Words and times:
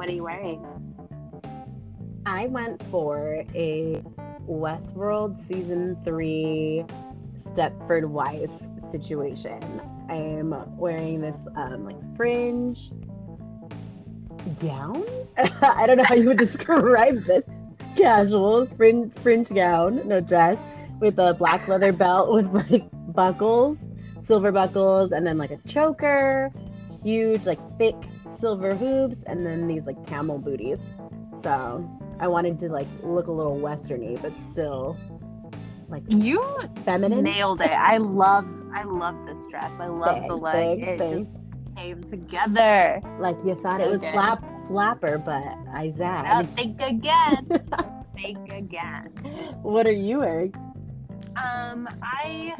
What 0.00 0.08
are 0.08 0.12
you 0.12 0.22
wearing? 0.22 0.64
I 2.24 2.46
went 2.46 2.82
for 2.90 3.44
a 3.54 4.02
Westworld 4.48 5.46
season 5.46 5.98
three 6.04 6.86
Stepford 7.44 8.08
wife 8.08 8.50
situation. 8.90 9.60
I 10.08 10.14
am 10.14 10.54
wearing 10.78 11.20
this 11.20 11.36
um, 11.54 11.84
like 11.84 12.16
fringe 12.16 12.92
gown. 14.62 15.04
I 15.36 15.86
don't 15.86 15.98
know 15.98 16.04
how 16.04 16.14
you 16.14 16.28
would 16.28 16.38
describe 16.48 17.24
this. 17.24 17.44
Casual 17.94 18.68
fringe 18.78 19.12
fringe 19.22 19.50
gown, 19.50 20.08
no 20.08 20.22
dress, 20.22 20.56
with 20.98 21.18
a 21.18 21.34
black 21.34 21.68
leather 21.68 21.92
belt 21.92 22.32
with 22.32 22.46
like 22.70 22.88
buckles, 23.12 23.76
silver 24.24 24.50
buckles, 24.50 25.12
and 25.12 25.26
then 25.26 25.36
like 25.36 25.50
a 25.50 25.58
choker, 25.68 26.50
huge 27.04 27.44
like 27.44 27.60
thick 27.76 27.96
silver 28.40 28.74
hoops, 28.74 29.18
and 29.26 29.44
then 29.44 29.66
these 29.66 29.84
like 29.84 30.04
camel 30.06 30.38
booties. 30.38 30.78
So 31.42 31.88
I 32.18 32.28
wanted 32.28 32.58
to 32.60 32.68
like 32.68 32.86
look 33.02 33.26
a 33.28 33.32
little 33.32 33.58
westerny, 33.58 34.20
but 34.20 34.32
still 34.50 34.96
like 35.88 36.02
You 36.08 36.42
feminine. 36.84 37.22
nailed 37.24 37.60
it. 37.60 37.70
I 37.70 37.96
love 37.98 38.46
I 38.72 38.84
love 38.84 39.26
this 39.26 39.46
dress. 39.48 39.80
I 39.80 39.86
love 39.86 40.26
the 40.28 40.38
Thanks, 40.38 40.42
look. 40.42 40.52
thanks, 40.52 40.86
it 40.86 40.98
thanks. 40.98 41.12
just 41.12 41.76
came 41.76 42.02
together. 42.04 43.00
Like 43.18 43.36
you 43.44 43.54
thought 43.56 43.80
So 43.80 43.88
it 43.88 43.90
was 43.90 44.00
good. 44.00 44.12
flap 44.12 44.44
flapper, 44.68 45.18
but 45.18 45.42
I 45.72 45.92
zagged. 45.96 46.50
think 46.56 46.80
again. 46.82 47.48
think 48.16 48.52
again. 48.52 49.06
what 49.62 49.86
are 49.86 49.92
you 49.92 50.18
wearing? 50.18 50.54
Um, 51.36 51.88
I 52.02 52.54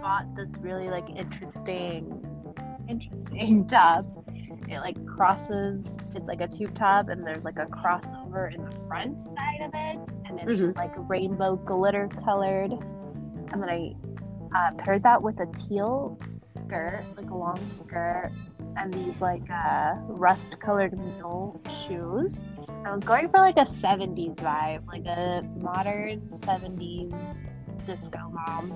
bought 0.00 0.34
this 0.36 0.56
really 0.60 0.88
like 0.88 1.08
interesting, 1.16 2.24
interesting 2.88 3.66
top. 3.68 4.06
It 4.68 4.80
like 4.80 5.04
crosses. 5.06 5.98
It's 6.14 6.28
like 6.28 6.40
a 6.40 6.48
tube 6.48 6.74
top, 6.74 7.08
and 7.08 7.26
there's 7.26 7.44
like 7.44 7.58
a 7.58 7.66
crossover 7.66 8.52
in 8.52 8.64
the 8.64 8.70
front 8.88 9.16
side 9.36 9.60
of 9.62 9.70
it, 9.74 9.98
and 10.26 10.40
it's 10.40 10.60
Mhm. 10.62 10.76
like 10.76 10.92
rainbow 11.08 11.56
glitter 11.56 12.08
colored. 12.24 12.72
And 12.72 13.62
then 13.62 13.68
I 13.68 13.94
uh, 14.54 14.70
paired 14.78 15.02
that 15.02 15.22
with 15.22 15.40
a 15.40 15.46
teal 15.46 16.18
skirt, 16.42 17.04
like 17.16 17.30
a 17.30 17.34
long 17.36 17.68
skirt, 17.68 18.32
and 18.76 18.92
these 18.92 19.20
like 19.20 19.48
uh, 19.50 19.94
rust 20.06 20.58
colored 20.60 20.98
mule 20.98 21.60
shoes. 21.86 22.46
I 22.84 22.92
was 22.94 23.04
going 23.04 23.28
for 23.28 23.40
like 23.40 23.56
a 23.58 23.66
70s 23.66 24.36
vibe, 24.36 24.86
like 24.86 25.04
a 25.06 25.42
modern 25.58 26.20
70s 26.30 27.44
disco 27.84 28.18
mom. 28.30 28.74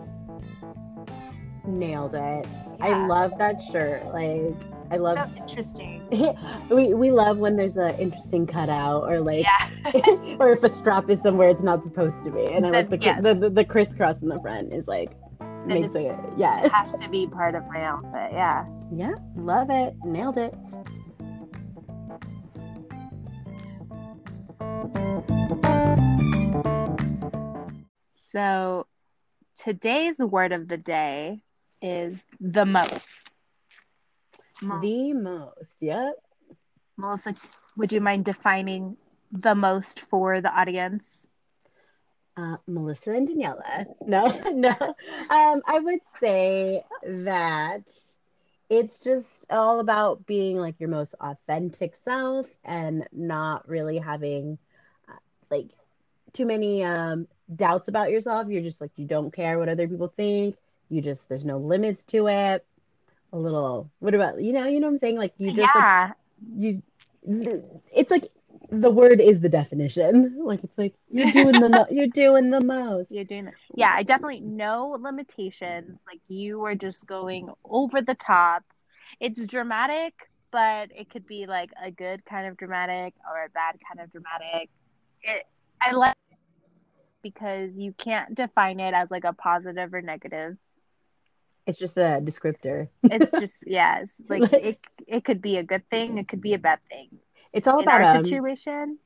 Nailed 1.66 2.14
it. 2.14 2.46
I 2.80 3.06
love 3.06 3.32
that 3.38 3.62
shirt. 3.62 4.04
Like 4.12 4.56
I 4.92 4.96
love 4.96 5.16
so 5.16 5.40
interesting. 5.40 6.02
we 6.68 6.92
we 6.92 7.10
love 7.10 7.38
when 7.38 7.56
there's 7.56 7.78
an 7.78 7.94
interesting 7.98 8.46
cutout 8.46 9.04
or 9.04 9.20
like 9.20 9.46
Yeah. 9.46 10.36
or 10.38 10.50
if 10.50 10.62
a 10.62 10.68
strap 10.68 11.08
is 11.08 11.22
somewhere 11.22 11.48
it's 11.48 11.62
not 11.62 11.82
supposed 11.82 12.22
to 12.24 12.30
be. 12.30 12.44
And 12.52 12.66
I 12.66 12.70
like 12.70 12.90
the, 12.90 12.98
yes. 12.98 13.22
the, 13.22 13.32
the 13.32 13.48
the 13.48 13.64
crisscross 13.64 14.20
in 14.20 14.28
the 14.28 14.38
front 14.40 14.70
is 14.70 14.86
like 14.86 15.12
makes 15.64 15.94
it 15.94 16.14
yeah. 16.36 16.66
It 16.66 16.72
has 16.72 16.98
to 16.98 17.08
be 17.08 17.26
part 17.26 17.54
of 17.54 17.66
my 17.68 17.82
outfit. 17.82 18.32
Yeah. 18.32 18.66
Yeah, 18.94 19.14
love 19.34 19.70
it. 19.70 19.94
Nailed 20.04 20.36
it. 20.36 20.54
So 28.14 28.86
today's 29.56 30.18
word 30.18 30.52
of 30.52 30.68
the 30.68 30.76
day 30.76 31.40
is 31.80 32.22
the 32.40 32.66
most. 32.66 33.21
Mo- 34.62 34.80
The 34.80 35.12
most. 35.12 35.76
Yep. 35.80 36.14
Melissa, 36.96 37.34
would 37.76 37.92
you 37.92 38.00
mind 38.00 38.24
defining 38.24 38.96
the 39.30 39.54
most 39.54 40.00
for 40.00 40.40
the 40.40 40.52
audience? 40.54 41.28
Uh, 42.36 42.56
Melissa 42.66 43.12
and 43.12 43.28
Daniela. 43.28 43.86
No, 44.06 44.24
no. 44.52 44.74
Um, 45.30 45.62
I 45.66 45.78
would 45.80 46.00
say 46.20 46.84
that 47.02 47.82
it's 48.68 48.98
just 49.00 49.46
all 49.50 49.80
about 49.80 50.26
being 50.26 50.56
like 50.56 50.78
your 50.80 50.88
most 50.88 51.14
authentic 51.20 51.94
self 52.04 52.46
and 52.64 53.06
not 53.12 53.68
really 53.68 53.98
having 53.98 54.58
uh, 55.08 55.12
like 55.50 55.70
too 56.32 56.46
many 56.46 56.82
um, 56.84 57.26
doubts 57.54 57.88
about 57.88 58.10
yourself. 58.10 58.48
You're 58.48 58.62
just 58.62 58.80
like, 58.80 58.92
you 58.96 59.06
don't 59.06 59.32
care 59.32 59.58
what 59.58 59.68
other 59.68 59.88
people 59.88 60.12
think. 60.16 60.56
You 60.88 61.00
just, 61.02 61.28
there's 61.28 61.44
no 61.44 61.58
limits 61.58 62.02
to 62.04 62.28
it. 62.28 62.64
A 63.32 63.38
little, 63.38 63.90
what 63.98 64.14
about, 64.14 64.42
you 64.42 64.52
know, 64.52 64.66
you 64.66 64.78
know 64.78 64.88
what 64.88 64.94
I'm 64.94 64.98
saying? 64.98 65.18
Like, 65.18 65.32
you 65.38 65.52
just, 65.52 65.74
like, 65.74 65.74
yeah. 65.74 66.12
you 66.54 66.82
it's 67.24 68.10
like 68.10 68.28
the 68.70 68.90
word 68.90 69.20
is 69.20 69.40
the 69.40 69.48
definition 69.48 70.38
like 70.44 70.62
it's 70.64 70.76
like 70.78 70.94
you're 71.10 71.30
doing 71.30 71.60
the 71.60 71.68
mo- 71.68 71.86
you're 71.90 72.06
doing 72.06 72.50
the 72.50 72.60
most 72.60 73.10
You're 73.10 73.24
doing 73.24 73.46
it. 73.48 73.54
Yeah, 73.74 73.92
I 73.94 74.02
definitely 74.02 74.40
no 74.40 74.96
limitations. 75.00 75.98
Like 76.06 76.20
you 76.28 76.64
are 76.64 76.74
just 76.74 77.06
going 77.06 77.50
over 77.64 78.00
the 78.02 78.14
top. 78.14 78.64
It's 79.20 79.46
dramatic, 79.46 80.14
but 80.50 80.90
it 80.94 81.10
could 81.10 81.26
be 81.26 81.46
like 81.46 81.70
a 81.82 81.90
good 81.90 82.24
kind 82.24 82.46
of 82.46 82.56
dramatic 82.56 83.14
or 83.30 83.44
a 83.44 83.50
bad 83.50 83.76
kind 83.86 84.02
of 84.02 84.10
dramatic. 84.10 84.70
It, 85.22 85.44
I 85.80 85.92
like 85.92 86.16
because 87.22 87.70
you 87.76 87.92
can't 87.92 88.34
define 88.34 88.80
it 88.80 88.94
as 88.94 89.10
like 89.10 89.24
a 89.24 89.32
positive 89.32 89.92
or 89.94 90.02
negative. 90.02 90.56
It's 91.66 91.78
just 91.78 91.96
a 91.96 92.20
descriptor 92.22 92.88
It's 93.08 93.36
just 93.38 93.62
yes, 93.66 94.20
like 94.28 94.48
it 94.58 94.78
it 95.06 95.24
could 95.24 95.40
be 95.42 95.56
a 95.56 95.64
good 95.64 95.88
thing, 95.90 96.18
it 96.18 96.28
could 96.28 96.40
be 96.40 96.54
a 96.54 96.58
bad 96.58 96.80
thing. 96.90 97.20
it's 97.52 97.66
all 97.66 97.78
In 97.78 97.88
about 97.88 98.02
our 98.02 98.04
um, 98.04 98.42
situation, 98.44 98.98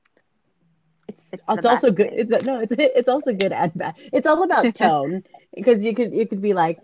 it's, 1.09 1.33
it's 1.56 1.66
it's, 1.66 1.66
also 1.66 1.91
good 1.91 2.09
thing. 2.09 2.12
it's 2.12 2.31
no 2.45 2.61
it's 2.61 2.72
it's 2.78 3.09
also 3.09 3.33
good 3.33 3.53
and 3.53 3.72
bad 3.75 3.95
it's 4.12 4.27
all 4.27 4.43
about 4.43 4.75
tone 4.75 5.22
because 5.55 5.84
you 5.84 5.95
could 5.95 6.12
you 6.12 6.27
could 6.27 6.41
be 6.43 6.53
like 6.55 6.78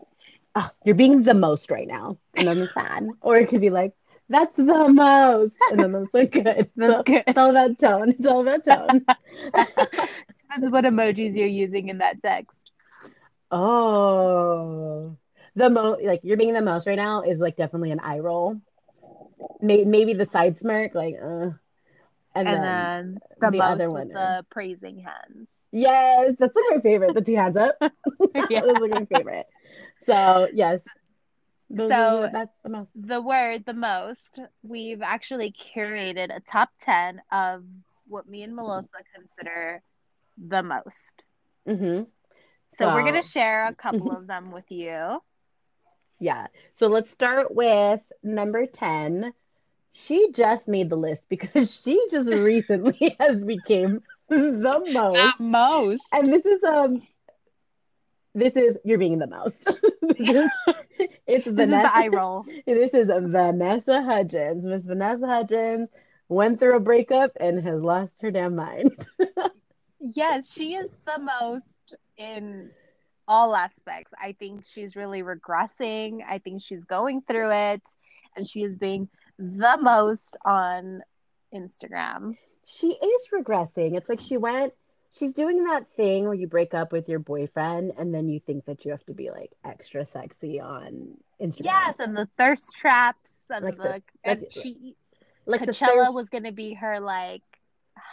oh, 0.54 0.70
you're 0.84 0.94
being 0.94 1.22
the 1.22 1.34
most 1.34 1.70
right 1.70 1.86
now 1.88 2.18
and 2.36 2.46
then 2.46 2.60
it's 2.60 2.74
sad 2.74 3.04
or 3.22 3.36
it 3.36 3.48
could 3.48 3.60
be 3.60 3.70
like 3.70 3.92
that's 4.28 4.56
the 4.56 4.88
most 4.88 5.56
and 5.70 5.82
then 5.82 5.92
that's 5.92 6.14
like 6.14 6.30
good 6.32 6.70
That's 6.76 7.00
So 7.00 7.04
good. 7.04 7.24
it's 7.26 7.38
all 7.38 7.50
about 7.50 7.78
tone 7.78 8.10
it's 8.10 8.26
all 8.26 8.40
about 8.42 8.64
tone 8.64 9.04
Depends 10.28 10.70
what 10.70 10.84
emojis 10.84 11.36
you're 11.36 11.46
using 11.46 11.88
in 11.88 11.98
that 11.98 12.22
text. 12.22 12.70
Oh, 13.50 15.16
the 15.54 15.70
most 15.70 16.02
like 16.02 16.20
you're 16.22 16.36
being 16.36 16.54
the 16.54 16.62
most 16.62 16.86
right 16.86 16.96
now 16.96 17.22
is 17.22 17.38
like 17.40 17.56
definitely 17.56 17.90
an 17.90 18.00
eye 18.00 18.18
roll. 18.20 18.60
Maybe 19.60 19.84
maybe 19.84 20.14
the 20.14 20.26
side 20.26 20.58
smirk, 20.58 20.94
like 20.94 21.14
uh, 21.22 21.50
and, 22.34 22.48
And 22.48 22.62
then 22.62 22.62
then 22.62 23.20
the, 23.40 23.50
the 23.58 23.62
other 23.64 23.90
one 23.90 24.08
the 24.08 24.44
praising 24.50 24.98
hands. 24.98 25.68
yes, 25.72 26.34
that's 26.38 26.54
like 26.54 26.64
my 26.76 26.80
favorite. 26.80 27.14
The 27.14 27.20
two 27.22 27.36
hands 27.36 27.56
up. 27.56 27.76
Yeah. 28.48 28.60
That's 28.62 28.80
like 28.80 28.90
my 28.90 29.04
favorite. 29.04 29.46
So 30.06 30.48
yes, 30.52 30.80
those, 31.70 31.90
So- 31.90 32.22
are- 32.24 32.30
that's 32.32 32.52
the 32.62 32.68
most. 32.70 32.88
the 32.94 33.20
word 33.20 33.64
the 33.64 33.74
most 33.74 34.38
we've 34.62 35.02
actually 35.02 35.52
curated 35.52 36.34
a 36.34 36.40
top 36.40 36.70
10 36.80 37.22
of 37.30 37.64
what 38.08 38.28
me 38.28 38.42
and 38.42 38.54
melissa 38.54 38.90
consider 39.14 39.82
the 40.36 40.62
most 40.62 41.24
hmm 41.66 42.02
so 42.78 42.94
we're 42.94 43.02
going 43.02 43.20
to 43.22 43.26
share 43.28 43.66
a 43.66 43.74
couple 43.74 44.10
of 44.16 44.26
them 44.26 44.50
with 44.50 44.70
you 44.70 45.20
Yeah. 46.22 46.48
So 46.76 46.86
let's 46.88 47.10
start 47.10 47.54
with 47.54 48.00
number 48.22 48.66
ten. 48.66 49.34
She 49.92 50.30
just 50.32 50.68
made 50.68 50.88
the 50.90 50.96
list 50.96 51.24
because 51.28 51.74
she 51.82 52.00
just 52.10 52.28
recently 52.30 53.16
has 53.20 53.42
became 53.44 54.02
the 54.28 54.84
most. 54.88 55.36
most 55.38 56.04
And 56.12 56.32
this 56.32 56.44
is 56.46 56.62
um 56.64 57.02
this 58.34 58.54
is 58.56 58.78
you're 58.84 58.98
being 58.98 59.18
the 59.18 59.26
most. 59.26 59.66
is, 60.18 60.50
it's 61.26 61.46
this 61.46 61.70
is 61.70 61.80
the 61.80 61.94
eye 61.94 62.08
roll 62.08 62.44
This 62.66 62.94
is 62.94 63.08
Vanessa 63.08 64.02
Hudgens. 64.02 64.64
Miss 64.64 64.84
Vanessa 64.84 65.26
Hudgens 65.26 65.88
went 66.28 66.58
through 66.60 66.76
a 66.76 66.80
breakup 66.80 67.32
and 67.40 67.62
has 67.62 67.82
lost 67.82 68.22
her 68.22 68.30
damn 68.30 68.54
mind. 68.56 69.06
yes 70.00 70.52
she 70.52 70.74
is 70.74 70.88
the 71.06 71.18
most 71.18 71.94
in 72.16 72.70
all 73.32 73.54
aspects 73.56 74.12
i 74.20 74.32
think 74.40 74.64
she's 74.66 74.94
really 74.94 75.22
regressing 75.22 76.20
i 76.28 76.38
think 76.38 76.60
she's 76.62 76.84
going 76.84 77.22
through 77.22 77.50
it 77.50 77.82
and 78.36 78.46
she 78.50 78.62
is 78.62 78.76
being 78.76 79.08
the 79.38 79.76
most 79.80 80.36
on 80.44 81.00
instagram 81.54 82.36
she 82.64 82.90
is 82.92 83.28
regressing. 83.34 83.96
It's 83.96 84.08
like 84.08 84.20
she 84.20 84.36
went 84.36 84.72
she's 85.18 85.32
doing 85.32 85.64
that 85.64 85.84
thing 85.96 86.24
where 86.24 86.34
you 86.34 86.46
break 86.46 86.74
up 86.74 86.92
with 86.92 87.08
your 87.08 87.18
boyfriend 87.18 87.92
and 87.98 88.14
then 88.14 88.28
you 88.28 88.38
think 88.40 88.64
that 88.66 88.84
you 88.84 88.92
have 88.92 89.04
to 89.06 89.12
be 89.14 89.30
like 89.30 89.50
extra 89.64 90.04
sexy 90.06 90.60
on 90.60 91.16
Instagram. 91.40 91.64
Yes, 91.64 91.98
and 91.98 92.16
the 92.16 92.28
thirst 92.38 92.66
traps 92.76 93.32
and 93.50 93.64
Like 93.64 93.76
the, 93.76 93.82
the- 93.82 94.02
and 94.30 94.46
she 94.50 94.94
like 95.44 95.60
Coachella 95.62 96.04
thirst- 96.04 96.14
was 96.14 96.28
gonna 96.30 96.52
be 96.52 96.74
her 96.74 97.00
like 97.00 97.42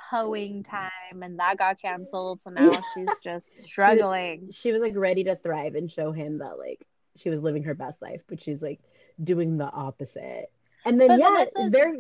hoeing 0.10 0.64
time 0.64 1.22
and 1.22 1.40
that 1.40 1.58
got 1.58 1.81
canceled, 1.81 2.42
so 2.42 2.50
now 2.50 2.81
she's 2.94 3.20
just 3.24 3.54
struggling. 3.64 4.50
she 4.52 4.72
was 4.72 4.81
like 4.81 4.96
ready 4.96 5.24
to 5.26 5.36
thrive 5.36 5.76
and 5.76 5.92
show 5.92 6.12
him 6.12 6.40
that 6.40 6.58
like 6.58 6.86
she 7.16 7.30
was 7.30 7.42
living 7.42 7.64
her 7.64 7.74
best 7.76 8.02
life, 8.02 8.22
but 8.28 8.42
she's 8.42 8.62
like 8.62 8.80
doing 9.24 9.58
the 9.58 9.66
opposite. 9.70 10.52
And 10.86 11.00
then 11.00 11.10
But 11.10 11.20
yeah, 11.20 11.46
they're 11.72 11.94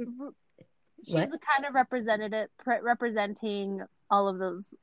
she's 1.05 1.13
What? 1.13 1.31
the 1.31 1.39
kind 1.39 1.65
of 1.67 1.73
representative 1.73 2.49
pre- 2.57 2.81
representing 2.81 3.81
all 4.09 4.27
of 4.27 4.37
those 4.37 4.75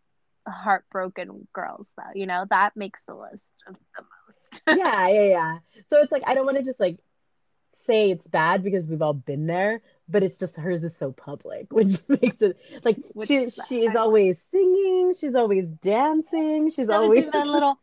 heartbroken 0.49 1.49
girls 1.53 1.93
though 1.97 2.05
you 2.15 2.27
know 2.27 2.45
that 2.51 2.77
makes 2.77 3.01
the 3.09 3.15
list 3.15 3.49
of 3.67 3.75
the 3.97 4.03
most 4.03 4.63
yeah, 4.69 5.09
yeah, 5.09 5.23
yeah. 5.29 5.59
So 5.91 5.99
it's 6.01 6.13
like 6.13 6.23
I 6.27 6.35
don't 6.35 6.47
want 6.47 6.59
to 6.59 6.65
just 6.65 6.81
like 6.81 6.99
say 7.87 8.11
it's 8.11 8.27
bad 8.27 8.63
because 8.63 8.87
we've 8.87 9.03
all 9.03 9.15
been 9.15 9.47
there, 9.47 9.81
but 10.09 10.23
it's 10.23 10.37
just 10.37 10.57
hers 10.57 10.83
is 10.85 10.97
so 10.97 11.13
public, 11.13 11.67
which 11.73 11.97
makes 12.09 12.41
it 12.43 12.59
like 12.85 12.99
Which 13.15 13.29
she 13.29 13.37
is- 13.37 13.59
she 13.69 13.85
is 13.85 13.95
I- 13.95 14.01
always 14.01 14.43
singing, 14.51 15.15
she's 15.19 15.35
always 15.35 15.67
dancing, 15.83 16.71
she's 16.71 16.91
always 16.91 17.25
in 17.25 17.31
that 17.31 17.47
little 17.47 17.79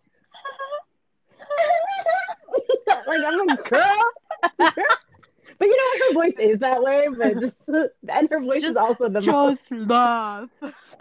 like 3.08 3.22
I'm 3.26 3.50
a 3.50 3.56
girl. 3.58 4.04
but 4.58 5.68
you 5.68 5.78
know 5.78 5.84
what? 5.92 6.02
Her 6.08 6.14
voice 6.14 6.40
is 6.40 6.60
that 6.60 6.82
way, 6.84 7.08
but 7.18 7.40
just 7.40 7.56
and 8.10 8.30
her 8.30 8.40
voice 8.42 8.64
is 8.64 8.76
also 8.76 9.10
the 9.10 9.22
most 9.22 9.70
just 9.70 9.72
love 9.72 10.50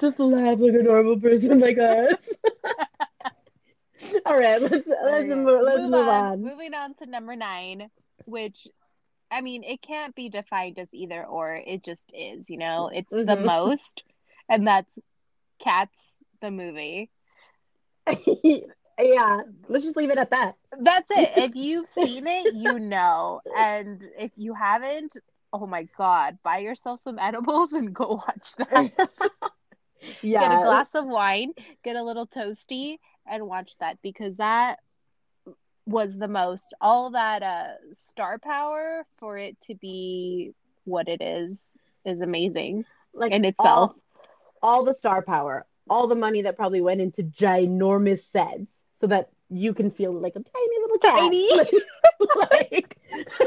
just 0.00 0.18
laugh 0.18 0.58
like 0.58 0.74
a 0.74 0.82
normal 0.82 1.18
person 1.18 1.60
like 1.60 1.78
us. 1.78 2.14
All 4.26 4.36
right, 4.38 4.60
let's 4.60 4.86
let's 4.88 5.24
move, 5.28 5.60
let's 5.62 5.82
move, 5.82 5.94
on. 6.08 6.42
Moving 6.42 6.74
on 6.74 6.94
to 6.94 7.06
number 7.06 7.36
nine, 7.36 7.90
which 8.24 8.66
I 9.32 9.40
mean, 9.42 9.64
it 9.64 9.82
can't 9.82 10.14
be 10.14 10.28
defined 10.30 10.78
as 10.78 10.88
either 10.94 11.24
or. 11.24 11.56
It 11.56 11.84
just 11.84 12.12
is, 12.14 12.50
you 12.50 12.58
know. 12.58 12.90
It's 12.94 13.18
the 13.24 13.36
Mhm. 13.36 13.46
most, 13.46 14.04
and 14.48 14.66
that's 14.66 14.98
Cats 15.58 16.16
the 16.40 16.50
movie. 16.50 17.10
yeah, 18.98 19.42
let's 19.68 19.84
just 19.84 19.96
leave 19.96 20.10
it 20.10 20.18
at 20.18 20.30
that. 20.30 20.56
That's 20.78 21.10
it. 21.10 21.30
If 21.50 21.54
you've 21.54 21.88
seen 21.88 22.26
it, 22.26 22.50
you 22.52 22.78
know, 22.78 23.40
and 23.56 24.04
if 24.18 24.32
you 24.36 24.54
haven't, 24.54 25.16
oh 25.52 25.66
my 25.66 25.84
god, 25.96 26.38
buy 26.42 26.58
yourself 26.58 27.00
some 27.02 27.18
edibles 27.18 27.72
and 27.72 27.94
go 27.94 28.20
watch 28.26 28.54
that. 28.56 28.90
yeah, 30.22 30.38
Get 30.38 30.52
a 30.52 30.58
glass 30.58 30.94
of 30.94 31.06
wine, 31.06 31.52
get 31.84 31.96
a 31.96 32.02
little 32.02 32.26
toasty, 32.26 32.98
and 33.26 33.46
watch 33.46 33.78
that 33.78 33.98
because 34.02 34.36
that 34.36 34.78
was 35.86 36.16
the 36.18 36.28
most 36.28 36.74
all 36.80 37.10
that 37.10 37.42
uh 37.42 37.68
star 37.92 38.38
power 38.38 39.04
for 39.18 39.36
it 39.36 39.60
to 39.60 39.74
be 39.74 40.52
what 40.84 41.08
it 41.08 41.20
is 41.20 41.76
is 42.04 42.20
amazing 42.20 42.84
like 43.14 43.32
in 43.32 43.44
itself. 43.44 43.90
all, 43.90 43.96
all 44.62 44.84
the 44.84 44.94
star 44.94 45.22
power, 45.22 45.66
all 45.88 46.06
the 46.06 46.14
money 46.14 46.42
that 46.42 46.56
probably 46.56 46.80
went 46.80 47.00
into 47.00 47.22
ginormous 47.22 48.30
sets, 48.32 48.70
so 49.00 49.06
that 49.08 49.30
you 49.50 49.74
can 49.74 49.90
feel 49.90 50.12
like 50.12 50.34
a 50.36 50.42
tiny 50.42 50.78
little 50.80 50.98
cat. 50.98 51.12
Tiny? 51.18 51.48
like 52.36 52.98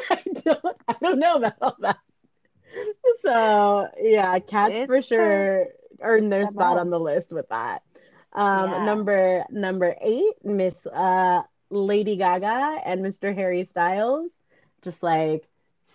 I 0.10 0.22
don't, 0.44 0.78
I 0.88 0.96
don't 1.02 1.20
know 1.20 1.36
about 1.36 1.54
all 1.62 1.76
that. 1.80 1.98
So 3.22 3.88
yeah, 4.02 4.40
cats 4.40 4.82
It's 4.82 4.86
for 4.86 5.02
sure 5.02 5.68
earn 6.02 6.30
their 6.30 6.46
the 6.46 6.52
spot 6.52 6.78
on 6.78 6.90
the 6.90 7.00
list 7.00 7.32
with 7.32 7.48
that. 7.50 7.82
Um, 8.34 8.72
Yeah. 8.72 8.86
number 8.86 9.46
number 9.50 9.96
eight, 10.02 10.34
Miss 10.44 10.86
uh 10.86 11.42
Lady 11.70 12.16
Gaga 12.18 12.82
and 12.86 13.02
Mr. 13.04 13.34
Harry 13.34 13.66
Styles, 13.66 14.32
just 14.82 15.02
like 15.04 15.48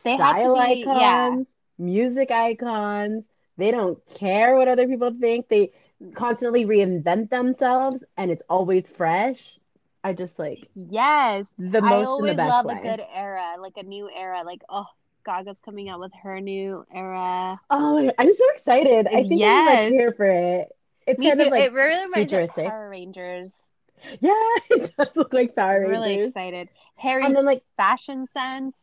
They 0.05 0.15
style 0.17 0.55
be- 0.57 0.85
yeah. 0.87 1.29
icons, 1.29 1.47
music 1.79 2.31
icons. 2.31 3.25
They 3.57 3.71
don't 3.71 3.99
care 4.15 4.57
what 4.57 4.69
other 4.69 4.87
people 4.89 5.13
think. 5.21 5.49
They 5.49 5.73
constantly 6.15 6.65
reinvent 6.65 7.31
themselves, 7.31 8.05
and 8.17 8.31
it's 8.31 8.43
always 8.49 8.89
fresh. 8.89 9.59
I 10.03 10.15
just 10.15 10.39
like 10.39 10.67
Yes. 10.75 11.47
the 11.59 11.79
I 11.79 11.91
most 11.91 12.13
the 12.23 12.33
always 12.33 12.37
best 12.37 12.49
love 12.49 12.65
way. 12.67 12.79
a 12.79 12.83
good 12.83 13.05
era, 13.13 13.57
like 13.59 13.77
a 13.77 13.83
new 13.83 14.09
era. 14.11 14.43
Like, 14.45 14.63
oh, 14.69 14.87
Gaga's 15.27 15.61
coming 15.61 15.89
out 15.91 16.01
with 16.01 16.13
her 16.23 16.41
new 16.41 16.87
era. 16.93 17.61
Oh, 17.71 18.11
I'm 18.19 18.35
so 18.35 18.45
excited! 18.57 19.07
I 19.09 19.25
think 19.29 19.33
I'm 19.33 19.39
Yes. 19.39 19.69
like 19.69 19.93
here 19.93 20.13
for 20.13 20.25
it. 20.27 20.69
It's 21.07 21.19
Me 21.19 21.27
kind 21.27 21.41
too. 21.41 21.47
of 21.47 21.49
like 21.51 21.65
it 21.65 21.73
really 21.73 22.03
reminds 22.03 22.33
me 22.33 22.41
of 22.41 22.49
futuristic. 22.49 22.67
Power 22.67 22.89
Rangers. 22.89 23.70
yeah, 24.21 24.33
it 24.71 24.93
does 24.97 25.09
look 25.15 25.33
like 25.33 25.55
Power 25.55 25.85
I'm 25.85 25.91
really 25.91 26.21
excited. 26.23 26.69
Harry's 26.97 27.27
And 27.27 27.37
then, 27.37 27.45
like- 27.45 27.65
fashion 27.77 28.27
sense. 28.27 28.77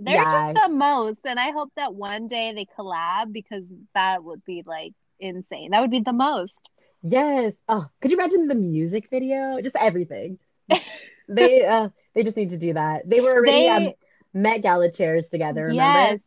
They're 0.00 0.14
Yeah. 0.14 0.52
just 0.52 0.62
the 0.62 0.68
most, 0.72 1.20
and 1.26 1.40
I 1.40 1.50
hope 1.50 1.72
that 1.74 1.92
one 1.92 2.28
day 2.28 2.52
they 2.54 2.66
collab 2.78 3.32
because 3.32 3.64
that 3.94 4.22
would 4.22 4.44
be 4.44 4.62
like 4.64 4.92
insane. 5.18 5.70
That 5.72 5.80
would 5.80 5.90
be 5.90 6.00
the 6.00 6.12
most. 6.12 6.68
Yes. 7.02 7.54
Oh, 7.68 7.86
could 8.00 8.12
you 8.12 8.16
imagine 8.16 8.46
the 8.46 8.54
music 8.54 9.08
video? 9.10 9.60
Just 9.60 9.74
everything. 9.74 10.38
they 11.28 11.64
uh 11.64 11.88
they 12.14 12.22
just 12.22 12.36
need 12.36 12.50
to 12.50 12.56
do 12.56 12.74
that. 12.74 13.08
They 13.08 13.20
were 13.20 13.32
already 13.32 13.50
They- 13.52 13.68
um, 13.68 13.92
Met 14.34 14.62
Gala 14.62 14.90
chairs 14.92 15.28
together. 15.30 15.62
Remember? 15.66 15.82
Yes, 16.12 16.20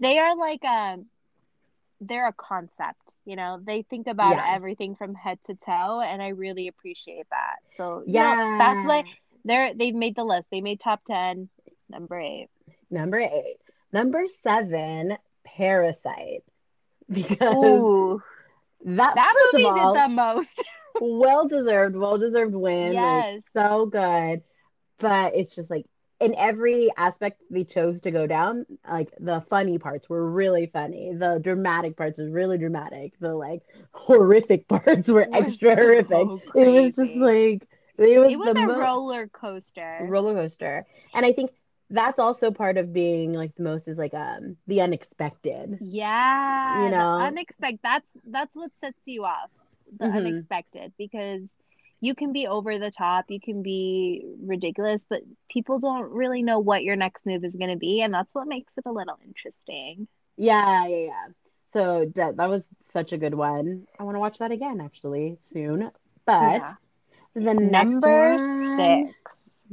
they 0.00 0.18
are 0.18 0.34
like 0.36 0.64
um, 0.64 1.06
they're 2.00 2.28
a 2.28 2.32
concept. 2.32 3.14
You 3.24 3.36
know, 3.36 3.60
they 3.62 3.82
think 3.82 4.06
about 4.06 4.36
Yeah. 4.36 4.54
everything 4.54 4.94
from 4.96 5.14
head 5.14 5.38
to 5.44 5.54
toe, 5.54 6.00
and 6.00 6.22
I 6.22 6.28
really 6.28 6.68
appreciate 6.68 7.26
that. 7.30 7.56
So 7.76 8.02
Yeah. 8.06 8.34
know, 8.34 8.58
that's 8.58 8.84
why 8.84 9.04
they're 9.44 9.74
they've 9.74 9.94
made 9.94 10.16
the 10.16 10.24
list. 10.24 10.48
They 10.50 10.60
made 10.60 10.80
top 10.80 11.04
ten, 11.04 11.48
number 11.88 12.18
eight. 12.18 12.48
Number 12.90 13.18
eight. 13.18 13.58
Number 13.92 14.26
seven, 14.42 15.16
Parasite. 15.44 16.44
Because 17.10 17.54
Ooh, 17.56 18.22
that, 18.84 19.14
that 19.14 19.34
movie 19.52 19.64
all, 19.64 19.94
did 19.94 20.02
the 20.02 20.08
most. 20.08 20.62
well 21.00 21.48
deserved, 21.48 21.96
well 21.96 22.18
deserved 22.18 22.54
win. 22.54 23.00
Like, 23.00 23.26
Yes. 23.26 23.42
so 23.54 23.86
good. 23.86 24.42
But 24.98 25.34
it's 25.36 25.54
just 25.54 25.70
like 25.70 25.86
in 26.20 26.34
every 26.36 26.90
aspect 26.96 27.42
they 27.50 27.64
chose 27.64 28.00
to 28.02 28.10
go 28.10 28.26
down, 28.26 28.66
like 28.88 29.10
the 29.20 29.40
funny 29.48 29.78
parts 29.78 30.08
were 30.08 30.30
really 30.30 30.66
funny. 30.66 31.12
The 31.14 31.38
dramatic 31.42 31.96
parts 31.96 32.18
were 32.18 32.30
really 32.30 32.58
dramatic. 32.58 33.14
The 33.20 33.34
like 33.34 33.62
horrific 33.92 34.68
parts 34.68 35.08
were 35.08 35.28
Were 35.28 35.32
extra 35.32 35.76
so 35.76 35.76
horrific. 35.76 36.30
It 36.54 36.68
was 36.68 36.92
just 36.92 37.14
like 37.14 37.66
it 37.98 38.18
was, 38.18 38.32
It 38.32 38.38
was 38.38 38.54
a 38.56 38.68
roller 38.68 39.28
coaster. 39.28 40.12
roller 40.12 40.34
coaster. 40.34 40.86
And 41.14 41.24
I 41.24 41.32
think 41.32 41.50
that's 41.90 42.18
also 42.18 42.50
part 42.50 42.76
of 42.78 42.92
being 42.92 43.32
like 43.32 43.54
the 43.56 43.62
most 43.62 43.88
is 43.88 43.98
like 43.98 44.14
um 44.14 44.56
the 44.66 44.80
unexpected. 44.80 45.80
Yeah, 45.80 46.66
You 46.68 46.88
know? 46.90 47.08
unexpected. 47.18 47.80
That's 47.82 48.08
that's 48.24 48.56
what 48.56 48.76
sets 48.76 49.06
you 49.06 49.24
off. 49.24 49.50
The 49.98 50.06
Mhm. 50.06 50.12
unexpected 50.12 50.92
because 50.98 51.56
you 52.00 52.14
can 52.14 52.32
be 52.32 52.46
over 52.46 52.78
the 52.78 52.90
top, 52.90 53.26
you 53.28 53.40
can 53.40 53.62
be 53.62 54.24
ridiculous, 54.40 55.04
but 55.08 55.20
people 55.50 55.78
don't 55.78 56.10
really 56.10 56.42
know 56.42 56.58
what 56.58 56.82
your 56.84 56.96
next 56.96 57.26
move 57.26 57.44
is 57.44 57.56
going 57.56 57.70
to 57.70 57.76
be, 57.76 58.00
and 58.02 58.12
that's 58.14 58.34
what 58.34 58.46
makes 58.48 58.72
it 58.76 58.84
a 58.86 58.92
little 58.92 59.18
interesting. 59.26 60.08
Yeah, 60.36 60.86
yeah, 60.86 60.96
yeah. 61.06 61.26
So 61.66 62.06
that 62.14 62.36
that 62.36 62.48
was 62.48 62.68
such 62.90 63.12
a 63.12 63.18
good 63.18 63.34
one. 63.34 63.86
I 63.98 64.04
want 64.04 64.16
to 64.16 64.20
watch 64.20 64.38
that 64.38 64.50
again 64.52 64.80
actually 64.80 65.38
soon. 65.40 65.90
But 66.24 66.64
Yeah. 66.64 66.74
the 67.34 67.54
next 67.54 68.06
Number 68.06 68.06
one, 68.06 68.74
six 68.76 69.12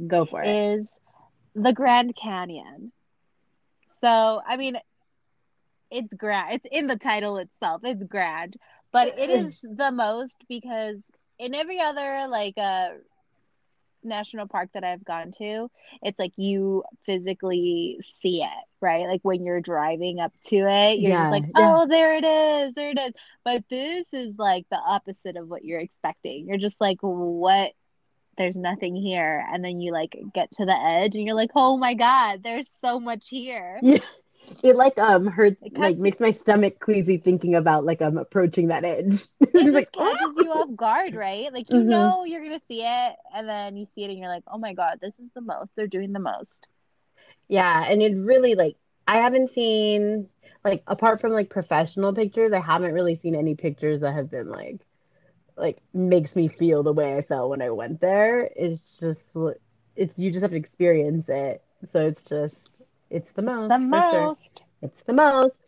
go 0.06 0.24
for 0.26 0.42
it. 0.42 0.60
is 0.60 0.98
the 1.54 1.72
Grand 1.72 2.14
Canyon. 2.16 2.92
So, 3.98 4.42
I 4.46 4.56
mean, 4.56 4.76
it's 5.90 6.12
grand. 6.14 6.54
It's 6.54 6.66
in 6.70 6.86
the 6.86 6.96
title 6.96 7.38
itself. 7.38 7.82
It's 7.84 8.02
grand, 8.04 8.56
but 8.92 9.08
it 9.16 9.30
is 9.30 9.60
the 9.62 9.90
most 9.90 10.44
because 10.48 11.04
in 11.38 11.54
every 11.54 11.80
other 11.80 12.26
like 12.28 12.54
uh 12.58 12.88
national 14.02 14.46
park 14.46 14.70
that 14.74 14.84
I've 14.84 15.04
gone 15.04 15.32
to, 15.38 15.68
it's 16.02 16.18
like 16.18 16.32
you 16.36 16.84
physically 17.04 17.98
see 18.02 18.42
it, 18.42 18.64
right? 18.80 19.06
Like 19.06 19.20
when 19.22 19.44
you're 19.44 19.60
driving 19.60 20.20
up 20.20 20.32
to 20.48 20.56
it, 20.56 20.98
you're 21.00 21.12
Yeah, 21.12 21.20
just 21.20 21.30
like, 21.32 21.44
yeah. 21.54 21.76
"Oh, 21.78 21.86
there 21.88 22.14
it 22.16 22.24
is. 22.24 22.74
There 22.74 22.90
it 22.90 22.98
is." 22.98 23.12
But 23.44 23.64
this 23.68 24.12
is 24.12 24.38
like 24.38 24.66
the 24.70 24.76
opposite 24.78 25.36
of 25.36 25.48
what 25.48 25.64
you're 25.64 25.80
expecting. 25.80 26.46
You're 26.46 26.58
just 26.58 26.80
like, 26.80 26.98
"What 27.00 27.72
there's 28.38 28.56
nothing 28.56 28.94
here 28.96 29.44
and 29.52 29.64
then 29.64 29.80
you 29.80 29.92
like 29.92 30.16
get 30.34 30.50
to 30.52 30.64
the 30.66 30.76
edge 30.76 31.16
and 31.16 31.24
you're 31.26 31.34
like 31.36 31.50
oh 31.56 31.76
my 31.78 31.94
god 31.94 32.42
there's 32.42 32.68
so 32.68 33.00
much 33.00 33.28
here 33.28 33.82
Yeah. 33.82 33.98
It 34.62 34.76
like 34.76 34.98
um 34.98 35.26
hurts 35.26 35.60
like 35.76 35.98
makes 35.98 36.20
my 36.20 36.30
stomach 36.30 36.78
queasy 36.80 37.18
thinking 37.18 37.54
about 37.54 37.84
like 37.84 38.00
I'm 38.02 38.18
approaching 38.18 38.68
that 38.68 38.84
edge. 38.84 39.26
It's 39.40 39.62
it 39.62 39.72
just 39.74 39.74
like 39.74 39.92
catches 39.92 40.36
you 40.36 40.50
off 40.52 40.68
guard 40.76 41.14
right 41.14 41.52
like 41.52 41.70
you 41.70 41.82
Mhm. 41.82 41.84
know 41.84 42.24
you're 42.24 42.42
gonna 42.42 42.60
see 42.68 42.82
it 42.82 43.16
and 43.34 43.48
then 43.48 43.76
you 43.76 43.86
see 43.94 44.04
it 44.04 44.10
and 44.10 44.18
you're 44.18 44.28
like 44.28 44.44
oh 44.48 44.58
my 44.58 44.74
god 44.74 44.98
this 45.00 45.18
is 45.18 45.30
the 45.34 45.40
most 45.40 45.70
they're 45.76 45.86
doing 45.86 46.12
the 46.12 46.20
most 46.20 46.66
Yeah, 47.48 47.84
and 47.88 48.02
it 48.02 48.14
really 48.16 48.54
like 48.54 48.76
I 49.06 49.16
haven't 49.18 49.52
seen 49.52 50.28
like 50.64 50.82
apart 50.86 51.20
from 51.20 51.32
like 51.32 51.50
professional 51.50 52.12
pictures, 52.14 52.52
I 52.52 52.60
haven't 52.60 52.92
really 52.94 53.14
seen 53.16 53.34
any 53.34 53.54
pictures 53.54 54.00
that 54.00 54.14
have 54.14 54.30
been 54.30 54.48
like 54.50 54.80
like 55.56 55.78
makes 55.94 56.36
me 56.36 56.48
feel 56.48 56.82
the 56.82 56.92
way 56.92 57.16
I 57.16 57.22
felt 57.22 57.50
when 57.50 57.62
I 57.62 57.70
went 57.70 58.00
there. 58.00 58.50
It's 58.56 58.96
just 58.98 59.20
it's 59.96 60.18
you 60.18 60.30
just 60.30 60.42
have 60.42 60.50
to 60.52 60.56
experience 60.56 61.28
it. 61.28 61.62
So 61.92 62.00
it's 62.00 62.22
just 62.22 62.75
it's 63.10 63.32
the 63.32 63.42
most 63.42 63.68
the 63.68 63.78
for 63.90 64.02
sure. 64.10 64.26
most 64.26 64.62
It's 64.82 65.02
the 65.04 65.12
most. 65.12 65.58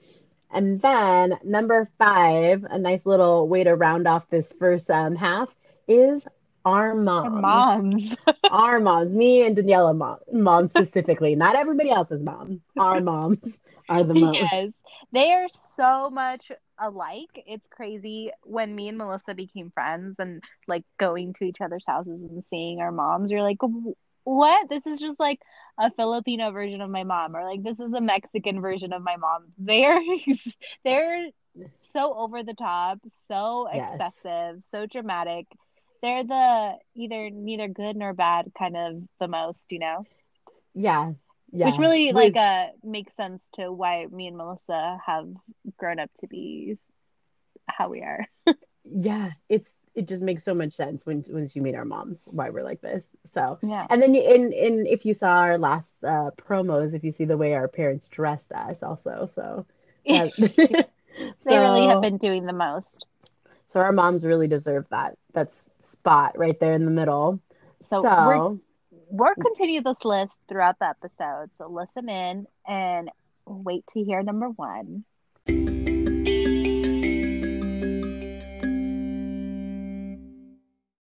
And 0.51 0.81
then 0.81 1.39
number 1.45 1.91
five, 1.99 2.65
a 2.65 2.79
nice 2.79 3.05
little 3.05 3.49
way 3.49 3.65
to 3.65 3.75
round 3.75 4.09
off 4.09 4.29
this 4.31 4.53
first 4.59 4.91
um, 4.91 5.15
half 5.15 5.55
is 5.87 6.27
our 6.65 6.95
moms. 6.95 7.35
Our 7.35 7.41
moms. 7.41 8.17
moms 8.17 8.17
Our 8.51 8.81
moms, 8.81 9.13
me 9.13 9.47
and 9.47 9.57
Daniela 9.57 9.97
mom, 9.97 10.19
mom 10.33 10.69
specifically, 10.69 11.35
not 11.35 11.55
everybody 11.55 11.91
else's 11.91 12.23
mom. 12.23 12.61
Our 12.79 13.01
moms. 13.03 13.39
are 13.89 14.05
the 14.05 14.15
most. 14.15 14.39
yes, 14.39 14.73
they 15.13 15.33
are 15.33 15.49
so 15.77 16.11
much 16.11 16.53
alike. 16.79 17.43
It's 17.47 17.67
crazy 17.67 18.31
when 18.43 18.75
me 18.75 18.89
and 18.89 18.99
Melissa 18.99 19.35
became 19.35 19.71
friends 19.71 20.17
and 20.19 20.43
like 20.67 20.85
going 20.99 21.33
to 21.35 21.45
each 21.45 21.61
other's 21.61 21.85
houses 21.87 22.21
and 22.23 22.45
seeing 22.45 22.81
our 22.81 22.93
moms. 22.93 23.31
You're 23.31 23.43
like, 23.43 23.59
what? 24.29 24.69
This 24.69 24.87
is 24.87 25.01
just 25.01 25.19
like 25.19 25.41
a 25.79 25.91
Filipino 25.91 26.51
version 26.51 26.81
of 26.81 26.91
my 26.91 27.05
mom, 27.05 27.35
or 27.37 27.45
like 27.45 27.63
this 27.63 27.81
is 27.81 27.93
a 27.93 28.01
Mexican 28.01 28.61
version 28.61 28.93
of 28.93 29.03
my 29.03 29.17
mom. 29.17 29.45
They're 29.59 30.01
they're 30.85 31.29
so 31.81 32.15
over 32.15 32.43
the 32.43 32.55
top, 32.55 32.99
so 33.29 33.69
Yes. 33.73 33.95
excessive, 33.95 34.63
so 34.65 34.87
dramatic. 34.87 35.47
They're 36.03 36.25
the 36.25 36.75
either 36.95 37.31
neither 37.31 37.69
good 37.69 37.97
nor 37.97 38.13
bad 38.13 38.53
kind 38.57 38.77
of 38.77 39.03
the 39.19 39.29
most, 39.29 39.73
you 39.73 39.79
know? 39.81 40.05
Yeah. 40.75 41.13
Yeah. 41.51 41.67
Which 41.67 41.79
really 41.79 42.13
With- 42.13 42.35
like 42.35 42.37
uh 42.37 42.67
makes 42.85 43.17
sense 43.17 43.43
to 43.55 43.73
why 43.73 44.07
me 44.11 44.27
and 44.29 44.37
Melissa 44.37 44.99
have 45.07 45.29
grown 45.79 45.99
up 45.99 46.11
to 46.19 46.27
be 46.29 46.77
how 47.67 47.89
we 47.89 48.01
are. 48.03 48.27
yeah, 48.85 49.31
it's 49.49 49.69
it 49.95 50.09
just 50.09 50.23
makes 50.23 50.45
so 50.45 50.55
much 50.55 50.75
sense 50.75 51.05
when 51.07 51.25
once 51.29 51.55
you 51.57 51.63
meet 51.63 51.75
our 51.75 51.85
moms 51.85 52.19
why 52.27 52.51
we're 52.51 52.63
like 52.63 52.81
this. 52.81 53.05
So 53.33 53.59
Yeah. 53.63 53.87
and 53.91 54.01
then 54.03 54.15
you, 54.15 54.23
in 54.23 54.53
in 54.53 54.87
if 54.87 55.05
you 55.05 55.15
saw 55.15 55.29
our 55.39 55.59
last 55.59 55.91
uh 56.05 56.31
promos, 56.37 56.95
if 56.95 57.05
you 57.05 57.11
see 57.11 57.25
the 57.25 57.37
way 57.37 57.55
our 57.55 57.69
parents 57.69 58.09
dressed 58.09 58.53
us 58.53 58.83
also, 58.83 59.29
so 59.35 59.67
that- 60.07 60.33
They 61.45 61.59
really 61.59 61.87
have 61.87 62.01
been 62.01 62.19
doing 62.19 62.47
the 62.47 62.53
most. 62.53 63.07
So 63.67 63.81
our 63.81 63.93
moms 63.93 64.25
really 64.25 64.49
deserve 64.49 64.87
that 64.91 65.17
that 65.35 65.53
spot 65.83 66.39
right 66.39 66.59
there 66.59 66.73
in 66.75 66.85
the 66.85 66.91
middle. 66.91 67.41
So, 67.83 68.03
So, 68.03 68.09
we're 68.27 68.59
we'll 69.11 69.35
continue 69.37 69.83
this 69.83 70.05
list 70.05 70.39
throughout 70.49 70.79
the 70.79 70.89
episode. 70.89 71.51
So 71.59 71.69
listen 71.69 72.09
in 72.09 72.47
and 72.67 73.11
wait 73.47 73.87
to 73.89 74.03
hear 74.03 74.23
number 74.23 74.49
one. 74.49 75.05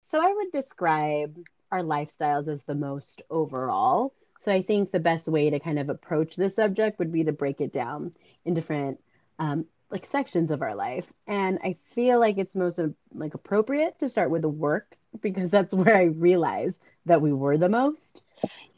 So 0.08 0.20
I 0.22 0.32
would 0.32 0.52
describe 0.52 1.36
our 1.70 1.82
lifestyles 1.82 2.48
as 2.48 2.62
the 2.64 2.74
most 2.74 3.22
overall. 3.30 4.14
So 4.38 4.52
I 4.52 4.62
think 4.62 4.90
the 4.90 5.00
best 5.00 5.28
way 5.28 5.50
to 5.50 5.60
kind 5.60 5.78
of 5.78 5.90
approach 5.90 6.36
this 6.36 6.54
subject 6.56 6.98
would 6.98 7.12
be 7.12 7.24
to 7.24 7.32
break 7.32 7.60
it 7.60 7.72
down 7.72 8.12
in 8.44 8.54
different 8.54 9.00
um, 9.38 9.66
like 9.90 10.06
sections 10.06 10.50
of 10.50 10.62
our 10.62 10.74
life. 10.74 11.12
And 11.26 11.58
I 11.64 11.76
feel 11.94 12.20
like 12.20 12.38
it's 12.38 12.56
most 12.56 12.78
uh, 12.78 12.88
like 13.14 13.34
appropriate 13.34 13.98
to 14.00 14.08
start 14.08 14.30
with 14.30 14.42
the 14.42 14.48
work 14.48 14.96
because 15.20 15.50
that's 15.50 15.74
where 15.74 15.96
I 15.96 16.04
realized 16.04 16.80
that 17.06 17.22
we 17.22 17.32
were 17.32 17.58
the 17.58 17.68
most. 17.68 18.22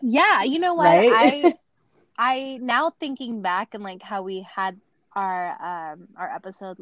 Yeah, 0.01 0.43
you 0.45 0.59
know 0.59 0.75
what? 0.75 1.01
Right? 1.01 1.09
I 1.09 1.57
I 2.19 2.59
now 2.63 2.91
thinking 2.91 3.43
back 3.43 3.75
and 3.75 3.83
like 3.85 4.03
how 4.03 4.23
we 4.23 4.43
had 4.43 4.81
our 5.15 5.51
um 5.63 6.09
our 6.17 6.35
episode 6.35 6.79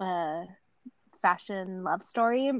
uh 0.00 0.44
fashion 1.22 1.84
love 1.84 2.02
story 2.02 2.52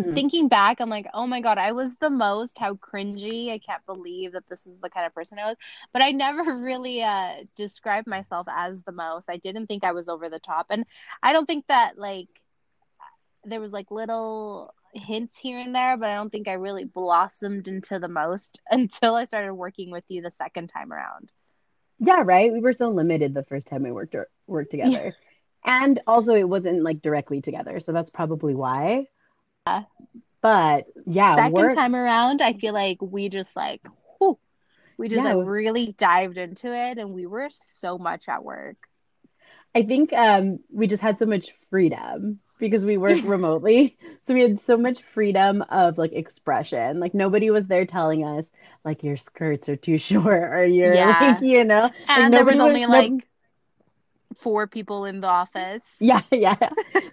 Mhm. 0.00 0.14
thinking 0.14 0.48
back, 0.48 0.80
I'm 0.80 0.90
like, 0.90 1.06
oh 1.14 1.26
my 1.26 1.40
god, 1.40 1.58
I 1.58 1.72
was 1.72 1.94
the 1.96 2.10
most. 2.10 2.58
How 2.58 2.74
cringy! 2.74 3.50
I 3.52 3.58
can't 3.58 3.84
believe 3.86 4.32
that 4.32 4.48
this 4.48 4.66
is 4.66 4.78
the 4.80 4.90
kind 4.90 5.06
of 5.06 5.14
person 5.14 5.38
I 5.38 5.46
was. 5.46 5.56
But 5.92 6.02
I 6.02 6.12
never 6.12 6.42
really 6.58 7.02
uh, 7.02 7.44
described 7.56 8.06
myself 8.06 8.46
as 8.50 8.82
the 8.82 8.92
most. 8.92 9.30
I 9.30 9.36
didn't 9.36 9.66
think 9.66 9.84
I 9.84 9.92
was 9.92 10.08
over 10.08 10.28
the 10.28 10.38
top, 10.38 10.66
and 10.70 10.84
I 11.22 11.32
don't 11.32 11.46
think 11.46 11.66
that 11.68 11.98
like 11.98 12.28
there 13.44 13.60
was 13.60 13.72
like 13.72 13.90
little 13.90 14.74
hints 14.94 15.36
here 15.38 15.58
and 15.58 15.74
there, 15.74 15.96
but 15.96 16.08
I 16.10 16.14
don't 16.14 16.30
think 16.30 16.48
I 16.48 16.54
really 16.54 16.84
blossomed 16.84 17.68
into 17.68 17.98
the 17.98 18.08
most 18.08 18.60
until 18.70 19.14
I 19.14 19.24
started 19.24 19.54
working 19.54 19.90
with 19.90 20.04
you 20.08 20.22
the 20.22 20.30
second 20.30 20.68
time 20.68 20.92
around. 20.92 21.32
Yeah, 21.98 22.22
right. 22.24 22.52
We 22.52 22.60
were 22.60 22.72
so 22.72 22.88
limited 22.88 23.34
the 23.34 23.44
first 23.44 23.66
time 23.66 23.82
we 23.82 23.92
worked 23.92 24.16
worked 24.46 24.70
together. 24.70 25.14
And 25.64 26.00
also 26.06 26.34
it 26.34 26.48
wasn't 26.48 26.82
like 26.82 27.02
directly 27.02 27.42
together, 27.42 27.80
so 27.80 27.92
that's 27.92 28.10
probably 28.10 28.54
why. 28.54 29.06
Yeah. 29.70 29.82
But 30.42 30.86
yeah, 31.06 31.36
second 31.36 31.52
work 31.52 31.74
time 31.74 31.94
around, 31.94 32.42
I 32.42 32.54
feel 32.54 32.72
like 32.74 32.98
we 33.00 33.28
just 33.28 33.56
like, 33.56 33.82
whew, 34.18 34.38
we 34.98 35.08
just 35.08 35.24
Yeah. 35.24 35.34
like 35.34 35.46
really 35.46 35.92
dived 35.92 36.38
into 36.38 36.72
it, 36.72 36.98
and 36.98 37.12
we 37.12 37.26
were 37.26 37.48
so 37.50 37.98
much 37.98 38.28
at 38.28 38.44
work. 38.44 38.76
I 39.74 39.82
think 39.84 40.12
um 40.12 40.58
we 40.72 40.86
just 40.86 41.02
had 41.02 41.18
so 41.18 41.26
much 41.26 41.50
freedom 41.70 42.40
because 42.58 42.84
we 42.84 42.96
work 42.96 43.20
remotely. 43.24 43.96
So 44.24 44.34
we 44.34 44.42
had 44.42 44.60
so 44.60 44.76
much 44.76 45.02
freedom 45.02 45.62
of 45.62 45.96
like 45.98 46.12
expression. 46.12 46.98
Like 47.00 47.14
nobody 47.14 47.50
was 47.50 47.66
there 47.66 47.86
telling 47.86 48.24
us 48.24 48.50
like 48.84 49.04
your 49.04 49.16
skirts 49.16 49.68
are 49.68 49.76
too 49.76 49.98
short 50.08 50.42
or 50.42 50.64
you're 50.64 50.94
Yeah. 50.94 51.36
like, 51.36 51.40
you 51.42 51.64
know. 51.64 51.90
And 52.08 52.34
there 52.34 52.44
was 52.44 52.58
only 52.60 52.80
was- 52.86 52.88
like 52.88 53.29
four 54.36 54.66
people 54.66 55.04
in 55.04 55.20
the 55.20 55.28
office. 55.28 55.96
Yeah, 56.00 56.22
yeah. 56.30 56.56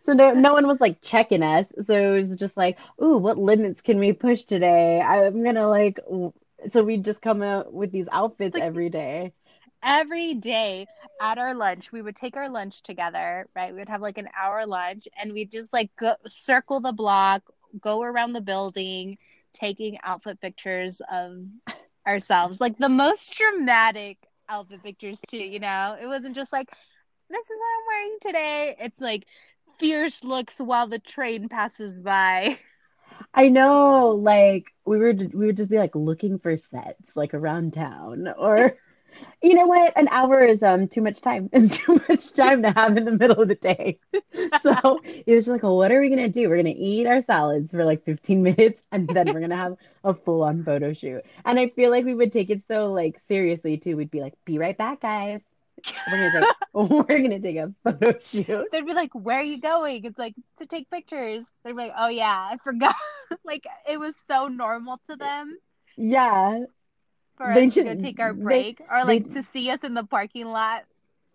So 0.03 0.13
no, 0.13 0.33
no 0.33 0.53
one 0.53 0.67
was 0.67 0.79
like 0.79 1.01
checking 1.01 1.43
us. 1.43 1.67
So 1.81 1.93
it 2.13 2.19
was 2.19 2.36
just 2.36 2.55
like, 2.57 2.77
ooh, 3.01 3.17
what 3.17 3.38
limits 3.38 3.81
can 3.81 4.00
we 4.00 4.13
push 4.13 4.43
today? 4.43 5.01
I'm 5.01 5.43
gonna 5.43 5.67
like, 5.67 6.00
so 6.69 6.83
we 6.83 6.97
just 6.97 7.21
come 7.21 7.41
out 7.41 7.74
with 7.74 7.91
these 7.91 8.07
outfits 8.12 8.53
Like- 8.53 8.63
every 8.63 8.89
day. 8.89 9.33
Every 9.83 10.33
day 10.33 10.88
at 11.21 11.38
our 11.38 11.53
lunch, 11.53 11.91
we 11.91 12.01
would 12.01 12.15
take 12.15 12.36
our 12.36 12.50
lunch 12.50 12.81
together, 12.81 13.47
right? 13.55 13.71
We 13.71 13.79
would 13.79 13.89
have 13.89 14.01
like 14.01 14.17
an 14.17 14.27
hour 14.36 14.65
lunch 14.65 15.07
and 15.17 15.31
we'd 15.33 15.51
just 15.51 15.71
like 15.71 15.95
go 15.95 16.15
circle 16.27 16.79
the 16.79 16.91
block, 16.91 17.43
go 17.79 18.01
around 18.01 18.33
the 18.33 18.41
building, 18.41 19.17
taking 19.53 19.97
outfit 20.03 20.41
pictures 20.41 21.00
of 21.12 21.45
ourselves. 22.07 22.59
Like 22.59 22.77
the 22.77 22.89
most 22.89 23.33
dramatic 23.38 24.17
outfit 24.50 24.83
pictures 24.83 25.19
too, 25.27 25.38
you 25.38 25.59
know? 25.59 25.95
It 26.01 26.07
wasn't 26.07 26.36
just 26.36 26.51
like, 26.51 26.69
this 27.29 27.50
is 27.50 27.60
what 27.60 27.67
I'm 27.67 27.88
wearing 27.88 28.17
today. 28.22 28.75
It's 28.79 29.01
like 29.01 29.25
fierce 29.79 30.24
looks 30.24 30.60
while 30.60 30.88
the 30.88 31.00
train 31.00 31.50
passes 31.50 32.00
by. 32.00 32.60
I 33.34 33.50
know, 33.50 34.10
like 34.12 34.74
we 34.86 34.98
were, 34.98 35.13
we 35.13 35.46
would 35.48 35.57
just 35.57 35.69
be 35.69 35.77
like 35.77 35.96
looking 35.96 36.39
for 36.39 36.55
sets 36.57 37.15
like 37.15 37.34
around 37.34 37.74
town, 37.74 38.27
or 38.38 38.77
you 39.41 39.53
know 39.55 39.65
what? 39.67 39.93
An 39.96 40.07
hour 40.12 40.41
is 40.43 40.63
um 40.63 40.88
too 40.88 41.01
much 41.01 41.22
time. 41.22 41.50
It's 41.53 41.77
too 41.77 42.01
much 42.10 42.34
time 42.34 42.62
to 42.63 42.72
have 42.72 42.98
in 42.98 43.05
the 43.05 43.12
middle 43.12 43.41
of 43.41 43.48
the 43.48 43.55
day. 43.55 44.00
So 44.62 45.01
it 45.25 45.36
was 45.36 45.48
like, 45.48 45.63
well, 45.63 45.77
what 45.77 45.91
are 45.91 46.01
we 46.01 46.10
gonna 46.10 46.29
do? 46.29 46.50
We're 46.50 46.57
gonna 46.57 46.74
eat 46.75 47.07
our 47.07 47.22
salads 47.22 47.72
for 47.72 47.86
like 47.86 48.03
15 48.05 48.43
minutes, 48.43 48.81
and 48.91 49.13
then 49.13 49.31
we're 49.34 49.41
gonna 49.41 49.55
have 49.57 49.77
a 50.03 50.13
full-on 50.13 50.63
photo 50.63 50.93
shoot. 50.93 51.24
And 51.46 51.60
I 51.60 51.69
feel 51.69 51.91
like 51.91 52.05
we 52.05 52.15
would 52.15 52.31
take 52.31 52.50
it 52.50 52.63
so 52.67 52.91
like 52.93 53.22
seriously 53.27 53.77
too. 53.77 53.98
We'd 53.98 54.12
be 54.12 54.22
like, 54.22 54.34
be 54.46 54.57
right 54.60 54.77
back, 54.77 55.01
guys. 55.01 55.41
We're 56.12 56.31
gonna 56.31 56.46
take, 56.46 56.55
we're 56.74 57.22
gonna 57.22 57.39
take 57.39 57.57
a 57.57 57.74
photo 57.84 58.19
shoot. 58.22 58.67
They'd 58.72 58.86
be 58.86 58.93
like, 58.93 59.13
Where 59.13 59.39
are 59.39 59.43
you 59.43 59.60
going? 59.60 60.05
It's 60.05 60.17
like 60.17 60.36
to 60.57 60.65
take 60.65 60.89
pictures. 60.89 61.46
They'd 61.63 61.72
be 61.74 61.77
like, 61.84 61.93
Oh 61.98 62.07
yeah, 62.10 62.50
I 62.51 62.57
forgot. 62.63 62.96
like 63.46 63.65
it 63.89 64.00
was 64.00 64.15
so 64.27 64.48
normal 64.48 65.00
to 65.10 65.15
them 65.15 65.57
Yeah, 65.96 66.60
for 67.38 67.53
They 67.53 67.67
us 67.67 67.74
to 67.75 67.84
go 67.84 67.96
take 67.96 68.19
our 68.19 68.34
they- 68.34 68.41
break. 68.43 68.81
or 68.89 69.03
like 69.05 69.27
they- 69.29 69.41
to 69.41 69.43
see 69.43 69.69
us 69.72 69.84
in 69.84 69.93
the 69.93 70.03
parking 70.03 70.48
lot 70.48 70.84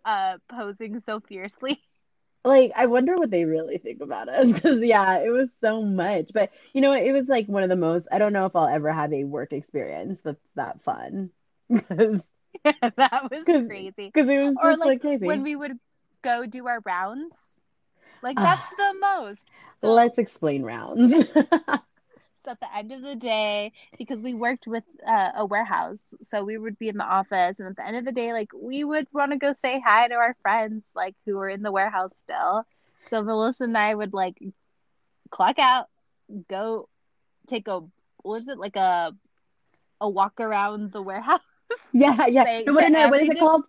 uh 0.04 0.38
posing 0.49 1.00
so 1.00 1.20
fiercely. 1.20 1.80
like 2.44 2.72
I 2.75 2.87
wonder 2.87 3.14
what 3.14 3.30
they 3.30 3.44
really 3.44 3.78
think 3.78 4.00
about 4.00 4.28
us 4.28 4.46
because 4.50 4.80
yeah, 4.80 5.18
it 5.20 5.28
was 5.30 5.49
so 5.61 5.82
much. 5.82 6.30
But 6.34 6.50
you 6.72 6.80
know, 6.80 6.92
it 6.92 7.12
was 7.12 7.28
like 7.28 7.46
one 7.46 7.62
of 7.62 7.68
the 7.68 7.76
most. 7.76 8.08
I 8.11 8.18
don't 8.18 8.32
know 8.32 8.46
if 8.46 8.56
I'll 8.56 8.66
ever 8.66 8.92
have 8.92 9.12
a 9.12 9.25
work 9.25 9.52
experience 9.52 10.18
that's 10.25 10.42
that 10.56 10.82
fun 10.82 11.30
because 11.70 12.20
that 12.64 13.28
was 13.30 13.44
'Cause- 13.44 13.66
crazy. 13.66 14.11
because 14.12 14.28
it 14.28 14.38
was 14.44 14.56
Or 14.62 14.71
just 14.71 14.80
like 14.80 15.02
like 15.04 15.21
when 15.21 15.42
we 15.42 15.56
would 15.56 15.78
go 16.23 16.47
do 16.47 16.66
our 16.66 16.80
rounds. 16.85 17.37
Like 18.23 18.37
Ah. 18.38 18.42
that's 18.42 18.71
the 18.76 18.94
most. 19.00 19.49
So 19.75 19.92
Let's 19.92 20.18
explain 20.18 20.62
rounds. 20.62 21.26
So 22.44 22.50
at 22.50 22.59
the 22.59 22.76
end 22.76 22.90
of 22.90 23.02
the 23.02 23.14
day, 23.14 23.71
because 23.99 24.21
we 24.21 24.35
worked 24.35 24.66
with 24.66 24.82
uh, 25.06 25.30
a 25.37 25.47
warehouse, 25.47 26.12
so 26.23 26.42
we 26.42 26.59
would 26.59 26.76
be 26.76 26.88
in 26.88 26.97
the 26.97 27.04
office, 27.04 27.61
and 27.61 27.68
at 27.68 27.76
the 27.76 27.87
end 27.87 27.97
of 27.97 28.04
the 28.04 28.11
day, 28.11 28.32
like 28.32 28.49
we 28.52 28.82
would 28.82 29.06
want 29.12 29.30
to 29.30 29.38
go 29.38 29.52
say 29.52 29.78
hi 29.80 30.09
to 30.09 30.14
our 30.14 30.35
friends, 30.42 30.90
like 30.97 31.14
who 31.25 31.37
were 31.37 31.49
in 31.49 31.62
the 31.62 31.71
warehouse 31.71 32.11
still. 32.18 32.64
So 33.06 33.23
Melissa 33.23 33.62
and 33.64 33.78
I 33.78 33.94
would 33.94 34.12
like 34.12 34.38
clock 35.30 35.61
out, 35.61 35.87
go 36.49 36.88
take 37.47 37.68
a 37.68 37.82
what 38.25 38.38
is 38.38 38.49
it 38.49 38.59
like 38.59 38.75
a 38.75 39.12
a 40.00 40.09
walk 40.09 40.40
around 40.40 40.90
the 40.90 41.02
warehouse. 41.02 41.40
yeah, 41.93 42.26
yeah. 42.26 42.62
No, 42.67 42.73
what, 42.73 42.91
no, 42.91 43.09
what 43.09 43.21
is 43.21 43.29
it 43.29 43.38
called 43.38 43.64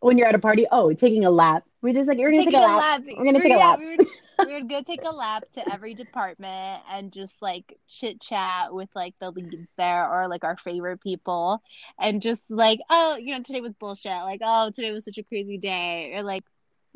when 0.00 0.18
you're 0.18 0.28
at 0.28 0.34
a 0.34 0.38
party? 0.38 0.66
Oh, 0.70 0.92
taking 0.92 1.24
a 1.24 1.30
lap. 1.30 1.64
We're 1.82 1.94
just 1.94 2.08
like, 2.08 2.18
we're 2.18 2.30
gonna 2.30 2.44
take 2.44 2.54
a 2.54 2.58
lap. 2.58 3.02
We're 3.06 3.24
gonna 3.24 3.40
take 3.40 3.52
a 3.52 3.58
lap. 3.58 3.78
We 3.78 3.96
would, 3.96 4.06
we 4.46 4.54
would 4.54 4.68
go 4.68 4.82
take 4.82 5.04
a 5.04 5.10
lap 5.10 5.44
to 5.52 5.72
every 5.72 5.94
department 5.94 6.82
and 6.90 7.12
just 7.12 7.42
like 7.42 7.78
chit 7.88 8.20
chat 8.20 8.74
with 8.74 8.88
like 8.94 9.14
the 9.20 9.30
leads 9.30 9.74
there 9.76 10.10
or 10.10 10.28
like 10.28 10.44
our 10.44 10.56
favorite 10.56 11.00
people 11.00 11.62
and 12.00 12.20
just 12.20 12.50
like, 12.50 12.80
oh, 12.90 13.16
you 13.16 13.34
know, 13.34 13.42
today 13.42 13.60
was 13.60 13.74
bullshit. 13.74 14.10
Like, 14.10 14.40
oh, 14.44 14.70
today 14.74 14.92
was 14.92 15.04
such 15.04 15.18
a 15.18 15.22
crazy 15.22 15.58
day. 15.58 16.12
Or 16.14 16.22
like, 16.22 16.44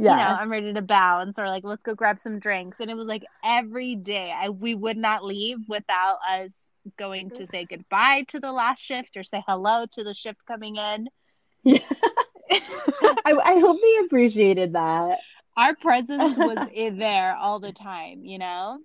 Yeah. 0.00 0.12
you 0.12 0.16
know, 0.16 0.40
I'm 0.40 0.50
ready 0.50 0.72
to 0.72 0.82
bounce 0.82 1.38
or 1.38 1.46
like, 1.46 1.64
let's 1.64 1.82
go 1.82 1.94
grab 1.94 2.20
some 2.20 2.38
drinks. 2.38 2.80
And 2.80 2.90
it 2.90 2.96
was 2.96 3.06
like 3.06 3.24
every 3.44 3.96
day 3.96 4.32
I, 4.34 4.48
we 4.48 4.74
would 4.74 4.96
not 4.96 5.24
leave 5.24 5.58
without 5.68 6.18
us 6.28 6.70
going 6.98 7.30
to 7.32 7.46
say 7.46 7.66
goodbye 7.66 8.24
to 8.28 8.40
the 8.40 8.52
last 8.52 8.80
shift 8.80 9.16
or 9.16 9.22
say 9.22 9.42
hello 9.46 9.84
to 9.92 10.02
the 10.02 10.14
shift 10.14 10.46
coming 10.46 10.76
in. 10.76 11.08
Yeah. 11.64 11.80
I, 12.50 13.34
I 13.44 13.58
hope 13.60 13.80
they 13.82 13.98
appreciated 14.06 14.72
that. 14.72 15.18
Our 15.56 15.74
presence 15.76 16.36
was 16.38 16.66
there 16.74 17.36
all 17.36 17.60
the 17.60 17.72
time, 17.72 18.24
you 18.24 18.38
know? 18.38 18.78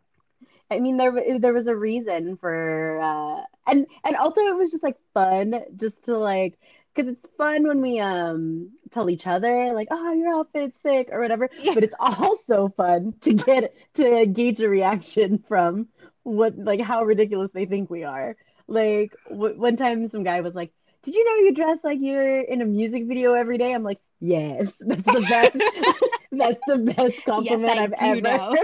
I 0.70 0.80
mean, 0.80 0.98
there 0.98 1.40
there 1.40 1.54
was 1.54 1.68
a 1.68 1.76
reason 1.76 2.38
for, 2.38 3.00
uh, 3.00 3.42
and 3.72 3.86
and 4.04 4.16
also 4.18 4.42
it 4.42 4.58
was 4.58 4.72
just 4.72 4.84
like 4.84 4.98
fun, 5.14 5.62
just 5.78 6.04
to 6.06 6.18
like, 6.18 6.60
because 6.96 7.12
it's 7.12 7.26
fun 7.38 7.68
when 7.68 7.82
we 7.82 8.00
um 8.00 8.72
tell 8.92 9.10
each 9.10 9.28
other 9.28 9.74
like, 9.74 9.88
oh, 9.92 10.14
your 10.14 10.34
outfit's 10.40 10.80
sick 10.82 11.10
or 11.12 11.20
whatever. 11.20 11.50
Yeah. 11.62 11.74
But 11.74 11.84
it's 11.84 11.96
also 12.00 12.70
fun 12.76 13.14
to 13.22 13.34
get 13.34 13.76
to 13.96 14.26
gauge 14.26 14.60
a 14.62 14.70
reaction 14.70 15.44
from 15.48 15.88
what 16.24 16.58
like 16.58 16.82
how 16.82 17.04
ridiculous 17.04 17.52
they 17.54 17.66
think 17.66 17.90
we 17.90 18.04
are. 18.04 18.36
Like 18.68 19.16
w- 19.30 19.60
one 19.60 19.78
time, 19.78 20.10
some 20.10 20.24
guy 20.24 20.42
was 20.42 20.56
like, 20.56 20.72
"Did 21.04 21.16
you 21.16 21.24
know 21.24 21.48
you 21.48 21.54
dress 21.54 21.80
like 21.84 22.00
you're 22.02 22.42
in 22.42 22.62
a 22.62 22.66
music 22.66 23.06
video 23.06 23.34
every 23.34 23.58
day?" 23.58 23.74
I'm 23.74 23.84
like, 23.84 24.00
"Yes, 24.20 24.76
that's 24.80 25.04
the 25.04 25.26
best. 25.30 25.54
that's 26.32 26.62
the 26.66 26.78
best 26.78 27.24
compliment 27.26 27.78
I 27.80 27.84
I've 27.84 28.24
ever." 28.26 28.56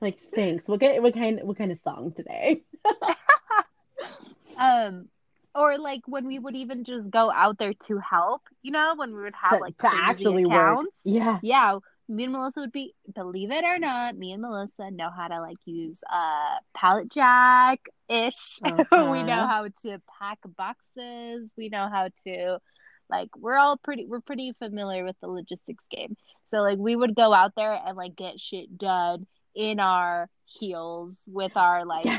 like, 0.00 0.18
thanks. 0.34 0.68
What 0.68 0.80
kind? 0.80 1.02
What 1.02 1.14
kind? 1.14 1.40
What 1.42 1.58
kind 1.58 1.72
of 1.72 1.80
song 1.82 2.12
today? 2.12 2.62
Um, 4.56 5.08
or 5.54 5.78
like 5.78 6.02
when 6.06 6.26
we 6.26 6.38
would 6.38 6.56
even 6.56 6.84
just 6.84 7.10
go 7.10 7.30
out 7.32 7.58
there 7.58 7.74
to 7.86 7.98
help, 7.98 8.42
you 8.62 8.70
know, 8.70 8.94
when 8.96 9.14
we 9.14 9.22
would 9.22 9.34
have 9.40 9.58
to, 9.58 9.58
like 9.58 9.76
to 9.78 9.88
actually 9.92 10.46
work. 10.46 10.80
Yeah. 11.04 11.38
Yeah, 11.42 11.78
me 12.08 12.24
and 12.24 12.32
Melissa 12.32 12.60
would 12.60 12.72
be, 12.72 12.94
believe 13.14 13.50
it 13.50 13.64
or 13.64 13.78
not, 13.78 14.16
me 14.16 14.32
and 14.32 14.42
Melissa 14.42 14.90
know 14.90 15.10
how 15.16 15.28
to 15.28 15.40
like 15.40 15.58
use 15.64 16.02
uh 16.12 16.56
pallet 16.74 17.08
jack 17.10 17.80
ish. 18.08 18.58
we 18.64 19.22
Uh-huh. 19.22 19.22
know 19.22 19.46
how 19.46 19.68
to 19.82 20.00
pack 20.18 20.38
boxes. 20.56 21.52
We 21.56 21.68
know 21.68 21.88
how 21.90 22.08
to 22.26 22.58
like 23.08 23.30
we're 23.36 23.56
all 23.58 23.76
pretty 23.76 24.06
we're 24.06 24.20
pretty 24.20 24.52
familiar 24.58 25.04
with 25.04 25.16
the 25.20 25.28
logistics 25.28 25.84
game. 25.90 26.16
So 26.46 26.58
like 26.58 26.78
we 26.78 26.94
would 26.94 27.14
go 27.16 27.32
out 27.32 27.52
there 27.56 27.72
and 27.86 27.96
like 27.96 28.14
get 28.16 28.40
shit 28.40 28.76
done 28.78 29.26
in 29.54 29.80
our 29.80 30.28
heels 30.46 31.24
with 31.28 31.56
our 31.56 31.84
like. 31.84 32.14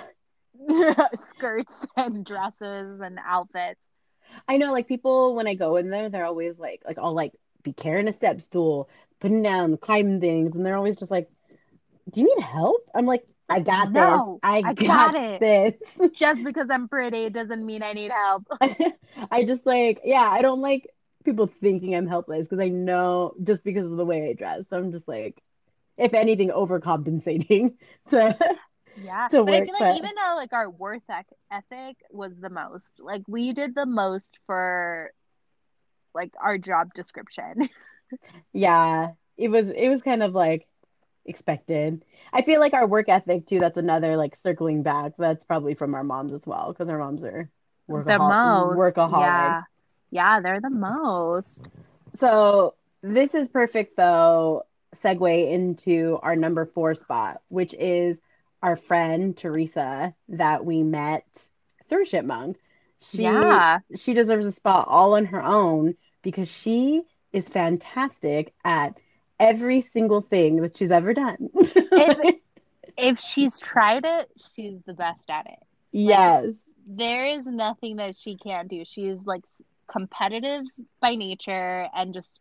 skirts 1.15 1.86
and 1.98 2.25
dresses 2.25 3.00
and 3.00 3.20
outfits. 3.24 3.81
I 4.48 4.58
know, 4.58 4.72
like 4.72 4.88
people 4.88 5.36
when 5.36 5.48
I 5.48 5.55
go 5.55 5.77
in 5.77 5.89
there, 5.89 6.10
they're 6.10 6.25
always 6.25 6.58
like, 6.60 6.81
like 6.86 6.98
I'll 6.98 7.13
like 7.13 7.34
be 7.63 7.74
carrying 7.74 8.08
a 8.08 8.13
step 8.13 8.41
stool, 8.41 8.89
putting 9.20 9.41
down, 9.43 9.77
climbing 9.77 10.20
things, 10.20 10.55
and 10.55 10.65
they're 10.65 10.77
always 10.77 10.98
just 10.98 11.12
like, 11.12 11.29
"Do 12.12 12.22
you 12.22 12.27
need 12.36 12.43
help?" 12.43 12.89
I'm 12.96 13.05
like, 13.08 13.27
"I 13.50 13.62
got 13.62 13.93
No, 13.93 13.93
this. 13.93 14.24
I, 14.43 14.63
I 14.63 14.74
got, 14.74 15.13
got 15.13 15.15
it." 15.15 15.41
this." 15.41 15.75
Just 16.13 16.43
because 16.43 16.67
I'm 16.70 16.88
pretty 16.89 17.29
doesn't 17.29 17.65
mean 17.65 17.84
I 17.84 17.93
need 17.93 18.12
help. 18.12 18.46
I 19.31 19.43
just 19.46 19.65
like, 19.65 20.01
yeah, 20.03 20.27
I 20.29 20.41
don't 20.41 20.62
like 20.62 20.89
people 21.25 21.48
thinking 21.48 21.96
I'm 21.96 22.08
helpless 22.08 22.48
because 22.48 22.63
I 22.63 22.70
know 22.70 23.34
just 23.43 23.63
because 23.63 23.86
of 23.86 23.98
the 23.98 24.05
way 24.05 24.29
I 24.29 24.34
dress. 24.34 24.67
So 24.70 24.77
I'm 24.77 24.91
just 24.91 25.08
like, 25.08 25.41
if 25.98 26.13
anything, 26.13 26.50
overcompensating 26.50 27.75
to 28.12 28.38
Yeah, 28.95 29.27
but 29.31 29.53
I 29.53 29.65
feel 29.65 29.74
like 29.74 29.79
but- 29.79 29.98
even 29.98 30.12
though 30.15 30.36
like 30.36 30.53
our 30.53 30.69
worth 30.69 31.03
ethic 31.51 31.98
was 32.12 32.33
the 32.39 32.50
most, 32.50 33.00
like 33.00 33.24
we 33.27 33.53
did 33.53 33.75
the 33.75 33.86
most 33.86 34.38
for 34.45 35.12
like 36.13 36.33
our 36.41 36.57
job 36.57 36.93
description. 36.93 37.69
Yeah, 38.51 39.12
it 39.38 39.48
was 39.48 39.69
it 39.69 39.88
was 39.88 40.01
kind 40.03 40.21
of 40.21 40.33
like 40.36 40.67
expected. 41.25 42.03
I 42.33 42.41
feel 42.41 42.60
like 42.60 42.74
our 42.74 42.86
work 42.86 43.07
ethic 43.07 43.48
too, 43.48 43.60
that's 43.60 43.77
another 43.77 44.17
like 44.17 44.36
circling 44.36 44.83
back. 44.83 45.13
That's 45.17 45.45
probably 45.45 45.75
from 45.75 45.95
our 45.95 46.03
moms 46.03 46.33
as 46.33 46.45
well, 46.45 46.74
because 46.74 46.89
our 46.89 46.98
moms 46.98 47.24
are 47.24 47.50
the 47.89 48.19
most, 48.19 48.77
workaholics. 48.98 49.19
yeah, 49.21 49.62
yeah, 50.12 50.39
they're 50.41 50.60
the 50.60 50.69
most. 50.69 51.69
So 52.19 52.75
this 53.01 53.33
is 53.33 53.48
perfect 53.48 53.96
though, 53.96 54.63
segue 54.98 55.51
into 55.51 56.20
our 56.22 56.35
number 56.35 56.66
four 56.66 56.96
spot, 56.96 57.42
which 57.48 57.74
is 57.74 58.18
our 58.61 58.75
friend 58.75 59.35
Teresa 59.37 60.13
that 60.29 60.65
we 60.65 60.83
met 60.83 61.25
through 61.89 62.05
Chipmunk. 62.05 62.57
She 63.01 63.65
Yeah, 63.65 63.79
she 63.95 64.13
deserves 64.13 64.45
a 64.45 64.51
spot 64.51 64.87
all 64.87 65.15
on 65.15 65.25
her 65.25 65.41
own 65.43 65.95
because 66.21 66.47
she 66.50 67.03
is 67.33 67.47
fantastic 67.47 68.53
at 68.63 68.97
every 69.39 69.81
single 69.81 70.21
thing 70.21 70.61
that 70.61 70.77
she's 70.77 70.91
ever 70.91 71.13
done. 71.13 71.50
if 72.97 73.19
she's 73.19 73.59
tried 73.59 74.05
it, 74.05 74.29
she's 74.53 74.81
the 74.85 74.93
best 74.93 75.29
at 75.29 75.45
it. 75.47 75.59
yes. 75.91 76.53
There 76.87 77.25
is 77.25 77.45
nothing 77.45 77.97
that 77.97 78.15
she 78.15 78.35
can't 78.37 78.67
do. 78.69 78.83
She's 78.85 79.17
like 79.25 79.43
competitive 79.87 80.63
by 81.01 81.15
nature 81.15 81.87
and 81.93 82.13
just 82.13 82.39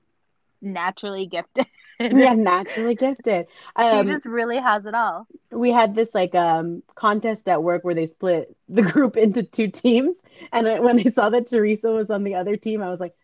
naturally 0.62 1.26
gifted. 1.26 1.66
Yeah, 2.10 2.34
naturally 2.34 2.94
gifted. 2.94 3.46
she 3.80 4.02
Um, 4.02 4.04
just 4.04 4.26
really 4.26 4.58
has 4.58 4.86
it 4.86 4.94
all. 4.94 5.28
we 5.52 5.70
had 5.72 5.94
this 5.94 6.14
like 6.14 6.34
um 6.34 6.82
contest 6.94 7.48
at 7.48 7.62
work 7.62 7.84
where 7.84 7.94
they 7.94 8.06
split 8.06 8.56
the 8.68 8.82
group 8.82 9.16
into 9.16 9.42
two 9.42 9.68
teams, 9.68 10.16
and 10.52 10.66
I, 10.68 10.80
when 10.80 10.98
I 11.00 11.10
saw 11.10 11.30
that 11.30 11.48
Teresa 11.48 11.88
was 11.90 12.10
on 12.10 12.24
the 12.24 12.36
other 12.36 12.56
team, 12.56 12.82
I 12.82 12.90
was 12.90 13.00
like, 13.00 13.14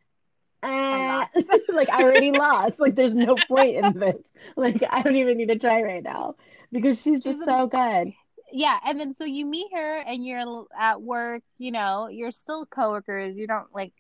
ah, 0.63 1.29
like 1.73 1.91
I 1.91 2.03
already 2.03 2.33
lost. 2.33 2.81
Like 2.81 2.95
there's 2.97 3.15
no 3.15 3.39
point 3.41 3.77
in 3.77 3.95
this. 3.95 4.17
Like 4.57 4.83
I 4.91 5.03
don't 5.03 5.17
even 5.17 5.39
need 5.39 5.49
to 5.49 5.59
try 5.59 5.83
right 5.83 6.03
now 6.03 6.37
because 6.73 7.01
she's, 7.03 7.23
She's 7.23 7.25
just 7.25 7.43
a- 7.43 7.47
so 7.47 7.67
good. 7.69 8.15
yeah 8.53 8.79
and 8.85 9.01
then 9.01 9.15
so 9.17 9.25
you 9.25 9.45
meet 9.47 9.69
her 9.75 9.99
and 9.99 10.25
you're 10.25 10.67
at 10.79 11.03
work 11.03 11.43
you 11.59 11.71
know 11.73 12.09
you're 12.09 12.33
still 12.33 12.65
coworkers 12.67 13.37
you 13.37 13.47
don't 13.47 13.75
like 13.75 13.93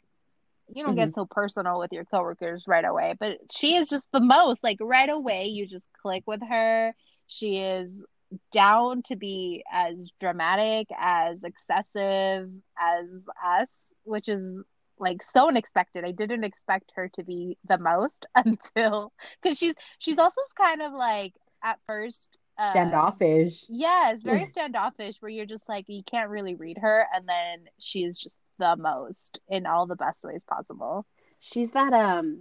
you 0.74 0.84
don't 0.84 0.96
get 0.96 1.14
so 1.14 1.26
personal 1.26 1.78
with 1.78 1.92
your 1.92 2.04
coworkers 2.04 2.66
right 2.66 2.84
away 2.84 3.14
but 3.18 3.38
she 3.50 3.74
is 3.74 3.88
just 3.88 4.06
the 4.12 4.20
most 4.20 4.64
like 4.64 4.78
right 4.80 5.08
away 5.10 5.46
you 5.46 5.66
just 5.66 5.88
click 6.02 6.24
with 6.26 6.40
her. 6.48 6.94
She 7.26 7.58
is 7.58 8.04
down 8.52 9.02
to 9.02 9.16
be 9.16 9.64
as 9.72 10.10
dramatic 10.20 10.88
as 10.98 11.44
excessive 11.44 12.50
as 12.78 13.24
us 13.44 13.70
which 14.04 14.28
is 14.28 14.62
like 14.98 15.22
so 15.22 15.48
unexpected. 15.48 16.04
I 16.04 16.12
didn't 16.12 16.44
expect 16.44 16.92
her 16.96 17.08
to 17.10 17.22
be 17.22 17.58
the 17.68 17.78
most 17.78 18.26
until 18.34 19.12
because 19.42 19.58
she's 19.58 19.74
she's 19.98 20.18
also 20.18 20.40
kind 20.56 20.82
of 20.82 20.92
like 20.92 21.34
at 21.62 21.78
first 21.86 22.38
uh, 22.58 22.70
Standoffish. 22.70 23.66
yeah, 23.68 24.12
it's 24.12 24.22
very 24.22 24.46
standoffish 24.46 25.16
where 25.20 25.30
you're 25.30 25.44
just 25.44 25.68
like 25.68 25.84
you 25.88 26.02
can't 26.02 26.30
really 26.30 26.54
read 26.54 26.78
her 26.78 27.06
and 27.14 27.28
then 27.28 27.66
she's 27.78 28.18
just 28.18 28.36
the 28.58 28.76
most 28.76 29.38
in 29.48 29.66
all 29.66 29.86
the 29.86 29.96
best 29.96 30.24
ways 30.24 30.44
possible. 30.44 31.06
She's 31.40 31.70
that 31.72 31.92
um 31.92 32.40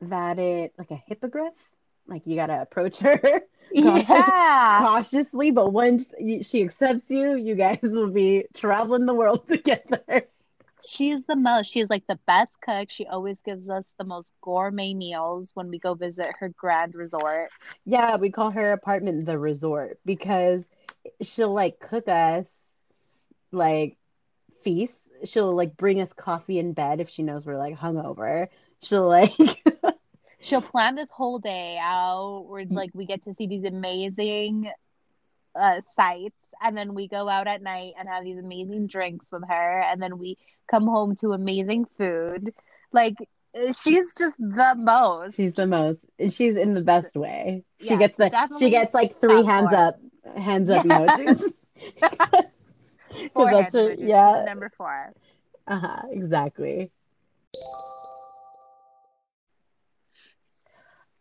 that 0.00 0.38
it 0.38 0.72
like 0.78 0.90
a 0.90 1.02
hippogriff. 1.06 1.54
Like 2.06 2.26
you 2.26 2.36
gotta 2.36 2.60
approach 2.60 2.98
her 3.00 3.16
Cautious- 3.76 4.08
Yeah. 4.10 4.78
cautiously, 4.82 5.50
but 5.50 5.72
once 5.72 6.12
she 6.42 6.62
accepts 6.64 7.08
you, 7.10 7.34
you 7.36 7.54
guys 7.54 7.78
will 7.82 8.10
be 8.10 8.44
traveling 8.54 9.06
the 9.06 9.14
world 9.14 9.48
together. 9.48 10.26
She's 10.86 11.24
the 11.24 11.34
most. 11.36 11.70
She's 11.72 11.88
like 11.88 12.06
the 12.06 12.18
best 12.26 12.52
cook. 12.60 12.90
She 12.90 13.06
always 13.06 13.38
gives 13.42 13.70
us 13.70 13.90
the 13.98 14.04
most 14.04 14.32
gourmet 14.42 14.92
meals 14.92 15.50
when 15.54 15.70
we 15.70 15.78
go 15.78 15.94
visit 15.94 16.26
her 16.40 16.50
grand 16.50 16.94
resort. 16.94 17.48
Yeah, 17.86 18.16
we 18.16 18.30
call 18.30 18.50
her 18.50 18.72
apartment 18.72 19.24
the 19.24 19.38
resort 19.38 19.98
because 20.04 20.66
she'll 21.22 21.54
like 21.54 21.80
cook 21.80 22.06
us 22.06 22.44
like 23.50 23.96
feasts. 24.62 25.03
She'll 25.24 25.54
like 25.54 25.76
bring 25.76 26.00
us 26.00 26.12
coffee 26.12 26.58
in 26.58 26.72
bed 26.72 27.00
if 27.00 27.08
she 27.08 27.22
knows 27.22 27.46
we're 27.46 27.58
like 27.58 27.76
hungover. 27.78 28.48
She'll 28.82 29.08
like 29.08 29.32
She'll 30.40 30.60
plan 30.62 30.94
this 30.94 31.08
whole 31.10 31.38
day 31.38 31.78
out 31.80 32.44
where 32.46 32.66
like 32.68 32.90
we 32.92 33.06
get 33.06 33.22
to 33.22 33.32
see 33.32 33.46
these 33.46 33.64
amazing 33.64 34.70
uh, 35.58 35.80
sights 35.94 36.36
and 36.62 36.76
then 36.76 36.94
we 36.94 37.08
go 37.08 37.28
out 37.28 37.46
at 37.46 37.62
night 37.62 37.94
and 37.98 38.08
have 38.08 38.24
these 38.24 38.38
amazing 38.38 38.86
drinks 38.86 39.32
with 39.32 39.42
her 39.48 39.80
and 39.80 40.02
then 40.02 40.18
we 40.18 40.36
come 40.70 40.86
home 40.86 41.16
to 41.16 41.32
amazing 41.32 41.86
food. 41.96 42.52
Like 42.92 43.14
she's 43.82 44.14
just 44.14 44.36
the 44.38 44.74
most. 44.76 45.36
she's 45.36 45.54
the 45.54 45.66
most 45.66 46.00
and 46.18 46.32
she's 46.32 46.56
in 46.56 46.74
the 46.74 46.82
best 46.82 47.16
way. 47.16 47.64
She 47.80 47.96
gets 47.96 48.18
the 48.18 48.30
she 48.58 48.68
gets 48.70 48.92
like 48.92 49.20
three 49.20 49.42
hands 49.44 49.72
up 49.72 49.98
hands 50.36 50.68
up 50.70 50.84
Yeah. 50.86 51.06
emojis. 51.06 51.52
Four 53.34 53.50
that's 53.50 53.72
hand 53.72 53.74
her- 53.74 53.94
emojis. 53.94 54.14
She's 54.24 54.38
yeah. 54.38 54.44
number 54.44 54.70
four. 54.76 55.12
Uh-huh, 55.66 56.02
exactly. 56.10 56.90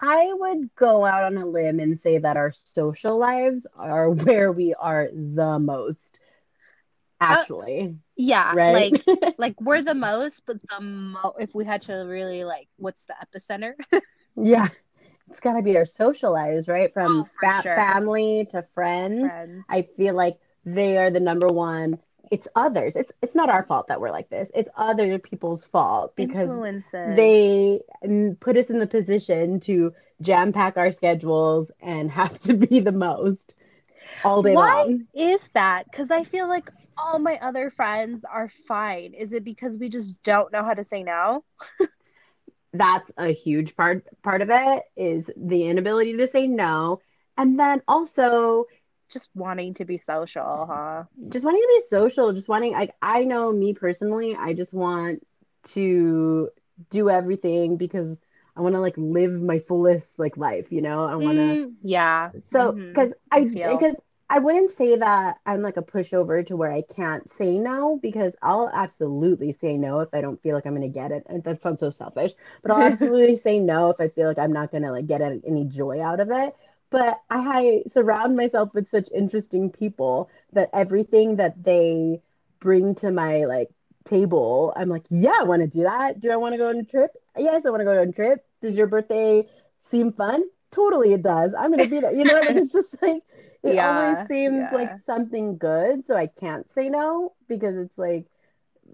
I 0.01 0.31
would 0.33 0.75
go 0.75 1.05
out 1.05 1.23
on 1.23 1.37
a 1.37 1.45
limb 1.45 1.79
and 1.79 1.99
say 1.99 2.17
that 2.17 2.37
our 2.37 2.51
social 2.51 3.17
lives 3.17 3.65
are 3.75 4.09
where 4.09 4.51
we 4.51 4.73
are 4.73 5.09
the 5.13 5.59
most, 5.59 6.17
actually, 7.19 7.97
Yeah, 8.15 8.55
right? 8.55 8.67
like 8.67 9.05
like 9.37 9.59
we're 9.61 9.81
the 9.81 9.95
most, 9.95 10.45
but 10.45 10.57
the 10.69 10.81
mo- 10.81 11.35
if 11.39 11.53
we 11.55 11.65
had 11.65 11.81
to 11.83 11.93
really 11.93 12.43
like, 12.43 12.67
what's 12.77 13.05
the 13.05 13.15
epicenter? 13.23 13.73
yeah, 14.35 14.67
it's 15.29 15.39
got 15.39 15.53
to 15.53 15.61
be 15.61 15.77
our 15.77 15.85
social 15.85 16.31
lives, 16.31 16.67
right? 16.67 16.93
From 16.93 17.23
Oh, 17.23 17.25
fa- 17.39 17.61
sure. 17.61 17.75
family 17.75 18.47
to 18.51 18.63
friends. 18.73 19.31
Friends. 19.31 19.67
I 19.69 19.83
feel 19.97 20.15
like 20.15 20.37
they 20.65 20.97
are 20.97 21.11
the 21.11 21.19
number 21.19 21.47
one 21.47 21.99
it's 22.33 22.47
others. 22.55 22.95
It's 22.95 23.11
it's 23.21 23.35
not 23.35 23.49
our 23.49 23.63
fault 23.63 23.89
that 23.89 24.01
we're 24.01 24.09
like 24.09 24.27
this. 24.29 24.49
It's 24.55 24.69
other 24.75 25.19
people's 25.19 25.65
fault 25.65 26.15
because 26.15 26.45
Influences. 26.45 27.15
they 27.15 27.81
put 28.39 28.57
us 28.57 28.71
in 28.71 28.79
the 28.79 28.87
position 28.87 29.59
to 29.61 29.93
jam 30.19 30.51
pack 30.51 30.75
our 30.75 30.91
schedules 30.91 31.71
and 31.79 32.09
have 32.19 32.39
to 32.41 32.55
be 32.55 32.79
the 32.79 32.91
most 32.91 33.53
all 34.23 34.41
day 34.41 34.55
long. 34.55 34.67
Why 34.67 34.83
long. 34.83 35.07
is 35.13 35.47
that? 35.53 35.85
Because 35.91 36.09
I 36.09 36.23
feel 36.23 36.47
like 36.47 36.71
all 36.97 37.19
my 37.19 37.37
other 37.37 37.69
friends 37.69 38.25
are 38.25 38.49
fine. 38.49 39.13
Is 39.13 39.33
it 39.33 39.43
because 39.43 39.77
we 39.77 39.89
just 39.89 40.23
don't 40.23 40.51
know 40.51 40.63
how 40.63 40.73
to 40.73 40.83
say 40.83 41.03
no? 41.03 41.43
That's 42.73 43.11
a 43.15 43.27
huge 43.31 43.75
part 43.75 44.07
part 44.23 44.41
of 44.41 44.49
it 44.49 44.83
is 44.95 45.29
the 45.37 45.67
inability 45.67 46.17
to 46.17 46.27
say 46.27 46.47
no. 46.47 46.99
And 47.37 47.59
then 47.59 47.83
also 47.87 48.65
Just 49.13 49.29
wanting 49.35 49.73
to 49.75 49.85
be 49.85 49.97
social, 49.97 50.65
huh? 50.67 51.05
just 51.29 51.45
wanting 51.45 51.61
to 51.61 51.67
be 51.79 51.81
social, 51.87 52.33
just 52.33 52.47
wanting 52.49 52.73
like 52.73 52.95
I 53.01 53.23
know 53.23 53.51
me 53.51 53.73
personally, 53.73 54.35
I 54.35 54.53
just 54.53 54.73
want 54.73 55.25
to 55.69 56.49
do 56.89 57.09
everything 57.09 57.77
because 57.77 58.17
I 58.55 58.61
want 58.61 58.75
to 58.75 58.81
like 58.81 58.97
live 58.97 59.41
my 59.41 59.59
fullest 59.59 60.07
like 60.17 60.37
life, 60.37 60.71
you 60.71 60.81
know? 60.81 61.05
I 61.05 61.15
want 61.15 61.37
to 61.37 61.57
Mm, 61.59 61.77
yeah. 61.83 62.31
So, 62.47 62.77
Mhm. 62.77 62.93
because 62.93 63.13
I 63.31 63.45
because 63.63 63.95
I 64.29 64.39
wouldn't 64.39 64.71
say 64.71 64.95
that 64.97 65.37
I'm 65.45 65.61
like 65.61 65.77
a 65.77 65.83
pushover 65.83 66.45
to 66.47 66.57
where 66.57 66.71
I 66.71 66.81
can't 66.83 67.29
say 67.33 67.57
no 67.59 67.99
because 68.01 68.33
I'll 68.41 68.69
absolutely 68.73 69.53
say 69.53 69.77
no 69.77 69.99
if 70.01 70.09
I 70.13 70.21
don't 70.21 70.41
feel 70.41 70.55
like 70.55 70.65
I'm 70.65 70.73
gonna 70.75 70.89
get 70.89 71.11
it. 71.11 71.23
And 71.27 71.43
that 71.43 71.61
sounds 71.61 71.79
so 71.81 71.89
selfish, 71.91 72.33
but 72.61 72.71
I'll 72.71 72.83
absolutely 72.91 73.37
say 73.37 73.59
no 73.59 73.89
if 73.91 73.99
I 73.99 74.09
feel 74.09 74.27
like 74.27 74.39
I'm 74.39 74.53
not 74.53 74.71
gonna 74.71 74.91
like 74.91 75.07
get 75.07 75.21
any 75.21 75.65
joy 75.65 76.01
out 76.01 76.19
of 76.19 76.31
it. 76.31 76.55
But 76.93 77.21
I 77.29 77.83
surround 77.89 78.37
myself 78.37 78.73
with 78.75 78.89
such 78.91 79.09
interesting 79.11 79.71
people 79.71 80.29
that 80.53 80.71
everything 80.73 81.37
that 81.37 81.63
they 81.63 82.21
bring 82.61 82.95
to 82.97 83.11
my 83.11 83.45
like 83.45 83.71
table, 84.05 84.73
I'm 84.77 84.89
like, 84.89 85.05
yeah, 85.09 85.35
I 85.41 85.43
want 85.43 85.63
to 85.63 85.67
do 85.67 85.83
that. 85.83 86.21
Do 86.21 86.31
I 86.31 86.37
want 86.37 86.53
to 86.53 86.59
go 86.59 86.69
on 86.69 86.77
a 86.77 86.85
trip? 86.85 87.11
Yes, 87.37 87.65
I 87.65 87.71
want 87.71 87.81
to 87.81 87.85
go 87.85 87.99
on 88.01 88.09
a 88.09 88.13
trip. 88.13 88.45
Does 88.61 88.77
your 88.77 88.87
birthday 88.87 89.49
seem 89.91 90.13
fun? 90.13 90.45
Totally, 90.71 91.13
it 91.13 91.23
does. 91.23 91.53
I'm 91.55 91.71
gonna 91.71 91.85
be 91.85 92.01
there. 92.01 92.13
You 92.13 92.25
know, 92.25 92.35
like, 92.35 92.49
it's 92.57 92.73
just 92.73 93.01
like 93.01 93.23
it 93.63 93.77
Yeah, 93.77 93.79
always 93.79 94.21
seems 94.23 94.71
yeah. 94.71 94.71
like 94.71 94.93
something 95.05 95.57
good, 95.57 96.05
so 96.07 96.15
I 96.15 96.27
can't 96.27 96.71
say 96.73 96.89
no 96.89 97.33
because 97.47 97.77
it's 97.77 97.97
like 97.97 98.27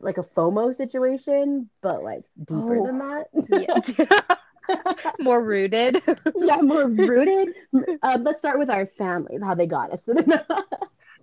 like 0.02 0.18
a 0.18 0.24
FOMO 0.24 0.74
situation, 0.76 1.70
but 1.82 2.04
like 2.04 2.26
deeper 2.46 2.82
Oh, 2.82 2.82
than 2.82 3.00
that. 3.00 3.28
More 5.20 5.44
rooted. 5.44 6.02
yeah, 6.36 6.58
more 6.58 6.88
rooted. 6.88 7.54
Um, 8.04 8.24
let's 8.24 8.40
start 8.40 8.60
with 8.60 8.70
our 8.70 8.86
family, 8.98 9.38
how 9.42 9.56
they 9.56 9.68
got 9.68 9.92
us. 9.92 10.08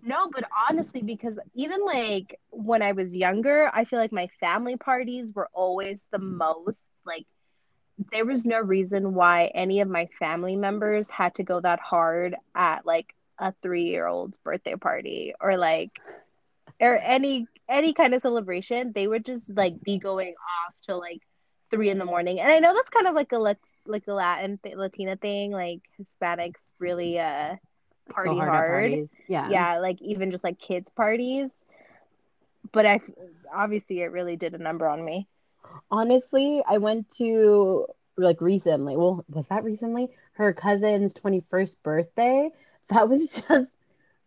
No, 0.07 0.31
but 0.33 0.45
honestly, 0.71 1.03
because 1.03 1.37
even 1.55 1.85
like 1.85 2.39
when 2.51 2.81
I 2.81 2.93
was 2.93 3.17
younger, 3.17 3.69
I 3.75 3.85
feel 3.85 3.99
like 3.99 4.13
my 4.13 4.29
family 4.39 4.77
parties 4.77 5.33
were 5.35 5.49
always 5.53 6.07
the 6.13 6.21
most 6.21 6.85
like 7.05 7.27
there 8.13 8.25
was 8.25 8.47
no 8.47 8.61
reason 8.61 9.15
why 9.15 9.47
any 9.47 9.81
of 9.81 9.89
my 9.89 10.07
family 10.19 10.55
members 10.55 11.11
had 11.11 11.35
to 11.37 11.43
go 11.43 11.61
that 11.61 11.81
hard 11.81 12.37
at 12.55 12.87
like 12.87 13.15
a 13.41 13.53
three 13.63 13.85
year 13.85 14.07
old's 14.07 14.39
birthday 14.39 14.77
party 14.77 15.35
or 15.41 15.57
like 15.57 15.91
or 16.81 16.97
any 16.99 17.49
any 17.69 17.93
kind 17.93 18.15
of 18.15 18.23
celebration. 18.23 18.93
They 18.95 19.09
would 19.09 19.25
just 19.25 19.57
like 19.57 19.81
be 19.83 19.99
going 19.99 20.35
off 20.35 20.75
to 20.85 20.97
like 20.97 21.21
three 21.71 21.91
in 21.91 21.99
the 21.99 22.05
morning. 22.05 22.41
And 22.41 22.51
I 22.51 22.59
know 22.59 22.75
that's 22.75 22.91
kind 22.91 23.07
of 23.07 23.15
like 23.15 23.33
a 23.33 23.39
lat- 23.39 23.59
like 23.87 24.07
a 24.07 24.13
Latin 24.13 24.59
th- 24.63 24.77
Latina 24.77 25.17
thing. 25.17 25.51
Like 25.53 25.81
Hispanics 26.01 26.73
really 26.79 27.19
uh 27.19 27.57
party 28.11 28.31
Go 28.31 28.37
hard. 28.37 28.93
hard. 28.93 29.09
Yeah. 29.29 29.49
Yeah, 29.51 29.79
like 29.79 30.01
even 30.03 30.31
just 30.31 30.45
like 30.45 30.59
kids 30.59 30.91
parties. 30.91 31.53
But 32.73 32.87
I 32.87 33.01
obviously 33.55 34.01
it 34.01 34.13
really 34.13 34.37
did 34.37 34.55
a 34.55 34.59
number 34.59 34.89
on 34.89 35.05
me. 35.05 35.27
Honestly, 35.91 36.63
I 36.67 36.79
went 36.79 37.11
to 37.17 37.87
like 38.17 38.41
recently. 38.41 38.97
Well, 38.97 39.25
was 39.29 39.47
that 39.49 39.65
recently? 39.65 40.09
Her 40.33 40.53
cousin's 40.53 41.15
21st 41.15 41.77
birthday. 41.83 42.51
That 42.89 43.09
was 43.09 43.27
just 43.49 43.67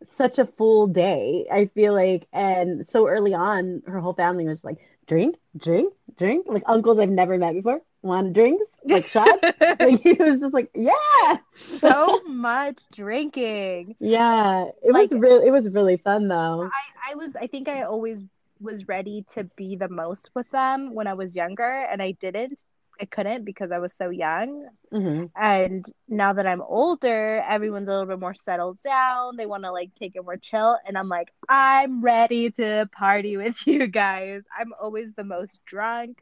such 0.07 0.39
a 0.39 0.45
full 0.45 0.87
day. 0.87 1.45
I 1.51 1.65
feel 1.67 1.93
like, 1.93 2.27
and 2.31 2.87
so 2.87 3.07
early 3.07 3.33
on, 3.33 3.83
her 3.87 3.99
whole 3.99 4.13
family 4.13 4.45
was 4.45 4.63
like, 4.63 4.77
drink, 5.09 5.35
drink, 5.57 5.93
drink. 6.17 6.45
Like 6.47 6.63
uncles 6.67 6.99
I've 6.99 7.09
never 7.09 7.37
met 7.37 7.53
before. 7.55 7.81
Want 8.01 8.31
drinks? 8.31 8.63
Like 8.85 9.07
shots? 9.09 9.39
like 9.61 10.01
he 10.01 10.13
was 10.13 10.39
just 10.39 10.53
like, 10.53 10.69
yeah, 10.73 11.37
so 11.79 12.21
much 12.27 12.87
drinking. 12.93 13.97
yeah. 13.99 14.65
It 14.81 14.93
was 14.93 15.11
Like- 15.11 15.21
real. 15.21 15.41
It 15.41 15.51
was 15.51 15.69
really 15.69 15.97
fun 15.97 16.29
though. 16.29 16.63
I, 16.63 17.11
I 17.11 17.15
was 17.15 17.35
I 17.35 17.47
think 17.47 17.67
I 17.67 17.83
always 17.83 18.23
was 18.61 18.87
ready 18.87 19.25
to 19.33 19.43
be 19.55 19.75
the 19.75 19.89
most 19.89 20.31
with 20.35 20.49
them 20.51 20.93
when 20.93 21.07
I 21.07 21.13
was 21.13 21.35
younger 21.35 21.85
and 21.91 22.01
I 22.01 22.11
didn't. 22.11 22.63
I 22.99 23.05
couldn't 23.05 23.45
because 23.45 23.71
I 23.71 23.79
was 23.79 23.93
so 23.93 24.09
young. 24.09 24.67
hmm 24.91 25.25
And 25.35 25.85
now 26.07 26.33
that 26.33 26.47
I'm 26.47 26.61
older, 26.61 27.43
everyone's 27.47 27.87
a 27.87 27.91
little 27.91 28.07
bit 28.07 28.19
more 28.19 28.33
settled 28.33 28.79
down. 28.81 29.37
They 29.37 29.45
want 29.45 29.63
to 29.63 29.71
like 29.71 29.93
take 29.95 30.15
it 30.15 30.23
more 30.23 30.37
chill. 30.37 30.77
And 30.85 30.97
I'm 30.97 31.09
like, 31.09 31.31
I'm 31.47 32.01
ready 32.01 32.49
to 32.51 32.89
party 32.91 33.37
with 33.37 33.65
you 33.67 33.87
guys. 33.87 34.43
I'm 34.57 34.73
always 34.81 35.13
the 35.13 35.23
most 35.23 35.61
drunk, 35.65 36.21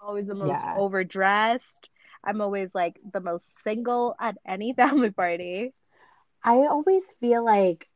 always 0.00 0.26
the 0.26 0.34
most 0.34 0.64
Yeah. 0.64 0.74
overdressed. 0.74 1.90
I'm 2.24 2.40
always 2.40 2.74
like 2.74 3.00
the 3.12 3.20
most 3.20 3.60
single 3.62 4.14
at 4.20 4.38
any 4.46 4.72
family 4.74 5.10
party. 5.10 5.72
I 6.44 6.54
always 6.66 7.04
feel 7.20 7.44
like 7.44 7.88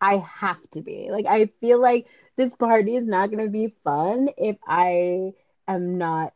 I 0.00 0.16
have 0.18 0.60
to 0.72 0.82
be. 0.82 1.08
Like 1.10 1.26
I 1.26 1.46
feel 1.60 1.80
like 1.80 2.06
this 2.36 2.54
party 2.54 2.96
is 2.96 3.06
not 3.06 3.30
going 3.30 3.44
to 3.44 3.50
be 3.50 3.74
fun 3.84 4.30
if 4.38 4.56
I 4.66 5.34
am 5.68 5.98
not 5.98 6.34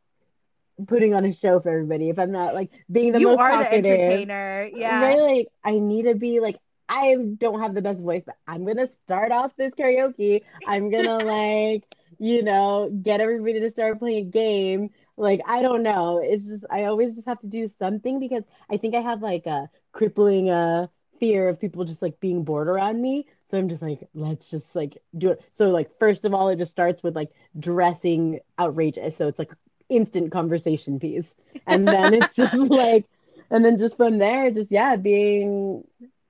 putting 0.86 1.14
on 1.14 1.24
a 1.24 1.32
show 1.32 1.60
for 1.60 1.70
everybody. 1.70 2.08
If 2.08 2.18
I'm 2.18 2.32
not 2.32 2.54
like 2.54 2.70
being 2.90 3.12
the 3.12 3.20
you 3.20 3.28
most 3.28 3.40
are 3.40 3.58
the 3.58 3.72
entertainer. 3.72 4.68
Yeah. 4.72 5.02
Right? 5.02 5.20
Like 5.20 5.48
I 5.64 5.78
need 5.78 6.04
to 6.04 6.14
be 6.14 6.40
like 6.40 6.56
I 6.88 7.16
don't 7.38 7.60
have 7.60 7.74
the 7.74 7.82
best 7.82 8.02
voice, 8.02 8.24
but 8.26 8.36
I'm 8.48 8.64
gonna 8.64 8.88
start 8.88 9.30
off 9.30 9.52
this 9.56 9.72
karaoke. 9.74 10.42
I'm 10.66 10.90
gonna 10.90 11.18
like, 11.24 11.84
you 12.18 12.42
know, 12.42 12.90
get 13.02 13.20
everybody 13.20 13.60
to 13.60 13.70
start 13.70 14.00
playing 14.00 14.26
a 14.26 14.30
game. 14.30 14.90
Like 15.16 15.40
I 15.46 15.62
don't 15.62 15.82
know. 15.82 16.20
It's 16.22 16.46
just 16.46 16.64
I 16.70 16.84
always 16.84 17.14
just 17.14 17.26
have 17.26 17.40
to 17.40 17.46
do 17.46 17.70
something 17.78 18.18
because 18.18 18.42
I 18.70 18.76
think 18.76 18.94
I 18.94 19.00
have 19.00 19.22
like 19.22 19.46
a 19.46 19.70
crippling 19.92 20.50
uh 20.50 20.88
fear 21.20 21.48
of 21.48 21.60
people 21.60 21.84
just 21.84 22.02
like 22.02 22.18
being 22.18 22.42
bored 22.42 22.68
around 22.68 23.00
me. 23.00 23.26
So 23.46 23.58
I'm 23.58 23.68
just 23.68 23.82
like, 23.82 24.08
let's 24.14 24.50
just 24.50 24.74
like 24.74 24.98
do 25.16 25.30
it. 25.30 25.44
So 25.52 25.70
like 25.70 25.96
first 25.98 26.24
of 26.24 26.34
all, 26.34 26.48
it 26.48 26.56
just 26.56 26.72
starts 26.72 27.02
with 27.02 27.14
like 27.14 27.30
dressing 27.58 28.40
outrageous. 28.58 29.16
So 29.16 29.28
it's 29.28 29.38
like 29.38 29.52
instant 29.90 30.32
conversation 30.32 30.98
piece. 31.00 31.34
And 31.66 31.92
then 31.92 32.14
it's 32.14 32.34
just 32.34 32.54
like 32.54 33.06
and 33.50 33.64
then 33.64 33.78
just 33.78 33.96
from 33.96 34.18
there, 34.18 34.50
just 34.50 34.70
yeah, 34.72 34.96
being 34.96 35.84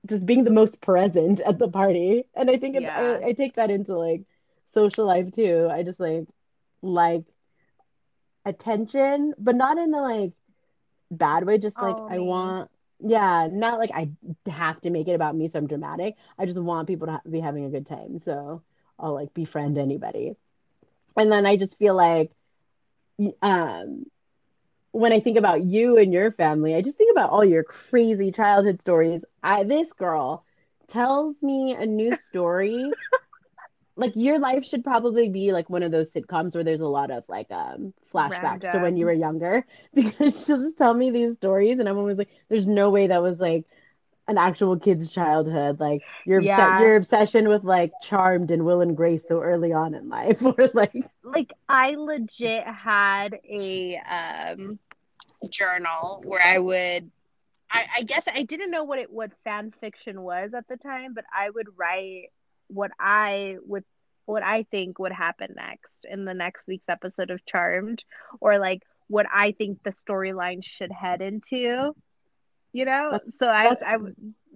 just 0.07 0.25
being 0.25 0.43
the 0.43 0.51
most 0.51 0.81
present 0.81 1.39
at 1.41 1.59
the 1.59 1.69
party. 1.69 2.25
And 2.35 2.49
I 2.49 2.57
think 2.57 2.77
Yeah. 2.77 2.91
I, 2.95 3.27
I 3.27 3.33
take 3.33 3.55
that 3.55 3.71
into 3.71 3.97
like 3.97 4.23
social 4.73 5.05
life 5.05 5.31
too. 5.33 5.69
I 5.71 5.83
just 5.83 5.99
like 5.99 6.27
like 6.81 7.25
attention, 8.45 9.33
but 9.37 9.55
not 9.55 9.77
in 9.77 9.93
a 9.93 10.01
like 10.01 10.33
bad 11.11 11.45
way. 11.45 11.57
Just 11.57 11.81
like 11.81 12.01
Oh, 12.01 12.09
I 12.09 12.19
me. 12.19 12.19
want, 12.19 12.69
yeah, 12.99 13.47
not 13.51 13.79
like 13.79 13.91
I 13.93 14.11
have 14.47 14.81
to 14.81 14.89
make 14.89 15.07
it 15.07 15.13
about 15.13 15.35
me, 15.35 15.47
so 15.47 15.59
I'm 15.59 15.67
dramatic. 15.67 16.15
I 16.37 16.45
just 16.45 16.59
want 16.59 16.87
people 16.87 17.07
to 17.07 17.13
ha- 17.13 17.21
be 17.29 17.39
having 17.39 17.65
a 17.65 17.69
good 17.69 17.85
time, 17.87 18.19
so 18.25 18.63
I'll 18.99 19.13
like 19.13 19.33
befriend 19.33 19.77
anybody. 19.77 20.35
And 21.17 21.31
then 21.31 21.45
I 21.45 21.57
just 21.57 21.77
feel 21.77 21.95
like, 21.95 22.31
um, 23.41 24.05
when 24.91 25.11
I 25.13 25.19
think 25.19 25.37
about 25.37 25.63
you 25.63 25.97
and 25.97 26.13
your 26.13 26.31
family, 26.31 26.75
I 26.75 26.81
just 26.81 26.97
think 26.97 27.11
about 27.11 27.29
all 27.29 27.43
your 27.45 27.63
crazy 27.63 28.31
childhood 28.31 28.79
stories. 28.81 29.23
I 29.43 29.63
this 29.63 29.93
girl 29.93 30.45
tells 30.87 31.35
me 31.41 31.75
a 31.77 31.85
new 31.85 32.15
story. 32.15 32.93
Like 33.95 34.13
your 34.15 34.39
life 34.39 34.63
should 34.65 34.83
probably 34.83 35.29
be 35.29 35.51
like 35.51 35.69
one 35.69 35.83
of 35.83 35.91
those 35.91 36.11
sitcoms 36.11 36.53
where 36.55 36.63
there's 36.63 36.81
a 36.81 36.87
lot 36.87 37.11
of 37.11 37.23
like 37.27 37.51
um 37.51 37.93
flashbacks 38.13 38.69
to 38.69 38.79
when 38.79 38.95
you 38.95 39.05
were 39.05 39.13
younger 39.13 39.65
because 39.93 40.45
she'll 40.45 40.57
just 40.61 40.77
tell 40.77 40.93
me 40.93 41.11
these 41.11 41.33
stories 41.35 41.79
and 41.79 41.87
I'm 41.87 41.97
always 41.97 42.17
like, 42.17 42.29
there's 42.49 42.65
no 42.67 42.89
way 42.89 43.07
that 43.07 43.21
was 43.21 43.39
like 43.39 43.65
an 44.27 44.37
actual 44.37 44.77
kid's 44.77 45.11
childhood. 45.11 45.79
Like 45.79 46.03
your 46.25 46.39
obs- 46.39 46.79
your 46.79 46.95
obsession 46.95 47.47
with 47.49 47.63
like 47.63 47.91
Charmed 48.01 48.51
and 48.51 48.65
Will 48.65 48.81
and 48.81 48.95
Grace 48.95 49.27
so 49.27 49.41
early 49.41 49.73
on 49.73 49.93
in 49.93 50.09
life, 50.09 50.41
or 50.45 50.55
like 50.73 50.93
like 51.23 51.53
I 51.69 51.95
legit 51.95 52.65
had 52.65 53.39
a 53.49 53.97
um 53.97 54.79
journal 55.49 56.21
where 56.25 56.41
I 56.43 56.57
would 56.59 57.11
I, 57.71 57.85
I 57.97 58.03
guess 58.03 58.27
I 58.33 58.43
didn't 58.43 58.71
know 58.71 58.83
what 58.83 58.99
it 58.99 59.11
what 59.11 59.31
fan 59.43 59.71
fiction 59.71 60.21
was 60.21 60.53
at 60.53 60.67
the 60.67 60.77
time, 60.77 61.13
but 61.13 61.25
I 61.33 61.49
would 61.49 61.67
write 61.77 62.29
what 62.67 62.91
I 62.99 63.57
would 63.65 63.83
what 64.25 64.43
I 64.43 64.63
think 64.63 64.99
would 64.99 65.11
happen 65.11 65.53
next 65.55 66.05
in 66.09 66.25
the 66.25 66.33
next 66.33 66.67
week's 66.67 66.89
episode 66.89 67.31
of 67.31 67.45
Charmed 67.45 68.03
or 68.39 68.57
like 68.57 68.83
what 69.07 69.25
I 69.33 69.51
think 69.51 69.83
the 69.83 69.91
storyline 69.91 70.63
should 70.63 70.91
head 70.91 71.21
into. 71.21 71.95
You 72.73 72.85
know? 72.85 73.09
That's- 73.11 73.37
so 73.37 73.49
I 73.49 73.69
that's 73.69 73.83
I 73.83 73.97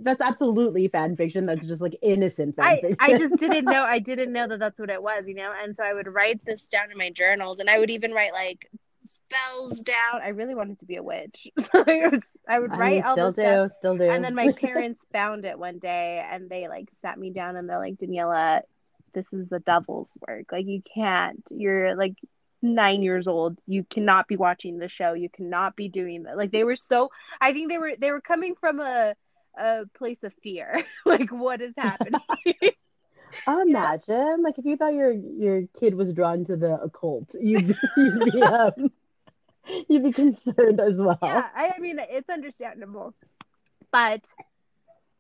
that's 0.01 0.21
absolutely 0.21 0.88
fan 0.88 1.15
fiction. 1.15 1.45
That's 1.45 1.65
just 1.65 1.82
like 1.82 1.97
innocent 2.01 2.56
fan 2.56 2.65
I, 2.65 2.75
fiction. 2.82 2.97
I 2.99 3.17
just 3.17 3.36
didn't 3.38 3.65
know 3.65 3.84
I 3.84 3.99
didn't 4.12 4.34
know 4.34 4.47
that 4.47 4.60
that's 4.60 4.80
what 4.80 4.89
it 4.89 5.01
was, 5.01 5.23
you 5.28 5.36
know. 5.36 5.54
And 5.63 5.75
so 5.75 5.84
I 5.84 5.93
would 5.93 6.08
write 6.08 6.43
this 6.45 6.67
down 6.67 6.91
in 6.91 6.97
my 6.97 7.10
journals, 7.10 7.60
and 7.60 7.69
I 7.69 7.80
would 7.80 7.91
even 7.91 8.12
write 8.12 8.34
like 8.34 8.69
spells 9.04 9.80
down. 9.82 10.21
I 10.21 10.30
really 10.30 10.56
wanted 10.56 10.80
to 10.80 10.86
be 10.86 10.95
a 10.95 11.04
witch, 11.04 11.47
so 11.60 11.84
I 11.88 12.08
would, 12.08 12.23
I 12.47 12.60
would 12.60 12.71
I 12.71 12.78
write 12.78 12.93
mean, 12.95 13.04
all 13.04 13.15
still 13.15 13.32
do, 13.32 13.41
stuff. 13.41 13.71
still 13.78 13.97
do. 13.97 14.10
And 14.10 14.23
then 14.23 14.36
my 14.36 14.51
parents 14.60 15.06
found 15.13 15.45
it 15.45 15.58
one 15.58 15.80
day, 15.80 16.25
and 16.30 16.49
they 16.49 16.67
like 16.67 16.89
sat 17.01 17.17
me 17.17 17.32
down, 17.32 17.56
and 17.56 17.69
they're 17.69 17.80
like, 17.80 17.95
Daniela, 17.95 18.62
this 19.13 19.25
is 19.32 19.47
the 19.49 19.60
devil's 19.60 20.10
work. 20.28 20.51
Like 20.51 20.65
you 20.65 20.82
can't. 20.93 21.43
You're 21.51 21.95
like 21.95 22.15
nine 22.65 23.04
years 23.04 23.28
old. 23.28 23.60
You 23.67 23.86
cannot 23.86 24.28
be 24.28 24.38
watching 24.38 24.80
the 24.80 24.89
show. 24.89 25.13
You 25.13 25.30
cannot 25.30 25.75
be 25.75 25.89
doing 25.89 26.23
that. 26.23 26.38
Like 26.38 26.51
they 26.51 26.63
were 26.63 26.75
so. 26.75 27.10
I 27.41 27.54
think 27.54 27.69
they 27.69 27.78
were 27.78 27.93
they 27.99 28.12
were 28.12 28.21
coming 28.21 28.56
from 28.60 28.80
a 28.82 29.15
a 29.58 29.84
place 29.97 30.23
of 30.23 30.34
fear. 30.43 30.84
like 31.06 31.32
what 31.32 31.62
is 31.62 31.73
happening? 31.78 32.21
Imagine, 33.47 34.41
like, 34.43 34.58
if 34.58 34.65
you 34.65 34.75
thought 34.75 34.93
your 34.93 35.12
your 35.12 35.63
kid 35.80 35.95
was 35.95 36.13
drawn 36.13 36.43
to 36.45 36.56
the 36.56 36.82
occult, 36.82 37.34
you'd 37.39 37.67
be, 37.67 37.78
you'd 37.95 38.32
be, 38.32 38.43
um, 38.43 38.91
you'd 39.88 40.04
be 40.04 40.12
concerned 40.13 40.80
as 40.80 40.99
well. 41.01 41.17
yeah, 41.21 41.49
I, 41.56 41.73
I 41.75 41.80
mean 41.80 41.99
it's 41.99 42.30
understandable, 42.30 43.13
but 43.91 44.21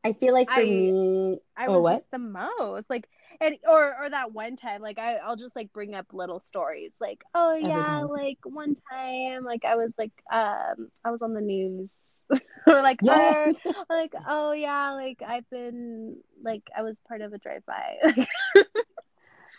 I 0.03 0.13
feel 0.13 0.33
like 0.33 0.51
for 0.53 0.61
I- 0.61 0.65
me, 0.65 1.39
I 1.57 1.67
Oh, 1.67 1.77
was 1.77 1.83
what? 1.83 1.97
just 1.97 2.11
the 2.11 2.19
most 2.19 2.89
like, 2.89 3.07
and 3.41 3.55
or 3.67 3.95
or 4.01 4.09
that 4.09 4.33
one 4.33 4.55
time, 4.55 4.81
like 4.81 4.99
I 4.99 5.15
I'll 5.17 5.35
just 5.35 5.55
like 5.55 5.71
bring 5.73 5.93
up 5.95 6.07
little 6.13 6.39
stories, 6.41 6.95
like 7.01 7.23
oh 7.33 7.55
yeah, 7.55 8.03
like 8.09 8.39
one 8.43 8.75
time, 8.91 9.43
like 9.43 9.65
I 9.65 9.75
was 9.75 9.91
like 9.97 10.13
um 10.31 10.89
I 11.03 11.11
was 11.11 11.21
on 11.21 11.33
the 11.33 11.41
news, 11.41 11.93
or 12.67 12.81
like 12.81 13.01
Yeah. 13.01 13.33
or, 13.45 13.53
like 13.89 14.13
oh 14.27 14.51
yeah, 14.53 14.91
like 14.91 15.21
I've 15.25 15.49
been 15.49 16.17
like 16.43 16.63
I 16.75 16.83
was 16.83 16.99
part 17.07 17.21
of 17.21 17.33
a 17.33 17.37
drive 17.37 17.65
by. 17.65 17.97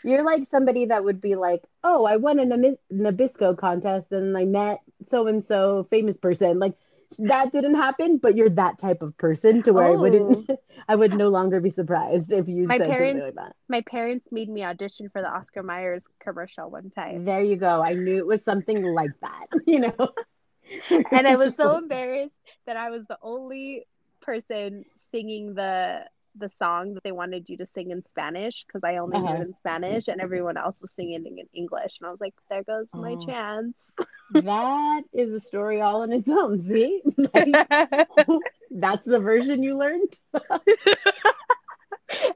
you're 0.03 0.25
like 0.25 0.47
somebody 0.47 0.87
that 0.87 1.05
would 1.05 1.21
be 1.21 1.35
like, 1.35 1.65
"Oh, 1.83 2.05
I 2.05 2.17
won 2.17 2.39
a 2.39 2.45
Nabis- 2.45 2.79
Nabisco 2.93 3.57
contest 3.59 4.12
and 4.12 4.37
I 4.37 4.45
met 4.45 4.81
so 5.07 5.27
and 5.27 5.45
so 5.45 5.87
famous 5.91 6.17
person." 6.17 6.59
Like 6.59 6.77
that 7.19 7.53
didn't 7.53 7.75
happen, 7.77 8.19
but 8.19 8.37
you're 8.37 8.51
that 8.51 8.79
type 8.79 9.03
of 9.03 9.16
person 9.16 9.62
to 9.64 9.73
where 9.73 9.87
I 9.87 9.97
wouldn't, 9.97 10.51
oh. 10.51 10.57
I 10.88 10.97
would 10.97 11.14
no 11.14 11.29
longer 11.29 11.61
be 11.61 11.71
surprised 11.71 12.33
if 12.33 12.49
you 12.49 12.66
My 12.66 12.79
said 12.79 12.88
parents- 12.90 13.37
like 13.37 13.53
My 13.69 13.81
parents 13.83 14.29
made 14.31 14.49
me 14.49 14.64
audition 14.64 15.09
for 15.11 15.23
the 15.23 15.29
Oscar 15.29 15.62
Myers 15.62 16.05
commercial 16.21 16.71
one 16.71 16.90
time. 16.90 17.25
There 17.25 17.42
you 17.42 17.57
go. 17.57 17.83
I 17.83 17.95
knew 17.95 18.16
it 18.19 18.27
was 18.27 18.42
something 18.42 18.83
like 18.83 19.12
that, 19.21 19.47
you 19.66 19.81
know. 19.81 20.12
and 21.11 21.27
I 21.27 21.37
was 21.45 21.55
so 21.57 21.77
embarrassed 21.77 22.35
that 22.66 22.77
I 22.77 22.90
was 22.90 23.05
the 23.09 23.19
only 23.23 23.87
person 24.21 24.85
singing 25.12 25.55
the 25.55 26.01
the 26.38 26.51
song 26.57 26.94
that 26.94 27.03
they 27.03 27.12
wanted 27.12 27.49
you 27.49 27.57
to 27.59 27.66
sing 27.75 27.90
in 27.90 28.05
Spanish 28.05 28.64
because 28.64 28.83
I 28.85 28.96
only 28.99 29.18
knew 29.18 29.25
Uh-huh. 29.27 29.42
it 29.42 29.46
in 29.49 29.55
Spanish 29.59 30.09
and 30.09 30.20
everyone 30.20 30.57
else 30.57 30.81
was 30.81 30.92
singing 30.94 31.25
it 31.25 31.27
in 31.27 31.38
English 31.55 31.96
and 32.01 32.07
I 32.09 32.11
was 32.11 32.20
like, 32.20 32.35
there 32.51 32.62
goes 32.62 32.88
my 32.94 33.12
Oh. 33.18 33.27
chance. 33.27 33.92
that 34.33 35.03
is 35.12 35.33
a 35.33 35.40
story 35.40 35.81
all 35.81 36.03
on 36.03 36.12
its 36.12 36.29
own. 36.29 36.61
See, 36.61 37.03
like, 37.35 37.68
that's 38.70 39.05
the 39.05 39.18
version 39.18 39.62
you 39.62 39.77
learned. 39.79 40.18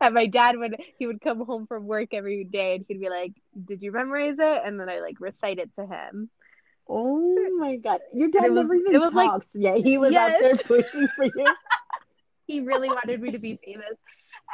and 0.01 0.15
my 0.15 0.27
dad 0.27 0.57
would 0.57 0.77
he 0.99 1.07
would 1.07 1.21
come 1.21 1.45
home 1.45 1.67
from 1.67 1.87
work 1.87 2.13
every 2.13 2.45
day 2.45 2.77
and 2.77 2.85
he'd 2.89 3.01
be 3.01 3.09
like, 3.09 3.33
did 3.65 3.83
you 3.83 3.93
memorize 3.93 4.37
it? 4.39 4.63
And 4.65 4.79
then 4.81 4.89
I 4.89 5.01
like 5.01 5.21
recite 5.21 5.59
it 5.59 5.71
to 5.79 5.87
him. 5.87 6.31
Oh 6.89 7.57
my 7.59 7.77
god, 7.77 8.01
your 8.13 8.29
dad 8.31 8.49
was- 8.51 8.57
never 8.57 8.75
even 8.75 8.95
it 8.95 8.99
was 8.99 9.13
like- 9.13 9.43
yeah, 9.55 9.77
he 9.77 9.97
was 9.97 10.15
out 10.15 10.33
there 10.41 10.57
pushing 10.57 11.07
for 11.15 11.25
you. 11.25 11.47
He 12.51 12.61
really 12.61 12.89
wanted 12.91 13.21
me 13.21 13.33
to 13.33 13.39
be 13.39 13.59
famous, 13.65 13.97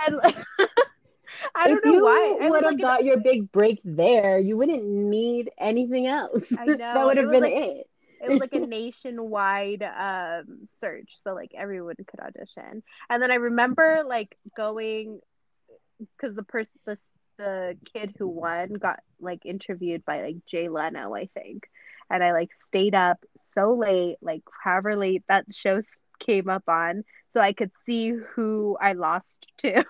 and 0.06 0.16
like, 0.16 0.36
I 1.54 1.68
don't 1.68 1.78
if 1.78 1.84
know 1.84 1.92
you 1.92 2.04
why. 2.04 2.38
I 2.40 2.50
would 2.50 2.64
have 2.64 2.74
like, 2.74 2.80
got 2.80 3.04
your 3.04 3.18
big 3.18 3.50
break 3.52 3.80
there, 3.84 4.38
you 4.38 4.56
wouldn't 4.56 4.84
need 4.84 5.50
anything 5.58 6.06
else. 6.06 6.44
I 6.56 6.66
know, 6.76 6.76
that 6.94 7.04
would 7.04 7.16
have 7.18 7.30
been 7.30 7.42
like- 7.42 7.52
it. 7.54 7.86
it 8.20 8.30
was 8.30 8.40
like 8.40 8.54
a 8.54 8.60
nationwide 8.60 9.82
um 9.82 10.68
search 10.80 11.20
so 11.22 11.34
like 11.34 11.52
everyone 11.56 11.96
could 12.06 12.20
audition 12.20 12.82
and 13.10 13.22
then 13.22 13.30
i 13.30 13.34
remember 13.36 14.02
like 14.06 14.36
going 14.56 15.20
because 15.98 16.34
the 16.34 16.42
person 16.42 16.72
the, 16.86 16.98
the 17.38 17.76
kid 17.92 18.14
who 18.18 18.28
won 18.28 18.74
got 18.74 19.00
like 19.20 19.44
interviewed 19.44 20.04
by 20.04 20.22
like 20.22 20.36
jay 20.46 20.68
leno 20.68 21.14
i 21.14 21.26
think 21.34 21.68
and 22.10 22.22
i 22.24 22.32
like 22.32 22.50
stayed 22.66 22.94
up 22.94 23.18
so 23.50 23.74
late 23.74 24.16
like 24.22 24.42
however 24.62 24.96
late 24.96 25.22
that 25.28 25.44
show 25.52 25.80
came 26.18 26.48
up 26.48 26.64
on 26.68 27.04
so 27.36 27.42
i 27.42 27.52
could 27.52 27.70
see 27.84 28.12
who 28.34 28.78
i 28.80 28.94
lost 28.94 29.46
to. 29.58 29.84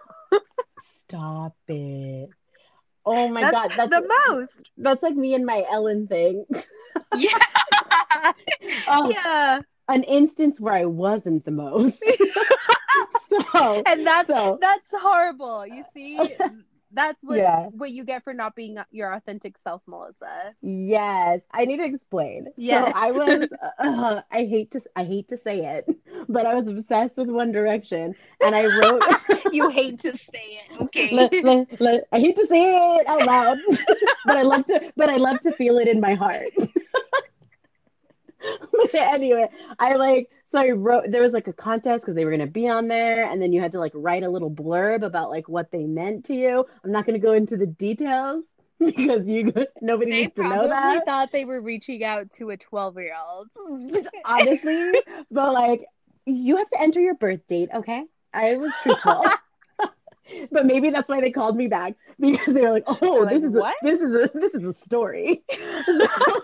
Stop 0.80 1.54
it. 1.68 2.28
Oh 3.04 3.28
my 3.28 3.42
That's 3.42 3.52
god, 3.52 3.72
that's 3.76 3.90
the 3.90 4.10
most. 4.26 4.68
that's 4.76 5.00
like 5.00 5.14
me 5.14 5.34
and 5.34 5.46
my 5.46 5.64
Ellen 5.70 6.08
thing. 6.08 6.44
yeah. 7.16 7.38
Oh, 8.88 9.10
yeah. 9.10 9.60
An 9.88 10.02
instance 10.02 10.60
where 10.60 10.74
I 10.74 10.86
wasn't 10.86 11.44
the 11.44 11.52
most. 11.52 12.02
so, 13.52 13.82
and 13.86 14.04
that's 14.04 14.28
so. 14.28 14.58
that's 14.60 14.92
horrible. 14.92 15.64
You 15.66 15.84
see 15.94 16.18
oh, 16.18 16.50
that's 16.96 17.22
what 17.24 17.38
Yeah. 17.38 17.68
what 17.70 17.92
you 17.92 18.04
get 18.04 18.24
for 18.24 18.34
not 18.34 18.56
being 18.56 18.78
your 18.90 19.12
authentic 19.12 19.56
self 19.58 19.82
melissa 19.86 20.54
Yes, 20.62 21.42
I 21.52 21.64
need 21.66 21.78
to 21.78 21.84
explain. 21.84 22.48
Yes. 22.56 22.86
So 22.86 22.92
I 22.94 23.12
was, 23.12 23.48
uh, 23.78 24.22
I 24.32 24.44
hate 24.44 24.72
to, 24.72 24.80
I 24.96 25.04
hate 25.04 25.28
to 25.28 25.38
say 25.38 25.60
it, 25.76 25.86
but 26.28 26.46
I 26.46 26.54
was 26.54 26.66
obsessed 26.66 27.16
with 27.16 27.28
One 27.30 27.52
Direction, 27.52 28.14
and 28.40 28.54
I 28.54 28.66
wrote. 28.66 29.02
you 29.52 29.68
hate 29.68 29.98
to 30.00 30.12
say 30.16 30.60
it 30.62 30.82
okay 30.82 31.10
I 32.12 32.18
hate 32.20 32.36
to 32.36 32.46
say 32.46 32.98
it 32.98 33.06
out 33.08 33.24
loud, 33.24 33.58
but 34.24 34.36
I 34.36 34.42
love 34.42 34.66
to, 34.66 34.92
but 34.96 35.10
I 35.10 35.16
love 35.16 35.40
to 35.42 35.52
feel 35.52 35.78
it 35.78 35.88
in 35.88 36.00
my 36.00 36.14
heart. 36.14 36.52
anyway, 38.94 39.48
I 39.78 39.94
like, 39.94 40.30
so 40.46 40.60
I 40.60 40.70
wrote. 40.70 41.10
There 41.10 41.22
was 41.22 41.32
like 41.32 41.48
a 41.48 41.52
contest 41.52 42.02
because 42.02 42.14
they 42.14 42.24
were 42.24 42.30
gonna 42.30 42.46
be 42.46 42.68
on 42.68 42.88
there, 42.88 43.28
and 43.30 43.40
then 43.40 43.52
you 43.52 43.60
had 43.60 43.72
to 43.72 43.78
like 43.78 43.92
write 43.94 44.22
a 44.22 44.28
little 44.28 44.50
blurb 44.50 45.02
about 45.04 45.30
like 45.30 45.48
what 45.48 45.70
they 45.70 45.84
meant 45.84 46.24
to 46.26 46.34
you. 46.34 46.64
I'm 46.84 46.92
not 46.92 47.06
gonna 47.06 47.18
go 47.18 47.32
into 47.32 47.56
the 47.56 47.66
details 47.66 48.44
because 48.78 49.26
you 49.26 49.52
nobody 49.80 50.10
they 50.10 50.22
needs 50.22 50.34
to 50.36 50.42
know 50.42 50.68
that. 50.68 51.06
thought 51.06 51.32
they 51.32 51.44
were 51.44 51.60
reaching 51.60 52.04
out 52.04 52.30
to 52.32 52.50
a 52.50 52.56
12 52.56 52.98
year 52.98 53.14
old 53.28 53.48
honestly, 54.24 54.92
but 55.30 55.52
like 55.52 55.86
you 56.26 56.56
have 56.56 56.68
to 56.70 56.80
enter 56.80 57.00
your 57.00 57.14
birth 57.14 57.40
date, 57.48 57.70
okay? 57.74 58.04
I 58.32 58.56
was 58.56 58.72
truthful. 58.82 59.24
but 60.50 60.66
maybe 60.66 60.90
that's 60.90 61.08
why 61.08 61.20
they 61.20 61.30
called 61.30 61.56
me 61.56 61.66
back 61.68 61.94
because 62.18 62.54
they 62.54 62.62
were 62.62 62.72
like, 62.72 62.84
"Oh, 62.86 63.24
this 63.26 63.42
is 63.42 63.54
a, 63.54 63.60
"What?" 63.60 63.76
this 63.82 64.00
is 64.00 64.12
a 64.14 64.30
this 64.38 64.54
is 64.54 64.64
a 64.64 64.72
story." 64.72 65.44
so, 65.84 66.40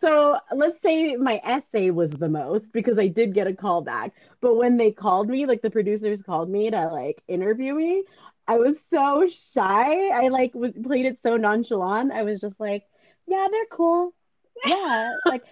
so 0.00 0.38
let's 0.54 0.80
say 0.82 1.16
my 1.16 1.40
essay 1.44 1.90
was 1.90 2.10
the 2.10 2.28
most 2.28 2.72
because 2.72 2.98
I 2.98 3.08
did 3.08 3.34
get 3.34 3.46
a 3.46 3.54
call 3.54 3.82
back. 3.82 4.12
But 4.40 4.56
when 4.56 4.76
they 4.76 4.90
called 4.92 5.28
me, 5.28 5.46
like 5.46 5.62
the 5.62 5.70
producers 5.70 6.22
called 6.22 6.50
me 6.50 6.70
to 6.70 6.88
like 6.88 7.22
interview 7.28 7.74
me, 7.74 8.04
I 8.48 8.58
was 8.58 8.78
so 8.90 9.28
shy. 9.28 10.08
I 10.08 10.28
like 10.28 10.54
was, 10.54 10.72
played 10.82 11.06
it 11.06 11.18
so 11.22 11.36
nonchalant. 11.36 12.12
I 12.12 12.22
was 12.22 12.40
just 12.40 12.58
like, 12.60 12.84
"Yeah, 13.26 13.46
they're 13.50 13.66
cool. 13.70 14.14
Yeah, 14.64 15.10
like." 15.26 15.44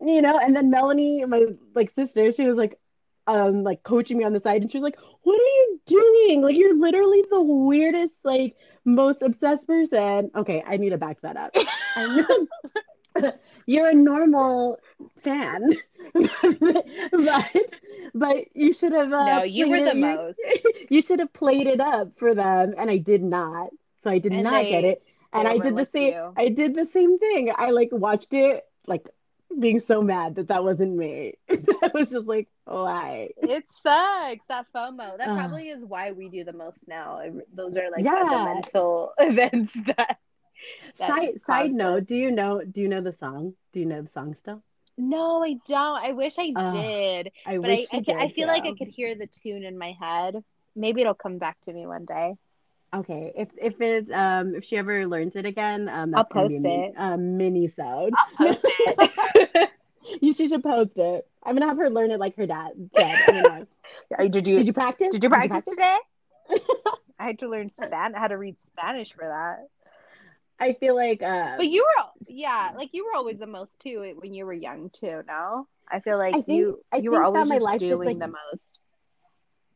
you 0.00 0.22
know 0.22 0.38
and 0.38 0.54
then 0.54 0.70
melanie 0.70 1.24
my 1.24 1.44
like 1.74 1.90
sister 1.94 2.32
she 2.32 2.46
was 2.46 2.56
like 2.56 2.78
um 3.28 3.62
like 3.62 3.82
coaching 3.82 4.18
me 4.18 4.24
on 4.24 4.32
the 4.32 4.40
side 4.40 4.62
and 4.62 4.70
she 4.72 4.78
was 4.78 4.84
like 4.84 4.98
what 5.22 5.38
are 5.38 5.54
you 5.58 5.80
doing 5.86 6.42
like 6.42 6.56
you're 6.56 6.76
literally 6.78 7.24
the 7.30 7.40
weirdest 7.40 8.14
like 8.24 8.56
most 8.84 9.22
obsessed 9.22 9.66
person 9.66 10.30
okay 10.34 10.62
i 10.66 10.76
need 10.76 10.90
to 10.90 10.98
back 10.98 11.20
that 11.22 11.36
up 11.36 11.54
you're 13.66 13.88
a 13.88 13.94
normal 13.94 14.78
fan 15.22 15.76
but 16.14 17.56
but 18.14 18.36
you 18.54 18.72
should 18.72 18.92
have 18.92 19.12
uh, 19.12 19.24
No, 19.38 19.42
you 19.42 19.68
were 19.68 19.76
played 19.78 19.86
the 19.86 19.90
it- 19.90 20.16
most. 20.16 20.38
you 20.90 21.02
should 21.02 21.18
have 21.18 21.32
played 21.32 21.66
it 21.66 21.80
up 21.80 22.18
for 22.18 22.34
them 22.34 22.74
and 22.78 22.90
i 22.90 22.96
did 22.96 23.22
not 23.22 23.70
so 24.04 24.10
i 24.10 24.18
did 24.18 24.32
And 24.32 24.44
not 24.44 24.62
they- 24.62 24.70
get 24.70 24.84
it 24.84 24.98
and 25.30 25.46
I 25.46 25.58
did 25.58 25.76
the 25.76 25.86
same. 25.92 26.14
you. 26.14 26.32
I 26.38 26.48
did 26.48 26.74
the 26.74 26.86
same 26.86 27.18
thing. 27.18 27.52
I 27.54 27.68
like 27.70 27.90
watched 27.92 28.32
it, 28.32 28.64
like 28.86 29.06
being 29.58 29.80
so 29.80 30.02
mad 30.02 30.36
that 30.36 30.48
that 30.48 30.64
wasn't 30.64 30.96
me. 30.96 31.34
I 31.50 31.90
was 31.94 32.10
just 32.10 32.26
like, 32.26 32.48
why? 32.64 33.30
it 33.36 33.64
sucks 33.70 34.44
that 34.48 34.66
fomo 34.74 35.16
that 35.18 35.32
Ugh. 35.32 35.34
probably 35.34 35.68
is 35.68 35.84
why 35.84 36.12
we 36.12 36.28
do 36.28 36.44
the 36.44 36.52
most 36.52 36.86
now 36.88 37.20
those 37.54 37.76
are 37.76 37.90
like 37.90 38.06
Yeah. 38.06 38.12
fundamental 38.12 39.12
events 39.18 39.74
that, 39.86 40.18
that 40.98 41.16
Side 41.16 41.40
side 41.40 41.72
note, 41.72 42.06
do 42.06 42.14
you 42.14 42.30
know? 42.30 42.62
Do 42.62 42.80
you 42.82 42.88
know 42.88 43.00
the 43.00 43.12
song? 43.14 43.54
Do 43.72 43.80
you 43.80 43.86
know 43.86 44.02
the 44.02 44.10
song 44.10 44.34
still? 44.34 44.62
no 44.96 45.42
i 45.44 45.54
don't 45.66 46.04
i 46.04 46.12
wish 46.12 46.34
i 46.38 46.50
Ugh, 46.54 46.86
did 46.90 47.30
I 47.46 47.58
but 47.60 47.70
wish 47.70 47.70
I, 47.70 47.88
I, 47.92 48.00
ca- 48.00 48.14
I 48.18 48.28
did, 48.28 48.34
feel 48.34 48.48
like 48.48 48.66
i 48.66 48.72
could 48.72 48.88
hear 48.88 49.14
the 49.16 49.26
tune 49.28 49.64
in 49.64 49.78
my 49.78 49.92
head 50.00 50.36
maybe 50.76 51.00
it'll 51.00 51.14
come 51.14 51.38
back 51.38 51.58
to 51.62 51.72
me 51.72 51.86
one 51.86 52.04
day 52.04 52.34
Okay, 52.94 53.32
if 53.36 53.48
if 53.60 53.80
it 53.80 54.10
um 54.12 54.54
if 54.54 54.64
she 54.64 54.76
ever 54.78 55.06
learns 55.06 55.36
it 55.36 55.44
again, 55.44 55.88
um 55.88 56.14
I'll 56.14 56.22
that's 56.24 56.32
gonna 56.32 56.48
be 56.48 56.54
a 56.54 56.58
post 56.58 56.64
min- 56.64 56.80
it. 56.80 56.94
a 56.96 57.16
mini 57.18 57.68
sode. 57.68 58.14
post 58.38 58.60
it 58.64 59.70
you 60.22 60.32
she 60.32 60.48
should 60.48 60.62
post 60.62 60.96
it. 60.96 61.26
I'm 61.44 61.54
gonna 61.54 61.66
have 61.66 61.76
her 61.76 61.90
learn 61.90 62.10
it 62.10 62.18
like 62.20 62.36
her 62.36 62.46
dad 62.46 62.72
said. 62.96 63.18
Gonna- 63.26 63.66
Uh, 64.18 64.26
Did 64.28 64.46
you 64.48 64.56
Did 64.58 64.66
you 64.66 64.72
practice? 64.72 65.08
did 65.12 65.22
you 65.22 65.28
practice 65.28 65.64
today? 65.66 65.96
I 67.18 67.24
had 67.26 67.38
to 67.40 67.48
learn 67.48 67.68
Span 67.68 68.14
how 68.14 68.28
to 68.28 68.38
read 68.38 68.56
Spanish 68.66 69.12
for 69.12 69.24
that. 69.24 69.66
I 70.60 70.72
feel 70.74 70.94
like 70.96 71.22
uh 71.22 71.56
But 71.58 71.68
you 71.68 71.84
were 71.84 72.04
yeah, 72.26 72.72
like 72.76 72.90
you 72.94 73.04
were 73.04 73.14
always 73.14 73.38
the 73.38 73.46
most 73.46 73.78
too 73.80 74.14
when 74.18 74.32
you 74.32 74.46
were 74.46 74.52
young 74.54 74.88
too. 74.90 75.22
No, 75.28 75.66
I 75.90 76.00
feel 76.00 76.16
like 76.16 76.34
I 76.34 76.40
think- 76.40 76.58
you 76.58 76.80
I 76.90 76.96
you 76.98 77.10
were 77.10 77.22
always 77.22 77.48
my 77.50 77.58
life 77.58 77.80
doing 77.80 77.92
just, 77.92 78.04
like- 78.04 78.18
the 78.18 78.28
most. 78.28 78.80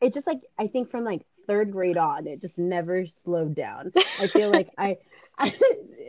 it 0.01 0.15
just 0.15 0.27
like 0.27 0.41
I 0.59 0.67
think 0.67 0.91
from 0.91 1.05
like 1.05 1.27
third 1.53 1.71
grade 1.71 1.99
on, 1.99 2.27
it 2.27 2.41
just 2.41 2.57
never 2.57 3.05
slowed 3.25 3.55
down. 3.55 3.93
I 4.19 4.27
feel 4.27 4.51
like 4.51 4.71
I, 4.79 4.97
I 5.39 5.55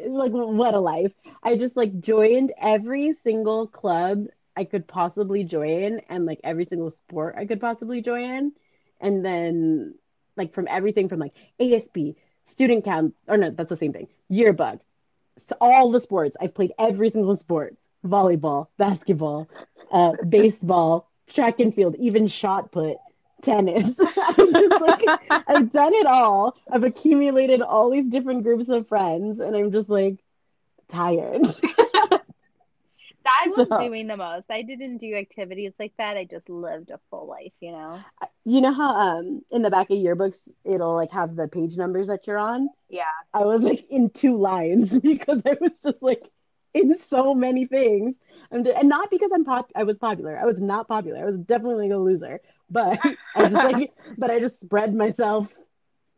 like 0.08 0.32
what 0.32 0.74
a 0.74 0.80
life. 0.80 1.12
I 1.44 1.58
just 1.58 1.76
like 1.76 2.00
joined 2.00 2.54
every 2.58 3.16
single 3.26 3.68
club 3.68 4.28
I 4.56 4.64
could 4.64 4.88
possibly 4.88 5.44
join 5.44 6.00
and 6.08 6.26
like 6.26 6.40
every 6.46 6.66
single 6.66 6.92
sport 6.92 7.36
I 7.38 7.46
could 7.46 7.60
possibly 7.60 8.02
join. 8.02 8.54
And 9.02 9.26
then 9.26 9.96
like 10.38 10.54
from 10.54 10.68
everything 10.70 11.10
from 11.10 11.20
like 11.20 11.34
ASB, 11.60 12.16
student 12.46 12.86
count 12.86 13.14
or 13.28 13.36
no, 13.36 13.50
that's 13.50 13.70
the 13.70 13.76
same 13.76 13.92
thing. 13.92 14.08
Yearbook. 14.30 14.80
So 15.40 15.58
all 15.60 15.92
the 15.92 16.00
sports. 16.00 16.38
I've 16.40 16.54
played 16.54 16.72
every 16.80 17.10
single 17.10 17.36
sport. 17.36 17.76
Volleyball, 18.06 18.68
basketball, 18.78 19.50
uh, 19.92 20.14
baseball, 20.28 21.10
track 21.28 21.60
and 21.60 21.74
field, 21.74 21.96
even 22.00 22.28
shot 22.28 22.72
put 22.72 22.98
tennis. 23.44 23.96
I'm 24.18 24.52
just 24.54 24.82
like, 24.82 25.22
I've 25.30 25.72
done 25.72 25.94
it 25.94 26.08
all. 26.08 26.56
I've 26.72 26.84
accumulated 26.84 27.62
all 27.62 27.90
these 27.92 28.08
different 28.08 28.44
groups 28.44 28.70
of 28.70 28.88
friends, 28.88 29.40
and 29.40 29.56
I'm 29.56 29.72
just 29.72 29.90
like 29.90 30.18
tired. 30.90 31.46
I 33.26 33.48
was 33.48 33.68
So- 33.70 33.80
doing 33.80 34.08
the 34.08 34.18
most. 34.18 34.46
I 34.50 34.62
didn't 34.64 34.98
do 34.98 35.16
activities 35.16 35.74
like 35.80 35.94
that. 35.98 36.18
I 36.18 36.26
just 36.26 36.50
lived 36.50 36.92
a 36.92 37.00
full 37.10 37.28
life, 37.28 37.54
you 37.62 37.72
know. 37.72 38.00
You 38.46 38.62
know 38.62 38.74
how 38.74 38.96
um 38.96 39.42
in 39.52 39.62
the 39.62 39.70
back 39.70 39.90
of 39.90 39.98
yearbooks 39.98 40.40
it'll 40.66 40.96
like 40.96 41.12
have 41.12 41.36
the 41.36 41.48
page 41.48 41.78
numbers 41.78 42.08
that 42.08 42.28
you're 42.28 42.38
on? 42.38 42.70
Yeah. 42.90 43.04
I 43.34 43.46
was 43.46 43.64
like 43.64 43.90
in 43.90 44.10
two 44.10 44.38
lines 44.38 44.98
because 45.12 45.42
I 45.46 45.58
was 45.60 45.80
just 45.80 46.02
like 46.02 46.30
in 46.74 46.98
so 47.00 47.34
many 47.34 47.66
things. 47.66 48.16
And, 48.52 48.68
and 48.68 48.90
not 48.90 49.10
because 49.10 49.32
I'm 49.34 49.46
pop 49.46 49.72
I 49.76 49.84
was 49.84 49.98
popular. 49.98 50.38
I 50.38 50.46
was 50.46 50.60
not 50.60 50.88
popular. 50.88 51.20
I 51.22 51.26
was 51.26 51.38
definitely 51.38 51.90
a 51.92 51.98
loser. 52.00 52.42
But 52.74 53.00
I 53.36 53.42
just 53.50 53.54
like 53.54 53.92
but 54.18 54.32
I 54.32 54.40
just 54.40 54.60
spread 54.60 54.94
myself 54.96 55.48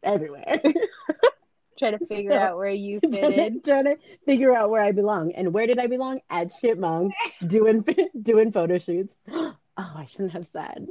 everywhere. 0.04 0.62
Try 1.78 1.92
to 1.92 2.00
figure 2.08 2.32
So- 2.32 2.38
out 2.38 2.56
where 2.58 2.70
you 2.70 3.02
trying, 3.02 3.54
to, 3.54 3.60
trying 3.60 3.84
to 3.86 3.98
figure 4.26 4.56
out 4.56 4.70
where 4.70 4.82
I 4.82 4.94
belong. 4.94 5.34
And 5.34 5.54
where 5.54 5.68
did 5.68 5.78
I 5.78 5.88
belong? 5.88 6.22
At 6.30 6.58
Chipmunk, 6.62 7.14
doing 7.46 7.86
doing 8.22 8.52
photo 8.52 8.78
shoots. 8.80 9.16
Oh, 9.78 9.94
I 9.98 10.06
shouldn't 10.06 10.32
have 10.32 10.48
said. 10.54 10.88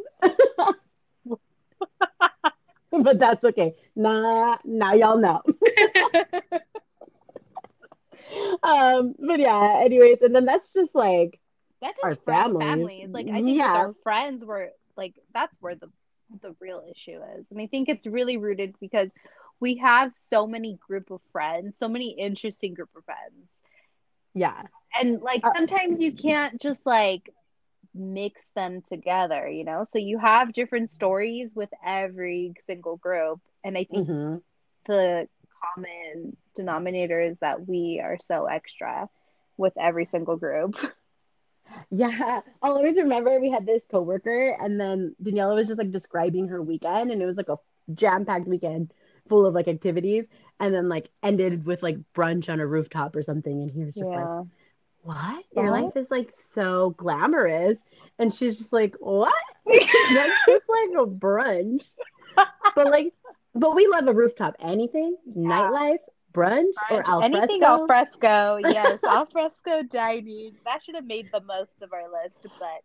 but 2.90 3.18
that's 3.18 3.42
okay. 3.42 3.77
Nah, 3.96 4.59
now 4.62 4.92
y'all 4.92 5.16
know. 5.16 5.40
um, 8.62 9.14
but 9.18 9.40
yeah, 9.40 9.79
anyways, 9.81 10.18
and 10.22 10.35
then 10.35 10.44
that's 10.44 10.72
just 10.72 10.94
like 10.94 11.38
That's 11.81 11.98
Our 12.00 12.14
family. 12.14 12.64
families. 12.64 13.00
families. 13.00 13.09
Like 13.14 13.29
I 13.29 13.42
think 13.42 13.57
Yeah. 13.59 13.72
our 13.74 13.94
friends 14.03 14.44
were 14.44 14.70
like 14.96 15.14
that's 15.33 15.57
where 15.61 15.74
the 15.74 15.88
the 16.42 16.54
real 16.61 16.83
issue 16.90 17.20
is. 17.38 17.46
And 17.50 17.61
I 17.61 17.66
think 17.66 17.88
it's 17.88 18.07
really 18.07 18.37
rooted 18.37 18.74
because 18.80 19.12
we 19.61 19.76
have 19.76 20.14
so 20.14 20.46
many 20.46 20.78
group 20.87 21.11
of 21.11 21.20
friends, 21.33 21.78
so 21.78 21.88
many 21.88 22.16
interesting 22.18 22.74
group 22.74 22.90
of 22.96 23.04
friends. 23.04 23.48
yeah, 24.35 24.62
And 24.98 25.20
like 25.22 25.44
Uh, 25.44 25.52
sometimes 25.54 26.00
you 26.00 26.12
can't 26.12 26.61
just 26.61 26.87
like 26.87 27.30
mix 27.94 28.50
them 28.54 28.83
together, 28.88 29.48
you 29.48 29.64
know? 29.64 29.85
So 29.90 29.98
you 29.98 30.18
have 30.18 30.52
different 30.52 30.90
stories 30.90 31.52
with 31.54 31.70
every 31.85 32.54
single 32.66 32.96
group. 32.96 33.40
And 33.64 33.76
I 33.76 33.85
think 33.85 34.09
hmm 34.09 34.38
the 34.87 35.28
common 35.74 36.37
denominator 36.57 37.20
is 37.20 37.38
that 37.40 37.66
we 37.66 38.00
are 38.02 38.16
so 38.24 38.46
extra 38.46 39.09
with 39.57 39.74
every 39.78 40.07
single 40.07 40.37
group. 40.37 40.74
yeah. 41.90 42.40
I'll 42.62 42.72
always 42.77 42.96
remember 42.96 43.40
we 43.40 43.50
had 43.50 43.66
this 43.66 43.83
coworker, 43.90 44.57
and 44.61 44.81
then 44.81 45.14
Daniela 45.22 45.55
was 45.55 45.68
just 45.68 45.79
like 45.79 45.90
describing 45.90 46.48
her 46.48 46.62
weekend, 46.62 47.11
and 47.11 47.22
it 47.22 47.27
was 47.27 47.37
like 47.37 47.48
a 47.48 47.59
jam-packed 47.94 48.46
weekend 48.48 48.92
full 49.29 49.46
of 49.46 49.55
like 49.55 49.68
activities, 49.68 50.24
and 50.61 50.74
then 50.74 50.88
like 50.88 51.11
ended 51.22 51.64
with 51.66 51.83
like 51.83 51.96
brunch 52.14 52.48
on 52.53 52.61
a 52.61 52.66
rooftop 52.66 53.16
or 53.16 53.22
something, 53.22 53.62
and 53.62 53.70
he 53.70 53.85
was 53.85 53.94
just 53.96 54.14
like. 54.14 54.31
what? 55.03 55.44
Your 55.53 55.70
life 55.70 55.96
is 55.96 56.07
like 56.11 56.33
so 56.55 56.90
glamorous. 56.90 57.79
And 58.18 58.33
she's 58.35 58.59
just 58.59 58.72
like, 58.72 58.94
what? 59.00 59.33
That's 59.66 60.40
just 60.46 60.64
like 60.68 60.90
a 60.98 61.07
brunch. 61.07 61.83
But 62.74 62.88
like, 62.90 63.12
but 63.55 63.74
we 63.74 63.87
love 63.87 64.07
a 64.09 64.12
rooftop. 64.14 64.57
Anything, 64.61 65.16
nightlife, 65.37 65.98
brunch, 66.35 66.75
or 66.90 67.03
al 67.09 67.23
Anything 67.23 67.61
fresco. 67.61 67.64
al 67.64 67.87
fresco, 67.87 68.57
yes, 68.64 68.99
al 69.05 69.27
fresco 69.27 69.83
dining. 69.83 70.57
That 70.64 70.83
should 70.83 70.94
have 70.97 71.07
made 71.07 71.29
the 71.33 71.40
most 71.40 71.81
of 71.83 71.92
our 71.92 72.05
list, 72.25 72.42
but 72.59 72.83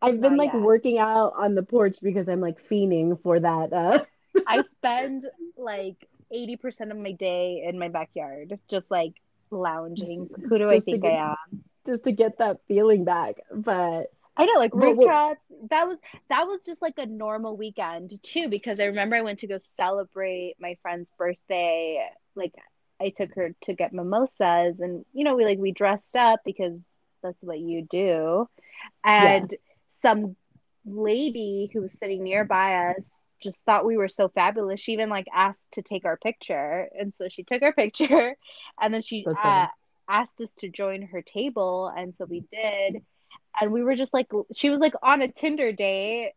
I've 0.00 0.20
been 0.20 0.36
Not 0.36 0.46
like 0.46 0.54
working 0.54 0.98
out 0.98 1.32
on 1.38 1.54
the 1.54 1.62
porch 1.62 1.98
because 2.02 2.28
I'm 2.28 2.40
like 2.40 2.60
fiending 2.62 3.20
for 3.22 3.38
that. 3.40 3.72
Uh, 3.72 4.04
I 4.46 4.62
spend 4.62 5.26
like 5.56 6.06
80% 6.34 6.90
of 6.90 6.96
my 6.96 7.12
day 7.12 7.64
in 7.66 7.78
my 7.78 7.88
backyard, 7.88 8.58
just 8.68 8.90
like 8.90 9.14
lounging. 9.50 10.28
Who 10.48 10.58
do 10.58 10.68
I 10.70 10.80
think 10.80 11.02
get- 11.02 11.12
I 11.12 11.30
am? 11.52 11.62
just 11.86 12.04
to 12.04 12.12
get 12.12 12.38
that 12.38 12.58
feeling 12.68 13.04
back. 13.04 13.36
But 13.52 14.12
I 14.36 14.46
know, 14.46 14.58
like 14.58 14.74
rooftops. 14.74 15.44
That 15.70 15.86
was 15.88 15.98
that 16.30 16.46
was 16.46 16.60
just 16.64 16.80
like 16.80 16.94
a 16.98 17.06
normal 17.06 17.56
weekend 17.56 18.18
too, 18.22 18.48
because 18.48 18.80
I 18.80 18.84
remember 18.84 19.16
I 19.16 19.20
went 19.22 19.40
to 19.40 19.46
go 19.46 19.58
celebrate 19.58 20.54
my 20.58 20.76
friend's 20.82 21.10
birthday. 21.18 22.08
Like 22.34 22.54
I 23.02 23.10
took 23.10 23.34
her 23.34 23.54
to 23.62 23.74
get 23.74 23.92
mimosas, 23.92 24.80
and 24.80 25.04
you 25.12 25.24
know, 25.24 25.34
we 25.34 25.44
like 25.44 25.58
we 25.58 25.72
dressed 25.72 26.16
up 26.16 26.40
because 26.44 26.82
that's 27.22 27.42
what 27.42 27.58
you 27.58 27.86
do. 27.88 28.48
And 29.04 29.54
some 29.92 30.36
lady 30.84 31.70
who 31.72 31.82
was 31.82 31.92
sitting 31.92 32.24
nearby 32.24 32.90
us 32.90 33.10
just 33.42 33.60
thought 33.64 33.84
we 33.84 33.96
were 33.96 34.08
so 34.08 34.28
fabulous. 34.28 34.80
She 34.80 34.92
even 34.92 35.08
like 35.08 35.26
asked 35.34 35.72
to 35.72 35.82
take 35.82 36.04
our 36.04 36.16
picture, 36.16 36.88
and 36.98 37.14
so 37.14 37.28
she 37.28 37.42
took 37.42 37.62
our 37.62 37.72
picture, 37.84 38.36
and 38.80 38.94
then 38.94 39.02
she 39.02 39.26
uh, 39.26 39.66
asked 40.08 40.40
us 40.40 40.52
to 40.58 40.68
join 40.68 41.02
her 41.02 41.22
table, 41.22 41.92
and 41.94 42.14
so 42.16 42.24
we 42.24 42.44
did. 42.52 43.02
And 43.60 43.72
we 43.72 43.82
were 43.82 43.96
just 43.96 44.14
like 44.14 44.30
she 44.54 44.70
was 44.70 44.80
like 44.80 44.94
on 45.02 45.22
a 45.22 45.28
Tinder 45.28 45.72
date, 45.72 46.32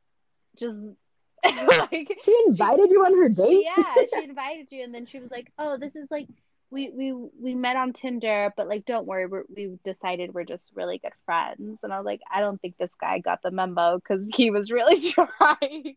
just 0.58 0.82
like 1.46 2.18
she 2.24 2.36
invited 2.48 2.90
you 2.90 3.06
on 3.06 3.18
her 3.18 3.30
date. 3.30 3.66
yeah, 3.66 4.06
she 4.14 4.24
invited 4.30 4.68
you, 4.72 4.84
and 4.84 4.94
then 4.94 5.06
she 5.06 5.20
was 5.20 5.32
like, 5.32 5.52
"Oh, 5.58 5.78
this 5.78 5.96
is 5.96 6.08
like 6.10 6.28
we 6.76 6.90
we 6.90 7.14
we 7.42 7.56
met 7.56 7.78
on 7.78 7.94
Tinder, 7.94 8.54
but 8.58 8.68
like 8.68 8.86
don't 8.86 9.08
worry, 9.08 9.26
we're, 9.26 9.44
we 9.56 9.80
decided 9.84 10.34
we're 10.34 10.44
just 10.44 10.72
really 10.76 10.98
good 10.98 11.14
friends." 11.26 11.84
And 11.84 11.94
I 11.94 11.98
was 11.98 12.06
like, 12.06 12.22
"I 12.32 12.42
don't 12.42 12.62
think 12.62 12.78
this 12.78 12.92
guy 13.00 13.20
got 13.20 13.42
the 13.42 13.50
memo 13.50 13.98
because 13.98 14.22
he 14.36 14.52
was 14.52 14.72
really 14.72 15.00
trying." 15.12 15.96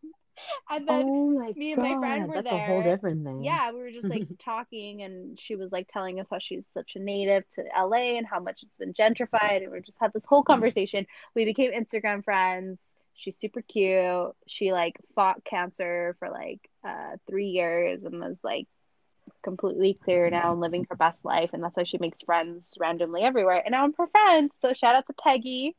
And 0.70 0.88
then 0.88 1.04
oh 1.08 1.52
me 1.56 1.72
and 1.72 1.82
my 1.82 1.98
friend 1.98 2.28
were 2.28 2.36
that's 2.36 2.46
a 2.46 2.58
whole 2.66 2.82
there. 2.82 2.94
different 2.94 3.24
thing. 3.24 3.42
yeah, 3.42 3.72
we 3.72 3.80
were 3.80 3.90
just 3.90 4.06
like 4.06 4.28
talking, 4.38 5.02
and 5.02 5.38
she 5.38 5.56
was 5.56 5.72
like 5.72 5.88
telling 5.88 6.20
us 6.20 6.28
how 6.30 6.38
she's 6.38 6.68
such 6.72 6.94
a 6.94 7.00
native 7.00 7.48
to 7.50 7.64
LA 7.76 8.16
and 8.16 8.26
how 8.26 8.38
much 8.38 8.62
it's 8.62 8.78
been 8.78 8.94
gentrified. 8.94 9.64
And 9.64 9.72
we 9.72 9.80
just 9.80 9.98
had 10.00 10.12
this 10.12 10.24
whole 10.24 10.44
conversation. 10.44 11.06
We 11.34 11.44
became 11.44 11.72
Instagram 11.72 12.24
friends. 12.24 12.94
She's 13.14 13.36
super 13.40 13.62
cute. 13.62 14.30
She 14.46 14.70
like 14.70 14.94
fought 15.16 15.42
cancer 15.44 16.14
for 16.20 16.30
like 16.30 16.60
uh, 16.84 17.16
three 17.28 17.48
years 17.48 18.04
and 18.04 18.20
was 18.20 18.38
like 18.44 18.68
completely 19.42 19.94
clear 19.94 20.30
now 20.30 20.52
and 20.52 20.60
living 20.60 20.86
her 20.90 20.96
best 20.96 21.24
life. 21.24 21.50
And 21.52 21.62
that's 21.62 21.76
why 21.76 21.84
she 21.84 21.98
makes 21.98 22.22
friends 22.22 22.74
randomly 22.78 23.22
everywhere. 23.22 23.62
And 23.64 23.72
now 23.72 23.84
I'm 23.84 23.94
her 23.98 24.08
friend. 24.08 24.50
So 24.54 24.72
shout 24.74 24.94
out 24.96 25.06
to 25.08 25.14
Peggy. 25.14 25.76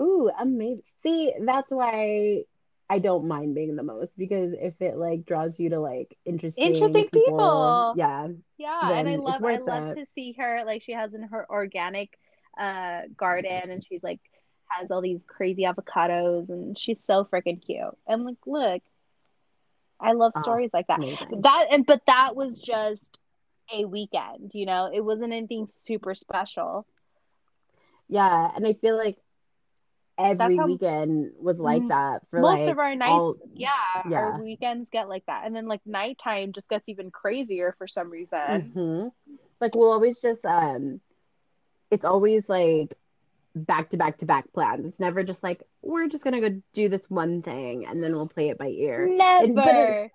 Ooh, 0.00 0.30
amazing. 0.38 0.82
See, 1.02 1.32
that's 1.40 1.70
why 1.70 2.44
I 2.88 2.98
don't 2.98 3.28
mind 3.28 3.54
being 3.54 3.76
the 3.76 3.82
most 3.82 4.16
because 4.18 4.52
if 4.58 4.80
it 4.80 4.96
like 4.96 5.24
draws 5.24 5.58
you 5.58 5.70
to 5.70 5.80
like 5.80 6.16
interesting 6.24 6.64
Interesting 6.64 7.08
people. 7.12 7.86
yeah, 7.92 8.28
Yeah, 8.58 8.92
and 8.94 9.08
I 9.08 9.16
love 9.16 9.44
I 9.44 9.58
love 9.58 9.88
that. 9.88 9.96
to 9.96 10.06
see 10.06 10.32
her 10.38 10.64
like 10.66 10.82
she 10.82 10.92
has 10.92 11.14
in 11.14 11.22
her 11.24 11.46
organic 11.50 12.18
uh 12.58 13.02
garden 13.16 13.70
and 13.70 13.84
she's 13.84 14.02
like 14.02 14.20
has 14.68 14.90
all 14.90 15.00
these 15.02 15.24
crazy 15.24 15.62
avocados 15.64 16.50
and 16.50 16.78
she's 16.78 17.02
so 17.04 17.24
freaking 17.24 17.64
cute. 17.64 17.96
And 18.06 18.24
like 18.24 18.38
look, 18.46 18.82
I 20.02 20.12
love 20.12 20.32
Oh, 20.34 20.42
stories 20.42 20.70
like 20.72 20.86
that. 20.88 20.98
amazing. 20.98 21.40
That 21.42 21.66
and 21.70 21.86
but 21.86 22.02
that 22.06 22.34
was 22.36 22.60
just 22.60 23.18
a 23.72 23.84
weekend, 23.84 24.52
you 24.54 24.66
know. 24.66 24.90
It 24.92 25.00
wasn't 25.00 25.32
anything 25.32 25.68
super 25.84 26.14
special. 26.14 26.86
Yeah, 28.08 28.50
and 28.54 28.66
I 28.66 28.74
feel 28.74 28.96
like 28.96 29.16
every 30.18 30.56
how- 30.56 30.66
weekend 30.66 31.32
was 31.40 31.58
like 31.58 31.86
that 31.88 32.22
for 32.30 32.40
Most 32.40 32.60
like 32.60 32.70
of 32.70 32.78
our 32.78 32.94
nights, 32.94 33.10
all- 33.10 33.36
yeah, 33.54 33.68
yeah. 34.08 34.18
our 34.18 34.42
weekends 34.42 34.88
get 34.92 35.08
like 35.08 35.24
that. 35.26 35.46
And 35.46 35.56
then 35.56 35.66
like 35.66 35.80
nighttime 35.86 36.52
just 36.52 36.68
gets 36.68 36.88
even 36.88 37.10
crazier 37.10 37.74
for 37.78 37.86
some 37.86 38.10
reason. 38.10 38.72
Mhm. 38.76 39.12
Like 39.60 39.74
we'll 39.74 39.92
always 39.92 40.20
just 40.20 40.44
um 40.44 41.00
it's 41.90 42.04
always 42.04 42.48
like 42.48 42.94
back 43.54 43.90
to 43.90 43.96
back 43.96 44.18
to 44.18 44.26
back 44.26 44.52
plans. 44.52 44.86
It's 44.86 45.00
never 45.00 45.22
just 45.22 45.42
like 45.42 45.62
we're 45.82 46.08
just 46.08 46.24
gonna 46.24 46.40
go 46.40 46.60
do 46.74 46.88
this 46.88 47.08
one 47.08 47.42
thing 47.42 47.86
and 47.86 48.02
then 48.02 48.14
we'll 48.14 48.28
play 48.28 48.48
it 48.50 48.58
by 48.58 48.68
ear. 48.68 49.08
Never. 49.08 49.44
And- 49.44 49.58
it- 49.58 50.10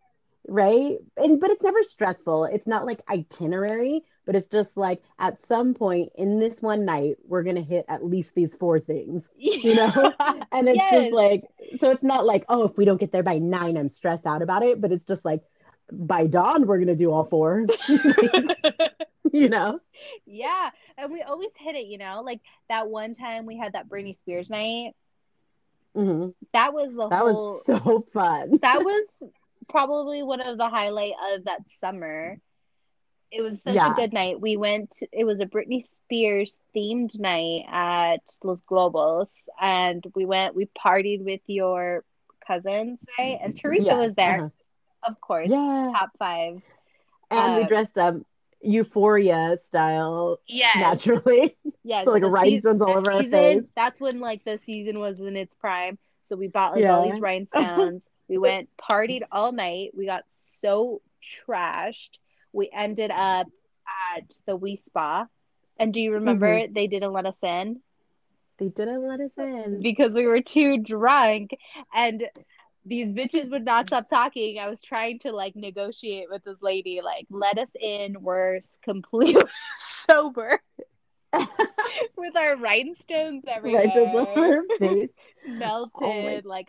right? 0.50 0.98
And 1.18 1.40
but 1.42 1.50
it's 1.52 1.62
never 1.62 1.84
stressful. 1.84 2.46
It's 2.46 2.68
not 2.68 2.86
like 2.86 3.02
itinerary, 3.10 4.04
but 4.26 4.36
it's 4.36 4.48
just 4.48 4.78
like 4.78 5.04
at 5.20 5.46
some 5.46 5.74
point 5.74 6.10
in 6.16 6.40
this 6.40 6.62
one 6.62 6.86
night 6.86 7.18
we're 7.28 7.44
gonna 7.44 7.62
hit 7.62 7.86
at 7.90 8.06
least 8.06 8.34
these 8.34 8.54
four 8.56 8.80
things. 8.80 9.28
You 9.38 9.76
know? 9.76 10.14
And 10.52 10.70
it's 10.70 10.78
Yes. 10.78 10.92
just 10.94 11.14
like 11.14 11.44
so 11.80 11.90
it's 11.92 12.04
not 12.04 12.26
like, 12.26 12.46
oh, 12.50 12.64
if 12.64 12.78
we 12.78 12.86
don't 12.86 13.00
get 13.00 13.12
there 13.12 13.24
by 13.24 13.38
nine, 13.40 13.78
I'm 13.78 13.90
stressed 13.90 14.26
out 14.26 14.42
about 14.42 14.64
it, 14.64 14.80
but 14.82 14.92
it's 14.92 15.06
just 15.06 15.26
like 15.26 15.42
by 15.92 16.28
dawn 16.28 16.66
we're 16.66 16.80
gonna 16.80 16.96
do 16.96 17.12
all 17.12 17.26
four. 17.26 17.66
you 19.38 19.50
know? 19.50 19.80
yeah, 20.26 20.72
and 20.98 21.12
we 21.12 21.22
always 21.22 21.50
hit 21.58 21.76
it, 21.76 21.86
you 21.88 21.98
know, 21.98 22.22
like 22.24 22.42
that 22.70 22.90
one 22.90 23.14
time 23.14 23.46
we 23.46 23.58
had 23.58 23.74
that 23.74 23.90
Britney 23.90 24.18
Spears 24.18 24.50
night. 24.50 24.94
hmm 25.96 26.30
That 26.54 26.74
was 26.74 26.96
the 26.96 27.10
That 27.10 27.26
whole. 27.26 27.62
was 27.62 27.66
so 27.66 28.06
fun. 28.14 28.58
that 28.62 28.84
was 28.84 29.24
probably 29.70 30.24
one 30.24 30.42
of 30.42 30.58
the 30.58 30.70
highlight 30.70 31.14
of 31.34 31.46
that 31.46 31.62
summer. 31.70 32.38
It 33.32 33.42
was 33.42 33.62
such 33.62 33.86
a 33.86 33.90
good 33.92 34.14
night. 34.14 34.40
We 34.40 34.58
went. 34.58 34.96
It 35.12 35.26
was 35.26 35.40
a 35.42 35.46
Britney 35.46 35.84
Spears 35.84 36.60
themed 36.76 37.18
night 37.20 37.66
at 37.70 38.22
Los 38.44 38.62
Globos, 38.62 39.48
and 39.60 40.04
we 40.16 40.26
went. 40.26 40.56
We 40.56 40.68
partied 40.78 41.24
with 41.24 41.42
your 41.48 42.04
cousins, 42.46 43.00
right? 43.18 43.38
And 43.42 43.56
Teresa 43.56 43.96
Yeah, 43.96 43.96
was 43.96 44.14
there, 44.16 44.40
uh-huh. 44.40 44.50
of 45.08 45.20
course. 45.22 45.54
Yeah. 45.54 45.92
Top 45.92 46.12
five. 46.20 46.62
And 47.30 47.56
we 47.56 47.64
Um, 47.64 47.68
dressed 47.68 47.98
up 47.98 48.16
euphoria 48.62 49.58
style 49.66 50.40
Yes. 50.48 50.76
naturally. 50.78 51.56
yeah 51.84 52.04
So, 52.04 52.12
like, 52.12 52.22
the 52.24 52.30
rhinestones 52.30 52.82
all 52.82 52.98
over 52.98 53.12
our 53.12 53.22
season- 53.22 53.62
face. 53.62 53.70
That's 53.76 54.00
when 54.00 54.20
like 54.20 54.44
the 54.44 54.60
season 54.66 55.00
was 55.00 55.20
in 55.20 55.36
its 55.36 55.56
prime. 55.56 55.98
So 56.26 56.36
we 56.36 56.48
bought 56.48 56.74
like 56.74 56.82
Yeah. 56.82 56.96
all 56.98 57.10
these 57.10 57.20
rhinestones. 57.22 58.10
we 58.28 58.38
went 58.38 58.70
partied 58.78 59.22
all 59.32 59.52
night. 59.52 59.92
We 59.96 60.06
got 60.06 60.24
so 60.62 61.02
trashed. 61.24 62.18
We 62.52 62.70
ended 62.74 63.12
up 63.12 63.48
at 64.14 64.24
the 64.46 64.54
Wi 64.54 64.76
Spa. 64.76 65.28
And 65.80 65.94
do 65.94 66.02
you 66.02 66.14
remember 66.14 66.48
Mm-hmm. 66.48 66.74
they 66.74 66.88
didn't 66.88 67.14
let 67.14 67.26
us 67.28 67.38
in 67.44 67.80
They 68.58 68.70
didn't 68.70 69.08
let 69.08 69.20
us 69.22 69.32
in. 69.38 69.82
because 69.82 70.16
we 70.16 70.26
were 70.26 70.42
too 70.42 70.80
drunk 70.80 71.52
and 71.94 72.24
these 72.88 73.08
bitches 73.08 73.52
would 73.52 73.66
not 73.66 73.88
stop 73.88 74.10
talking. 74.10 74.60
I 74.60 74.70
was 74.70 74.82
trying 74.82 75.20
to 75.20 75.32
like 75.32 75.56
negotiate 75.56 76.28
with 76.30 76.44
this 76.44 76.58
lady, 76.62 77.02
like, 77.04 77.26
let 77.30 77.58
us 77.58 77.70
in. 77.80 78.22
We're 78.22 78.60
completely 78.84 79.44
sober 80.10 80.62
with 81.34 82.38
our 82.38 82.58
rhinestones 82.58 83.44
everywhere. 83.48 83.84
Right 83.86 83.94
just 83.94 84.16
over 84.16 84.64
face. 84.80 85.10
Oh 85.46 85.52
melted 85.52 86.46
like 86.46 86.68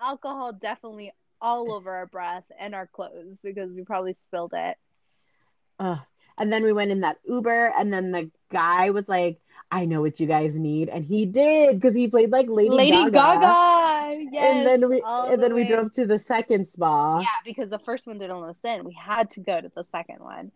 alcohol 0.00 0.52
definitely 0.52 1.12
all 1.40 1.72
over 1.72 1.92
our 1.92 2.06
breath 2.06 2.44
and 2.58 2.74
our 2.74 2.86
clothes 2.86 3.40
because 3.42 3.72
we 3.72 3.82
probably 3.82 4.14
spilled 4.14 4.52
it 4.54 4.76
Ugh. 5.78 5.98
And 6.38 6.52
then 6.52 6.62
we 6.62 6.72
went 6.72 6.90
in 6.90 7.00
that 7.00 7.18
Uber, 7.24 7.72
and 7.78 7.92
then 7.92 8.10
the 8.10 8.30
guy 8.50 8.90
was 8.90 9.06
like, 9.06 9.38
"I 9.72 9.86
know 9.86 10.02
what 10.02 10.20
you 10.20 10.26
guys 10.26 10.56
need," 10.58 10.88
and 10.90 11.04
he 11.04 11.24
did 11.26 11.80
because 11.80 11.96
he 11.96 12.06
played 12.06 12.30
like 12.30 12.48
Lady, 12.48 12.68
Gaga. 12.68 12.76
lady 12.76 13.10
gaga, 13.10 14.28
yes 14.30 14.56
and 14.56 14.66
then 14.66 14.88
we 14.88 15.02
and 15.04 15.32
the 15.32 15.36
then 15.38 15.54
we 15.54 15.64
drove 15.64 15.92
to 15.94 16.06
the 16.06 16.18
second 16.18 16.68
spa. 16.68 17.20
yeah 17.20 17.26
because 17.44 17.70
the 17.70 17.78
first 17.78 18.06
one 18.06 18.18
didn't 18.18 18.56
in 18.64 18.84
we 18.84 18.92
had 18.92 19.30
to 19.32 19.40
go 19.40 19.60
to 19.60 19.70
the 19.74 19.82
second 19.84 20.20
one 20.20 20.52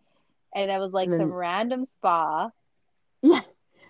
and 0.55 0.71
it 0.71 0.79
was 0.79 0.93
like 0.93 1.09
then- 1.09 1.19
some 1.19 1.33
random 1.33 1.85
spa 1.85 2.49
Yeah. 3.21 3.41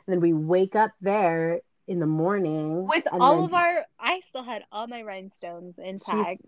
And 0.08 0.14
then 0.14 0.22
we 0.22 0.32
wake 0.34 0.76
up 0.76 0.92
there 1.02 1.60
in 1.88 2.00
the 2.00 2.08
morning 2.08 2.88
with 2.88 3.06
all 3.12 3.44
of 3.44 3.54
our 3.54 3.86
i 4.00 4.22
still 4.30 4.44
had 4.44 4.64
all 4.72 4.88
my 4.88 5.02
rhinestones 5.04 5.76
intact 5.78 6.42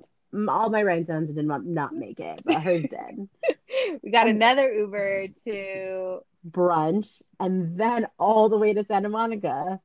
all 0.47 0.69
my 0.69 0.83
rhinestones 0.83 1.31
did 1.31 1.45
not, 1.45 1.65
not 1.65 1.95
make 1.95 2.19
it, 2.19 2.39
but 2.45 2.61
hers 2.61 2.83
did. 2.83 3.27
we 4.03 4.11
got 4.11 4.27
And- 4.27 4.35
another 4.35 4.71
uber 4.71 5.27
to 5.45 6.19
Brunch, 6.47 7.07
and 7.39 7.77
then 7.77 8.07
all 8.17 8.49
the 8.49 8.57
way 8.57 8.73
to 8.73 8.83
Santa 8.83 9.09
Monica, 9.09 9.79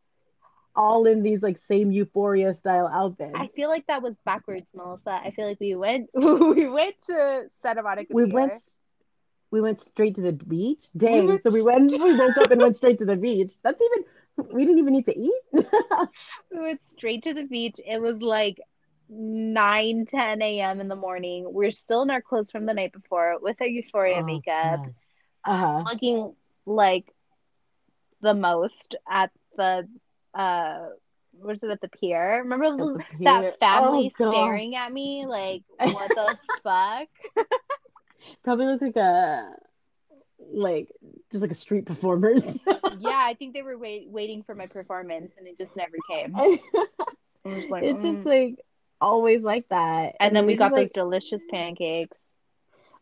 all 0.76 1.06
in 1.06 1.22
these 1.22 1.42
like 1.42 1.58
same 1.58 1.90
Euphoria 1.90 2.54
style 2.54 2.86
outfits. 2.86 3.34
I 3.34 3.48
feel 3.48 3.68
like 3.68 3.86
that 3.86 4.02
was 4.02 4.14
backwards, 4.24 4.66
Melissa. 4.74 5.10
I 5.10 5.30
feel 5.30 5.48
like 5.48 5.60
we 5.60 5.74
went 5.74 6.10
we 6.14 6.68
went 6.68 6.94
to 7.06 7.44
Santa 7.62 7.82
Monica. 7.82 8.14
we 8.14 8.24
went 8.24 8.52
we 9.50 9.60
went 9.60 9.80
straight 9.80 10.16
to 10.16 10.20
the 10.20 10.32
beach. 10.32 10.86
Dang. 10.96 11.26
went 11.26 11.42
so 11.42 11.50
we 11.50 11.62
went 11.62 11.92
we 11.92 12.16
woke 12.16 12.36
up 12.38 12.50
and 12.50 12.60
went 12.60 12.76
straight 12.76 12.98
to 12.98 13.04
the 13.04 13.16
beach. 13.16 13.52
That's 13.62 13.80
even 13.80 14.04
we 14.52 14.64
didn't 14.64 14.78
even 14.78 14.94
need 14.94 15.06
to 15.06 15.18
eat. 15.18 15.42
We 16.50 16.60
went 16.60 16.84
straight 16.84 17.24
to 17.24 17.34
the 17.34 17.44
beach. 17.44 17.76
It 17.84 18.00
was 18.00 18.16
like 18.20 18.60
9, 19.08 20.06
10 20.06 20.42
a.m. 20.42 20.80
in 20.80 20.88
the 20.88 20.96
morning. 20.96 21.46
We're 21.46 21.70
still 21.72 22.02
in 22.02 22.10
our 22.10 22.22
clothes 22.22 22.50
from 22.50 22.66
the 22.66 22.74
night 22.74 22.92
before 22.92 23.38
with 23.40 23.60
our 23.60 23.66
Euphoria 23.66 24.20
Oh, 24.20 24.24
makeup, 24.24 24.80
God. 24.80 24.94
Uh-huh. 25.44 25.84
looking 25.86 26.34
like 26.66 27.12
the 28.20 28.34
most 28.34 28.96
at 29.08 29.30
the 29.56 29.88
uh, 30.34 30.86
was 31.40 31.62
it 31.62 31.70
at 31.70 31.80
the 31.80 31.88
pier? 31.88 32.42
Remember 32.42 32.76
the 32.76 33.04
pier. 33.18 33.24
that 33.24 33.60
family 33.60 34.12
Oh, 34.20 34.30
staring 34.30 34.76
at 34.76 34.92
me 34.92 35.26
like, 35.26 35.62
what 35.78 36.08
the 36.08 36.38
fuck? 36.62 37.08
Probably 38.42 38.66
looked 38.66 38.82
like 38.82 38.96
a 38.96 39.50
like 40.52 40.90
just 41.30 41.42
like 41.42 41.50
a 41.50 41.54
street 41.54 41.86
performers. 41.86 42.42
Yeah, 43.00 43.20
I 43.20 43.34
think 43.34 43.54
they 43.54 43.62
were 43.62 43.76
wait- 43.76 44.08
waiting 44.08 44.44
for 44.44 44.54
my 44.54 44.66
performance, 44.66 45.32
and 45.36 45.48
it 45.48 45.58
just 45.58 45.74
never 45.74 45.96
came. 46.08 46.32
Was 47.44 47.68
like, 47.68 47.82
it's 47.82 47.98
mm. 47.98 48.14
just 48.14 48.24
like 48.24 48.54
always 49.00 49.42
like 49.42 49.68
that. 49.70 50.14
and 50.20 50.34
then 50.34 50.46
we 50.46 50.52
just, 50.52 50.60
got 50.60 50.70
those 50.70 50.84
like, 50.84 50.92
delicious 50.92 51.42
pancakes. 51.50 52.16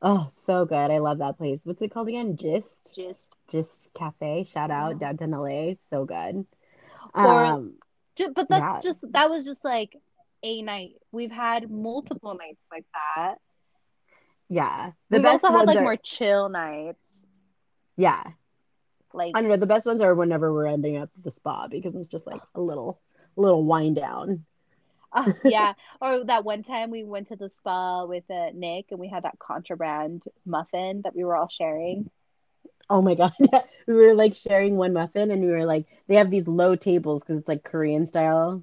Oh 0.05 0.28
so 0.44 0.64
good. 0.64 0.90
I 0.90 0.98
love 0.98 1.18
that 1.18 1.38
place. 1.38 1.61
What's 1.64 1.80
it 1.82 1.92
called 1.92 2.09
again? 2.09 2.36
Jist 2.36 2.92
Just, 2.94 3.36
Jist 3.48 3.88
Cafe. 3.94 4.44
Shout 4.44 4.70
out 4.70 4.98
downtown 4.98 5.30
LA. 5.30 5.74
So 5.78 6.05
good. 6.05 6.44
Or- 7.14 7.44
Um 7.44 7.74
ju- 8.16 8.32
but 8.34 8.48
that's 8.48 8.84
Yeah. 8.84 8.90
just 8.92 8.98
that 9.12 9.30
was 9.30 9.44
just 9.44 9.64
like 9.64 9.96
a 10.42 10.61
night. 10.62 10.96
We've 11.12 11.30
had 11.30 11.70
multiple 11.70 12.34
nights 12.34 12.61
like 12.70 12.84
that. 13.07 13.36
yeah. 14.48 14.90
The 15.09 15.18
We've 15.18 15.22
best 15.22 15.44
also 15.44 15.57
had 15.57 15.68
like 15.68 15.78
are, 15.78 15.82
more 15.82 15.96
chill 15.96 16.48
nights. 16.48 17.26
yeah. 17.96 18.22
Like, 19.14 19.32
I 19.36 19.40
don't 19.40 19.50
know. 19.50 19.57
The 19.59 19.66
best 19.66 19.84
ones 19.86 20.00
are 20.00 20.14
whenever 20.14 20.53
we're 20.53 20.66
ending 20.66 20.96
up 20.96 21.11
at 21.16 21.22
the 21.22 21.30
spa 21.30 21.68
because 21.68 21.94
it's 21.94 22.07
just 22.09 22.26
like 22.26 22.40
a 22.55 22.61
little 22.61 23.00
little 23.36 23.62
wind 23.64 23.96
down. 23.96 24.46
Uh, 25.13 25.31
yeah. 25.45 25.75
Or 26.01 26.25
that 26.25 26.45
one 26.45 26.63
time 26.63 26.91
we 26.91 27.05
went 27.05 27.29
to 27.29 27.37
the 27.37 27.51
spa 27.51 28.05
with 28.05 28.25
uh, 28.31 28.51
Nick, 28.55 28.87
and 28.91 29.01
we 29.01 29.09
had 29.09 29.25
that 29.25 29.39
contraband 29.39 30.23
muffin 30.45 31.03
that 31.03 31.15
we 31.15 31.25
were 31.25 31.37
all 31.37 31.49
sharing. 31.49 32.11
Oh 32.91 33.03
my 33.03 33.15
God. 33.15 33.33
Yeah. 33.39 33.63
We 33.89 33.95
were 33.95 34.15
like 34.15 34.35
sharing 34.35 34.77
one 34.77 34.93
muffin 34.93 35.33
and 35.33 35.43
we 35.43 35.49
were 35.51 35.67
like, 35.67 35.87
they 36.07 36.15
have 36.15 36.31
these 36.31 36.47
low 36.47 36.77
tables 36.77 37.21
because 37.23 37.39
it's 37.39 37.49
like 37.49 37.65
Korean 37.65 38.07
style. 38.07 38.63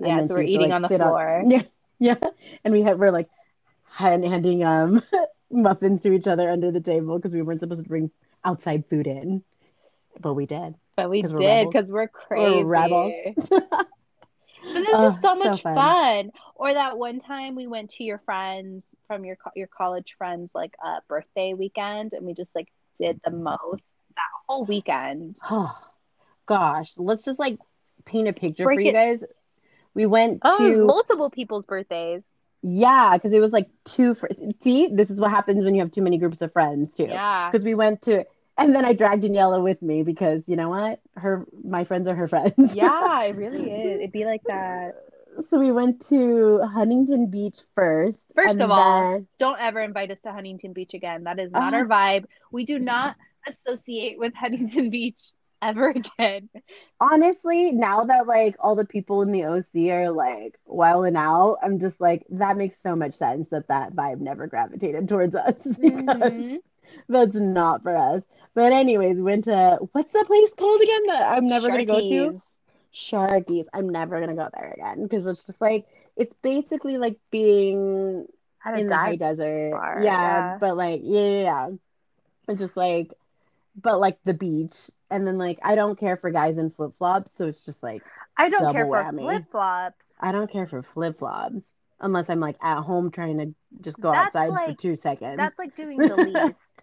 And 0.00 0.08
Yeah, 0.08 0.22
so 0.26 0.34
we're 0.34 0.40
have 0.40 0.46
to, 0.46 0.52
eating 0.52 0.70
like, 0.70 0.76
on 0.76 0.82
the 0.82 0.88
floor. 0.88 1.44
Yeah. 1.48 1.62
Yeah. 1.98 2.16
And 2.64 2.72
we 2.72 2.80
had, 2.82 2.98
we're 2.98 3.10
like 3.10 3.28
hand, 3.84 4.24
handing 4.24 4.64
um 4.64 5.02
muffins 5.50 6.00
to 6.00 6.12
each 6.14 6.26
other 6.26 6.48
under 6.50 6.70
the 6.70 6.80
table 6.80 7.16
because 7.18 7.32
we 7.32 7.42
weren't 7.42 7.60
supposed 7.60 7.82
to 7.82 7.88
bring 7.88 8.10
outside 8.42 8.84
food 8.88 9.06
in. 9.06 9.42
But 10.20 10.34
we 10.34 10.46
did. 10.46 10.74
But 10.96 11.10
we 11.10 11.22
we're 11.22 11.38
did 11.40 11.68
because 11.70 11.92
we're 11.92 12.08
crazy. 12.08 12.62
rebels. 12.62 13.12
But 14.72 14.84
just 14.84 14.96
Oh, 14.96 15.08
so 15.20 15.28
so 15.28 15.34
much 15.36 15.62
fun. 15.62 15.74
fun. 15.74 16.30
Or 16.56 16.72
that 16.72 16.98
one 16.98 17.20
time 17.20 17.54
we 17.54 17.66
went 17.66 17.90
to 17.92 18.04
your 18.04 18.18
friends 18.24 18.82
from 19.06 19.24
your 19.24 19.36
co- 19.36 19.50
your 19.54 19.68
college 19.68 20.14
friends 20.18 20.50
like 20.54 20.74
uh, 20.84 21.00
birthday 21.08 21.54
weekend, 21.54 22.12
and 22.12 22.24
we 22.26 22.34
just 22.34 22.50
like 22.54 22.68
did 22.98 23.20
the 23.24 23.30
most 23.30 23.86
that 24.16 24.22
whole 24.48 24.64
weekend. 24.64 25.36
Oh, 25.50 25.76
gosh. 26.46 26.92
Let's 26.96 27.22
just 27.22 27.38
like 27.38 27.58
paint 28.04 28.28
a 28.28 28.32
picture 28.32 28.64
Break 28.64 28.76
for 28.76 28.80
you 28.80 28.90
it- 28.90 28.94
guys. 28.94 29.24
We 29.94 30.06
went 30.06 30.40
Oh, 30.44 30.58
to 30.72 30.86
multiple 30.86 31.30
people's 31.30 31.66
birthdays. 31.66 32.26
Yeah, 32.62 33.12
because 33.16 33.32
it 33.32 33.40
was 33.40 33.52
like 33.52 33.68
two. 33.84 34.14
Fr- 34.14 34.26
See, 34.62 34.88
this 34.88 35.10
is 35.10 35.20
what 35.20 35.30
happens 35.30 35.64
when 35.64 35.74
you 35.74 35.82
have 35.82 35.90
too 35.92 36.02
many 36.02 36.18
groups 36.18 36.40
of 36.42 36.52
friends 36.52 36.94
too. 36.94 37.04
Yeah. 37.04 37.50
Because 37.50 37.64
we 37.64 37.74
went 37.74 38.02
to, 38.02 38.24
and 38.58 38.74
then 38.74 38.84
I 38.84 38.92
dragged 38.92 39.24
Daniela 39.24 39.62
with 39.62 39.80
me 39.82 40.02
because 40.02 40.42
you 40.46 40.56
know 40.56 40.68
what, 40.70 41.00
her 41.16 41.44
my 41.64 41.84
friends 41.84 42.06
are 42.08 42.14
her 42.14 42.28
friends. 42.34 42.74
Yeah, 42.74 43.22
it 43.24 43.36
really 43.36 43.70
is. 43.70 43.98
It'd 44.00 44.12
be 44.12 44.24
like 44.24 44.42
that. 44.46 44.94
so 45.50 45.58
we 45.58 45.72
went 45.72 46.06
to 46.08 46.60
Huntington 46.62 47.26
Beach 47.26 47.58
first. 47.74 48.18
First 48.34 48.60
of 48.60 48.70
all, 48.70 49.12
then- 49.12 49.26
don't 49.38 49.60
ever 49.60 49.80
invite 49.80 50.10
us 50.10 50.20
to 50.20 50.32
Huntington 50.32 50.72
Beach 50.72 50.94
again. 50.94 51.24
That 51.24 51.38
is 51.38 51.52
not 51.52 51.74
Oh. 51.74 51.78
our 51.78 51.84
vibe. 51.86 52.24
We 52.52 52.64
do 52.64 52.78
not 52.78 53.16
associate 53.46 54.18
with 54.18 54.32
Huntington 54.34 54.90
Beach 54.90 55.20
ever 55.62 55.88
again. 55.90 56.48
honestly, 57.00 57.72
now 57.72 58.04
that 58.04 58.26
like 58.26 58.54
all 58.60 58.74
the 58.76 58.84
people 58.84 59.22
in 59.22 59.32
the 59.32 59.44
OC 59.44 59.90
are 59.90 60.10
like 60.10 60.58
wilding 60.66 61.16
out, 61.16 61.58
I'm 61.62 61.78
just 61.80 62.00
like 62.00 62.24
that 62.30 62.56
makes 62.56 62.78
so 62.78 62.94
much 62.94 63.14
sense 63.14 63.48
that 63.50 63.68
that 63.68 63.94
vibe 63.94 64.20
never 64.20 64.46
gravitated 64.46 65.08
towards 65.08 65.34
us 65.34 65.62
because 65.64 66.32
Mhm. 66.32 66.58
that's 67.08 67.34
not 67.36 67.82
for 67.82 67.96
us. 67.96 68.22
But 68.54 68.72
anyways, 68.72 69.20
went 69.20 69.44
to 69.44 69.78
what's 69.92 70.12
that 70.12 70.26
place 70.26 70.52
called 70.56 70.80
again 70.80 71.06
that 71.08 71.36
I'm 71.36 71.48
never 71.48 71.68
gonna 71.68 71.84
go 71.84 71.98
to? 71.98 72.04
Sharkeez. 72.04 72.40
Sharkeez. 72.94 73.66
I'm 73.74 73.88
never 73.88 74.20
gonna 74.20 74.36
go 74.36 74.48
there 74.54 74.72
again 74.76 75.02
because 75.02 75.26
it's 75.26 75.44
just 75.44 75.60
like 75.60 75.86
it's 76.16 76.34
basically 76.42 76.96
like 76.96 77.18
being 77.30 78.26
in 78.76 78.86
the 78.86 78.96
high 78.96 79.16
desert. 79.16 79.72
bar, 79.72 80.00
yeah, 80.02 80.10
yeah. 80.12 80.58
but 80.60 80.76
like 80.76 81.00
yeah, 81.02 81.20
yeah, 81.20 81.42
yeah. 81.42 81.68
It's 82.48 82.60
just 82.60 82.76
like 82.76 83.12
but 83.80 83.98
like 84.00 84.18
the 84.24 84.34
beach. 84.34 84.90
And 85.10 85.26
then 85.26 85.38
like 85.38 85.58
I 85.62 85.74
don't 85.74 85.98
care 85.98 86.16
for 86.16 86.30
guys 86.30 86.56
in 86.56 86.70
flip 86.70 86.92
flops, 86.98 87.36
so 87.36 87.46
it's 87.46 87.60
just 87.60 87.82
like 87.82 88.02
I 88.36 88.48
don't 88.48 88.72
care 88.72 88.84
double 88.84 89.10
for 89.10 89.18
flip 89.18 89.44
flops. 89.50 90.04
I 90.20 90.32
don't 90.32 90.50
care 90.50 90.66
for 90.66 90.82
flip 90.82 91.18
flops 91.18 91.56
unless 92.00 92.30
I'm 92.30 92.40
like 92.40 92.56
at 92.62 92.82
home 92.82 93.10
trying 93.10 93.38
to 93.38 93.54
just 93.80 94.00
go 94.00 94.12
That's 94.12 94.34
outside 94.34 94.70
for 94.70 94.74
two 94.74 94.96
seconds. 94.96 95.36
That's 95.36 95.58
like 95.58 95.76
doing 95.76 95.98
the 95.98 96.16
least. 96.16 96.73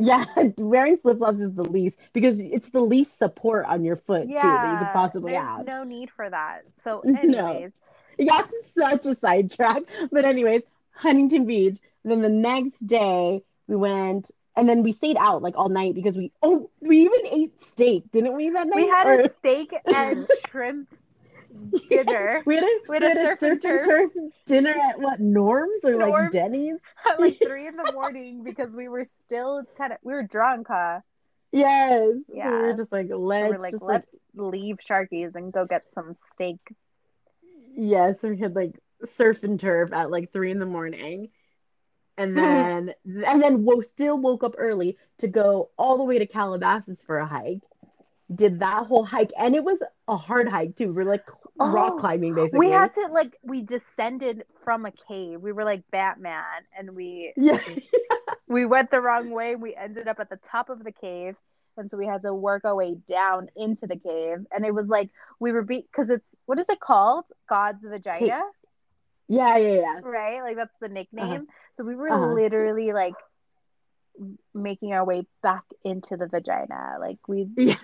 Yeah, 0.00 0.24
wearing 0.58 0.96
flip 0.96 1.18
flops 1.18 1.40
is 1.40 1.54
the 1.54 1.64
least 1.64 1.96
because 2.12 2.38
it's 2.38 2.68
the 2.70 2.80
least 2.80 3.18
support 3.18 3.66
on 3.66 3.84
your 3.84 3.96
foot 3.96 4.28
too 4.28 4.34
that 4.34 4.72
you 4.72 4.78
could 4.78 4.92
possibly 4.92 5.32
there's 5.32 5.46
have. 5.48 5.66
no 5.66 5.82
need 5.84 6.10
for 6.10 6.28
that. 6.30 6.62
So, 6.84 7.02
No. 7.04 7.50
anyways, 7.52 7.72
Yeah, 8.16 8.42
such 8.78 9.06
a 9.06 9.14
sidetrack. 9.16 9.82
But 10.12 10.24
anyways, 10.24 10.62
Huntington 10.92 11.46
Beach. 11.46 11.78
then 12.04 12.22
the 12.22 12.28
next 12.28 12.84
day 12.86 13.42
we 13.66 13.76
went 13.76 14.30
and 14.56 14.68
then 14.68 14.82
we 14.82 14.92
stayed 14.92 15.16
out 15.18 15.42
like 15.42 15.56
all 15.56 15.68
night 15.68 15.94
because 15.94 16.16
we 16.16 16.32
oh 16.42 16.70
we 16.80 17.00
even 17.02 17.26
ate 17.30 17.62
steak, 17.64 18.04
didn't 18.12 18.34
we 18.36 18.50
that 18.50 18.66
night? 18.66 18.76
we 18.76 18.88
had 18.88 19.06
Or- 19.06 19.20
a 19.20 19.28
steak 19.32 19.74
and 19.94 20.28
shrimp 20.48 20.88
dinner 21.88 22.44
we 22.44 22.54
had 22.56 22.64
a, 22.64 22.78
We 22.88 22.94
had 22.94 23.04
a 23.04 23.16
surf 23.16 23.42
and 23.42 23.60
turf 23.60 23.96
dinner 24.46 24.70
at 24.70 25.00
what 25.00 25.20
Norms 25.20 25.84
or 25.84 25.96
like 25.96 26.30
Denny's? 26.30 26.78
at 27.10 27.20
like 27.20 27.38
three 27.42 27.66
in 27.66 27.76
the 27.76 27.84
morning 27.92 28.42
because 28.44 28.74
we 28.74 28.88
were 28.88 29.04
still 29.04 29.62
kind 29.76 29.92
of 29.92 29.98
we 30.02 30.12
were 30.12 30.22
drunk, 30.22 30.66
huh? 30.68 31.00
Yes. 31.52 32.14
So 32.42 32.50
we 32.50 32.58
Yeah. 32.58 32.62
were 32.62 32.72
just 32.74 32.92
like 32.92 33.08
let's 33.10 33.48
we're 33.48 33.58
like, 33.58 33.76
let's 33.80 34.08
leave 34.34 34.78
Sharkeez 34.78 35.34
and 35.34 35.52
go 35.52 35.66
get 35.66 35.84
some 35.94 36.14
steak. 36.34 36.58
Yeah, 37.76 38.12
so 38.12 38.30
we 38.30 38.38
had 38.38 38.54
like 38.54 38.78
surf 39.04 39.42
and 39.42 39.58
turf 39.60 39.92
at 39.92 40.10
like 40.10 40.32
three 40.32 40.50
in 40.50 40.58
the 40.58 40.66
morning. 40.66 41.28
And 42.16 42.36
then 42.36 42.94
and 43.04 43.42
then 43.42 43.64
wo 43.64 43.80
still 43.80 44.18
woke 44.18 44.42
up 44.44 44.54
early 44.58 44.96
to 45.18 45.28
go 45.28 45.70
all 45.78 45.96
the 45.98 46.04
way 46.04 46.18
to 46.18 46.26
Calabasas 46.26 46.98
for 47.06 47.18
a 47.18 47.26
hike. 47.26 47.62
Did 48.34 48.60
that 48.60 48.86
whole 48.86 49.04
hike 49.04 49.32
and 49.38 49.54
it 49.54 49.64
was 49.64 49.82
a 50.08 50.16
hard 50.16 50.48
hike 50.48 50.76
too. 50.76 50.92
We're 50.92 51.04
like 51.04 51.26
Oh, 51.60 51.70
rock 51.72 51.98
climbing 51.98 52.34
basically. 52.34 52.58
We 52.58 52.70
had 52.70 52.92
to 52.94 53.08
like 53.08 53.36
we 53.42 53.62
descended 53.62 54.44
from 54.64 54.86
a 54.86 54.92
cave. 55.08 55.40
We 55.40 55.52
were 55.52 55.64
like 55.64 55.82
Batman 55.90 56.42
and 56.78 56.94
we 56.94 57.32
Yeah. 57.36 57.58
we 58.48 58.64
went 58.64 58.90
the 58.90 59.00
wrong 59.00 59.30
way. 59.30 59.56
We 59.56 59.74
ended 59.74 60.08
up 60.08 60.20
at 60.20 60.30
the 60.30 60.38
top 60.50 60.70
of 60.70 60.84
the 60.84 60.92
cave. 60.92 61.36
And 61.76 61.90
so 61.90 61.96
we 61.96 62.06
had 62.06 62.22
to 62.22 62.34
work 62.34 62.64
our 62.64 62.74
way 62.74 62.96
down 63.06 63.48
into 63.56 63.86
the 63.86 63.96
cave. 63.98 64.38
And 64.52 64.64
it 64.64 64.74
was 64.74 64.88
like 64.88 65.10
we 65.38 65.52
were 65.52 65.62
beat 65.62 65.86
because 65.90 66.10
it's 66.10 66.24
what 66.46 66.58
is 66.58 66.68
it 66.68 66.80
called? 66.80 67.26
God's 67.48 67.84
vagina, 67.84 68.42
Yeah, 69.28 69.56
yeah, 69.56 69.72
yeah. 69.74 70.00
right? 70.02 70.42
Like 70.42 70.56
that's 70.56 70.74
the 70.80 70.88
nickname. 70.88 71.46
So 71.76 71.84
we 71.84 71.94
were 71.94 72.10
Uh-huh. 72.12 72.34
literally 72.34 72.92
like 72.92 73.14
making 74.54 74.92
our 74.92 75.04
way 75.04 75.24
back 75.42 75.64
into 75.84 76.16
the 76.16 76.26
vagina. 76.26 76.96
Like 77.00 77.18
we 77.28 77.46
Yeah. 77.56 77.76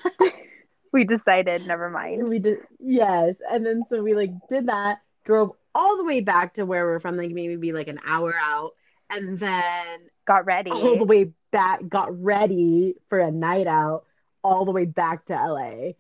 We 0.95 1.05
decided, 1.05 1.67
never 1.67 1.91
mind. 1.91 2.27
We 2.29 2.39
did 2.39 2.59
yes. 2.79 3.35
And 3.51 3.67
then 3.67 3.83
so 3.91 4.03
we 4.03 4.15
like 4.15 4.31
did 4.49 4.69
that, 4.69 4.99
drove 5.27 5.51
all 5.75 5.99
the 5.99 6.05
way 6.05 6.21
back 6.21 6.55
to 6.55 6.65
where 6.65 6.87
we're 6.87 7.01
from, 7.01 7.17
like 7.19 7.31
maybe 7.33 7.73
like 7.73 7.89
an 7.89 7.99
hour 8.07 8.33
out, 8.43 8.71
and 9.11 9.39
then 9.39 9.99
Got 10.27 10.47
ready. 10.47 10.71
all 10.71 10.97
the 10.97 11.05
way 11.05 11.33
back, 11.51 11.87
got 11.89 12.19
ready 12.23 12.95
for 13.11 13.19
a 13.19 13.31
night 13.31 13.67
out, 13.67 14.05
all 14.43 14.65
the 14.65 14.71
way 14.73 14.87
back 14.87 15.27
to 15.27 15.35
LA, 15.35 15.93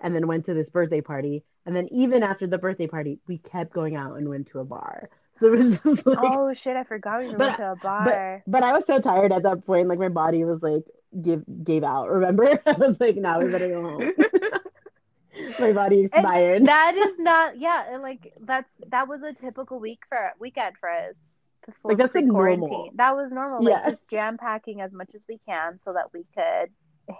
and 0.00 0.14
then 0.14 0.26
went 0.28 0.44
to 0.46 0.54
this 0.54 0.70
birthday 0.70 1.00
party. 1.00 1.42
And 1.66 1.74
then 1.74 1.88
even 1.90 2.22
after 2.22 2.46
the 2.46 2.58
birthday 2.58 2.86
party, 2.86 3.18
we 3.26 3.38
kept 3.38 3.72
going 3.72 3.96
out 3.96 4.16
and 4.18 4.28
went 4.28 4.48
to 4.48 4.58
a 4.60 4.64
bar. 4.64 5.08
So 5.38 5.46
it 5.46 5.52
was 5.56 5.80
just 5.82 6.06
like, 6.06 6.18
Oh 6.20 6.52
shit! 6.54 6.76
I 6.76 6.84
forgot 6.84 7.20
we 7.20 7.28
were 7.30 7.38
But- 7.38 7.56
going 7.56 7.58
to 7.58 7.72
a 7.72 7.76
bar. 7.76 8.42
but 8.46 8.62
I 8.62 8.72
was 8.74 8.84
so 8.86 9.00
tired 9.00 9.32
at 9.32 9.42
that 9.44 9.64
point, 9.64 9.88
like 9.88 9.98
my 9.98 10.08
body 10.10 10.44
was 10.44 10.62
like 10.62 10.84
give 11.20 11.42
gave 11.64 11.84
out. 11.84 12.08
Remember? 12.10 12.44
I 12.66 12.72
was 12.72 12.98
like, 13.00 13.16
now 13.16 13.40
we 13.40 13.50
better 13.50 13.68
go 13.68 13.82
home. 13.82 14.12
my 15.58 15.72
body 15.72 16.00
expired. 16.02 16.66
that 16.66 16.94
is 16.94 17.18
not 17.18 17.58
yeah 17.58 17.84
and 17.92 18.02
like 18.02 18.32
that's 18.40 18.70
that 18.88 19.08
was 19.08 19.22
a 19.22 19.32
typical 19.32 19.78
week 19.80 20.00
for 20.08 20.30
weekend 20.38 20.76
for 20.78 20.90
us 20.90 21.16
before 21.64 21.90
Like, 21.92 21.98
that's 21.98 22.14
a 22.14 22.22
quarantine 22.22 22.68
normal. 22.68 22.90
that 22.96 23.16
was 23.16 23.32
normal 23.32 23.62
like 23.64 23.82
Yeah. 23.82 23.90
just 23.90 24.06
jam 24.08 24.36
packing 24.36 24.82
as 24.82 24.92
much 24.92 25.14
as 25.14 25.22
we 25.28 25.38
can 25.48 25.80
so 25.80 25.94
that 25.94 26.12
we 26.12 26.26
could 26.34 26.70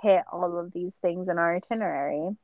hit 0.03 0.25
all 0.31 0.59
of 0.59 0.73
these 0.73 0.93
things 1.01 1.29
in 1.29 1.39
our 1.39 1.57
itinerary 1.57 2.37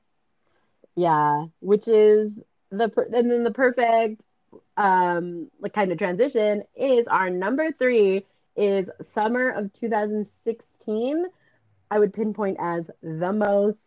Yeah, 0.96 1.44
which 1.60 1.86
is 1.86 2.32
the 2.70 2.88
per- 2.88 3.08
and 3.14 3.30
then 3.30 3.44
the 3.44 3.50
perfect 3.50 4.22
um 4.78 5.50
like 5.60 5.74
kind 5.74 5.92
of 5.92 5.98
transition 5.98 6.62
is 6.76 7.06
our 7.08 7.28
number 7.28 7.72
three 7.72 8.24
is 8.56 8.88
summer 9.14 9.50
of 9.50 9.70
2016. 9.74 11.26
I 11.90 11.98
would 11.98 12.12
pinpoint 12.12 12.58
as 12.60 12.84
the 13.02 13.32
most 13.32 13.78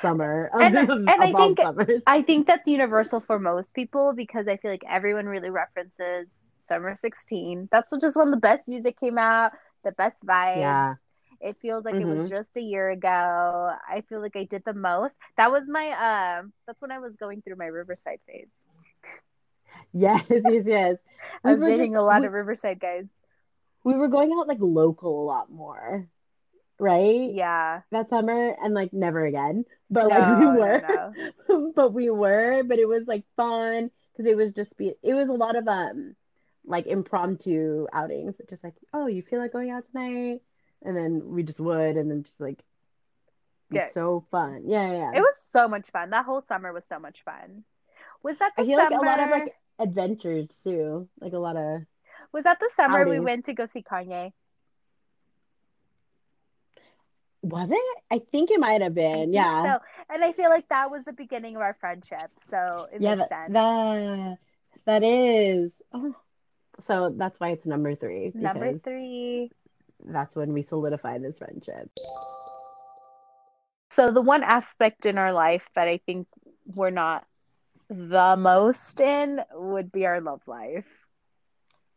summer 0.00 0.50
of, 0.54 0.60
And- 0.60 0.78
of 0.90 0.90
and 0.90 1.08
I 1.10 1.32
all 1.32 1.46
think- 1.46 1.58
summers. 1.60 2.02
i 2.06 2.22
think 2.22 2.46
that's 2.46 2.66
universal 2.66 3.18
for 3.20 3.38
most 3.40 3.72
people 3.74 4.12
because 4.14 4.46
i 4.46 4.56
feel 4.56 4.70
like 4.70 4.84
everyone 4.88 5.26
really 5.26 5.50
references 5.50 6.28
summer 6.68 6.94
16 6.94 7.68
that's 7.72 7.90
just 8.00 8.16
when 8.16 8.30
the 8.30 8.36
best 8.36 8.68
music 8.68 8.98
came 9.00 9.18
out 9.18 9.50
the 9.82 9.90
best 9.92 10.24
vibes 10.24 10.58
Yeah. 10.58 10.94
it 11.40 11.56
feels 11.60 11.84
like 11.84 11.96
it 11.96 12.02
Mhm. 12.04 12.20
was 12.20 12.30
just 12.30 12.50
a 12.56 12.60
year 12.60 12.88
ago 12.90 13.72
i 13.88 14.02
feel 14.08 14.20
like 14.20 14.36
i 14.36 14.44
did 14.44 14.62
the 14.64 14.74
most 14.74 15.14
that 15.36 15.50
was 15.50 15.64
my 15.66 15.86
um 16.38 16.52
that's 16.68 16.80
when 16.80 16.92
i 16.92 17.00
was 17.00 17.16
going 17.16 17.42
through 17.42 17.56
my 17.56 17.66
riverside 17.66 18.20
phase 18.28 18.46
Yes, 19.92 20.22
yes, 20.30 20.62
yes. 20.66 20.96
I 21.44 21.52
was 21.52 21.60
were 21.60 21.66
dating 21.66 21.92
just- 21.92 21.98
a 21.98 22.02
lot 22.02 22.20
we- 22.20 22.28
of 22.28 22.32
Riverside 22.32 22.78
guys. 22.78 23.06
We 23.82 23.94
were 23.94 24.08
going 24.08 24.30
out 24.38 24.46
like 24.46 24.58
local 24.60 25.22
a 25.22 25.26
lot 25.26 25.50
more, 25.50 26.06
right? 26.80 27.32
Yeah. 27.32 27.82
That 27.92 28.10
summer 28.10 28.56
and 28.62 28.74
like 28.74 28.92
never 28.92 29.24
again. 29.26 29.64
But 29.90 30.08
No, 30.08 30.16
like 30.16 30.26
we 30.38 30.46
were. 30.48 30.84
no. 31.48 31.72
but 31.76 31.92
we 31.92 32.10
were 32.10 32.62
but 32.64 32.78
it 32.78 32.88
was 32.88 33.06
like 33.06 33.24
fun 33.36 33.90
because 34.12 34.26
it 34.30 34.36
was 34.36 34.52
just 34.52 34.76
be 34.76 34.94
it 35.02 35.14
was 35.14 35.28
a 35.28 35.32
lot 35.34 35.56
of 35.56 35.68
um 35.68 36.16
like 36.66 36.86
impromptu 36.86 37.86
outings 37.92 38.36
just 38.48 38.62
like 38.64 38.74
oh 38.94 39.06
you 39.06 39.22
feel 39.22 39.40
like 39.40 39.52
going 39.52 39.70
out 39.70 39.84
tonight 39.86 40.42
and 40.84 40.96
then 40.96 41.22
we 41.30 41.42
just 41.42 41.60
would 41.60 41.96
and 41.96 42.10
then 42.10 42.22
just 42.24 42.40
like 42.40 42.62
Yeah. 43.70 43.88
so 43.88 44.24
fun 44.30 44.64
yeah 44.66 44.92
yeah. 44.92 45.12
It 45.14 45.20
was 45.20 45.38
so 45.52 45.68
much 45.68 45.90
fun. 45.90 46.10
That 46.10 46.24
whole 46.24 46.42
summer 46.42 46.72
was 46.72 46.84
so 46.88 46.98
much 46.98 47.22
fun. 47.24 47.64
Was 48.22 48.38
that 48.38 48.52
the 48.56 48.62
I 48.62 48.66
feel 48.66 48.76
summer? 48.76 48.90
like 48.90 48.98
a 49.00 49.00
lot 49.00 49.20
of 49.20 49.30
like 49.30 49.54
adventures 49.78 50.48
too 50.62 51.08
like 51.20 51.32
a 51.32 51.38
lot 51.38 51.56
of 51.56 51.82
was 52.32 52.44
that 52.44 52.60
the 52.60 52.70
summer 52.76 53.06
we 53.08 53.20
went 53.20 53.46
to 53.46 53.54
go 53.54 53.66
see 53.66 53.82
Kanye? 53.82 54.32
Was 57.42 57.70
it 57.70 58.02
I 58.10 58.20
think 58.32 58.50
it 58.50 58.60
might 58.60 58.82
have 58.82 58.94
been 58.94 59.32
yeah 59.32 59.76
So, 59.76 59.84
and 60.14 60.24
I 60.24 60.32
feel 60.32 60.50
like 60.50 60.68
that 60.68 60.90
was 60.90 61.04
the 61.04 61.12
beginning 61.12 61.56
of 61.56 61.62
our 61.62 61.76
friendship. 61.80 62.30
So 62.48 62.86
it 62.92 63.00
yeah 63.00 63.14
makes 63.14 63.28
that, 63.30 63.46
sense. 63.46 63.54
that 63.54 64.38
that 64.86 65.02
is 65.02 65.72
oh. 65.92 66.14
so 66.80 67.14
that's 67.16 67.40
why 67.40 67.50
it's 67.50 67.66
number 67.66 67.94
three 67.94 68.32
Number 68.34 68.78
three. 68.78 69.50
that's 70.04 70.34
when 70.36 70.52
we 70.52 70.62
solidify 70.62 71.18
this 71.18 71.38
friendship 71.38 71.90
So 73.92 74.10
the 74.10 74.20
one 74.22 74.42
aspect 74.42 75.06
in 75.06 75.18
our 75.18 75.32
life 75.32 75.66
that 75.74 75.88
I 75.88 75.98
think 75.98 76.26
we're 76.66 76.90
not 76.90 77.26
the 77.88 78.36
most 78.38 79.00
in 79.00 79.40
would 79.52 79.90
be 79.90 80.06
our 80.06 80.20
love 80.20 80.42
life. 80.46 80.86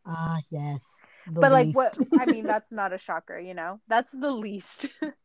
Ah, 0.06 0.39
yes. 0.50 0.84
But 1.28 1.52
like 1.52 1.74
what 1.74 1.96
I 2.20 2.26
mean, 2.26 2.46
that's 2.46 2.72
not 2.72 2.94
a 2.94 2.98
shocker, 2.98 3.39
you 3.39 3.54
know? 3.54 3.80
That's 3.88 4.12
the 4.12 4.32
least. 4.32 4.88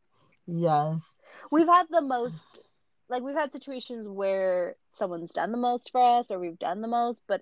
Yes. 0.49 1.03
we've 1.51 1.67
had 1.67 1.87
the 1.89 2.01
most 2.01 2.59
like 3.09 3.23
we've 3.23 3.35
had 3.35 3.51
situations 3.51 4.07
where 4.07 4.75
someone's 4.89 5.31
done 5.33 5.51
the 5.51 5.57
most 5.57 5.91
for 5.91 6.01
us 6.01 6.31
or 6.31 6.39
we've 6.39 6.59
done 6.59 6.81
the 6.81 6.87
most, 6.87 7.21
but 7.27 7.41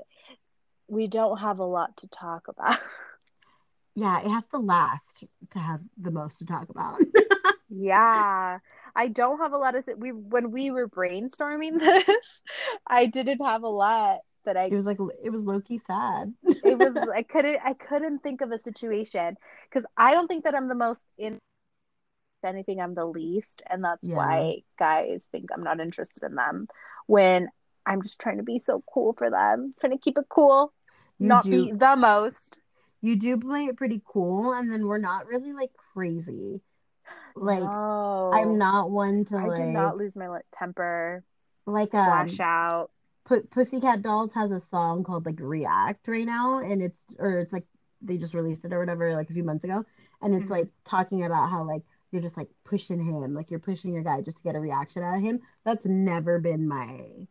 we 0.87 1.07
don't 1.07 1.39
have 1.39 1.59
a 1.59 1.65
lot 1.65 1.97
to 1.97 2.07
talk 2.07 2.47
about. 2.47 2.77
Yeah, 3.95 4.19
it 4.21 4.29
has 4.29 4.47
to 4.47 4.57
last 4.59 5.23
to 5.51 5.59
have 5.59 5.81
the 5.97 6.11
most 6.11 6.39
to 6.39 6.45
talk 6.45 6.69
about. 6.69 7.01
yeah. 7.69 8.59
I 8.95 9.07
don't 9.07 9.39
have 9.39 9.53
a 9.53 9.57
lot 9.57 9.75
of 9.75 9.87
we 9.97 10.11
when 10.11 10.51
we 10.51 10.71
were 10.71 10.87
brainstorming 10.87 11.79
this, 11.79 12.43
I 12.87 13.05
didn't 13.05 13.43
have 13.43 13.63
a 13.63 13.67
lot 13.67 14.19
that 14.45 14.57
I 14.57 14.65
It 14.65 14.75
was 14.75 14.85
like 14.85 14.97
it 15.23 15.29
was 15.29 15.43
low 15.43 15.59
key 15.61 15.79
sad. 15.85 16.33
it 16.63 16.77
was 16.77 16.95
I 17.15 17.23
couldn't 17.23 17.59
I 17.63 17.73
couldn't 17.73 18.19
think 18.19 18.41
of 18.41 18.51
a 18.51 18.59
situation 18.59 19.35
because 19.69 19.85
I 19.97 20.13
don't 20.13 20.27
think 20.27 20.45
that 20.45 20.55
I'm 20.55 20.67
the 20.67 20.75
most 20.75 21.05
in 21.17 21.39
if 22.43 22.47
anything 22.49 22.79
I'm 22.81 22.93
the 22.93 23.05
least 23.05 23.61
and 23.67 23.83
that's 23.83 24.09
Yeah. 24.09 24.13
why 24.13 24.61
guys 24.77 25.27
think 25.31 25.49
I'm 25.53 25.63
not 25.63 25.79
interested 25.79 26.23
in 26.23 26.35
them 26.35 26.67
when 27.07 27.49
I'm 27.85 28.01
just 28.01 28.19
trying 28.19 28.37
to 28.37 28.43
be 28.43 28.59
so 28.59 28.83
cool 28.93 29.13
for 29.13 29.29
them 29.29 29.73
trying 29.79 29.93
to 29.93 29.97
keep 29.99 30.17
it 30.17 30.25
cool 30.29 30.73
You 31.19 31.29
not 31.29 31.49
do 31.49 31.49
be 31.49 31.71
the 31.71 31.95
most 31.95 32.57
you 33.01 33.15
do 33.15 33.37
play 33.37 33.65
it 33.65 33.77
pretty 33.77 34.01
cool, 34.05 34.53
and 34.53 34.71
then 34.71 34.87
we're 34.87 34.97
not 34.97 35.27
really 35.27 35.53
like 35.53 35.71
crazy. 35.93 36.61
Like 37.35 37.71
no. 37.71 38.23
I'm 38.31 38.57
not 38.57 38.91
one 38.91 39.25
to 39.25 39.35
I 39.37 39.49
like 39.49 39.55
do 39.55 39.65
not 39.65 39.97
lose 39.97 40.15
my 40.15 40.27
like, 40.27 40.45
temper 40.51 41.23
like 41.65 41.93
um, 41.93 42.39
flash 42.39 42.39
out. 42.39 42.91
P- 43.29 43.41
Pussycat 43.51 44.01
Dolls 44.01 44.33
has 44.33 44.51
a 44.51 44.59
song 44.59 45.03
called 45.03 45.25
like 45.25 45.39
React 45.39 46.07
right 46.07 46.25
now, 46.25 46.59
and 46.59 46.81
it's 46.81 47.03
or 47.19 47.39
it's 47.39 47.53
like 47.53 47.65
they 48.01 48.17
just 48.17 48.33
released 48.33 48.65
it 48.65 48.73
or 48.73 48.79
whatever 48.79 49.15
like 49.15 49.29
a 49.29 49.33
few 49.33 49.43
months 49.43 49.63
ago, 49.65 49.85
and 50.21 50.35
it's 50.35 50.49
Mhm. 50.49 50.51
like 50.51 50.69
talking 50.85 51.25
about 51.25 51.49
how 51.49 51.63
like 51.65 51.83
you're 52.11 52.21
just 52.21 52.37
like 52.37 52.49
pushing 52.63 53.03
him, 53.03 53.33
like 53.33 53.49
you're 53.51 53.59
pushing 53.59 53.93
your 53.93 54.03
guy 54.03 54.21
just 54.21 54.37
to 54.37 54.43
get 54.43 54.55
a 54.55 54.59
reaction 54.59 55.03
out 55.03 55.17
of 55.17 55.23
him. 55.23 55.41
That's 55.65 55.85
never 55.85 56.39
been 56.39 56.67
my 56.67 57.27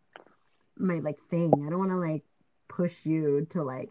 my 0.76 0.98
like 0.98 1.18
thing. 1.30 1.64
I 1.66 1.70
don't 1.70 1.78
want 1.78 1.90
to 1.90 1.96
like 1.96 2.24
push 2.68 3.06
you 3.06 3.46
to 3.50 3.62
like 3.62 3.90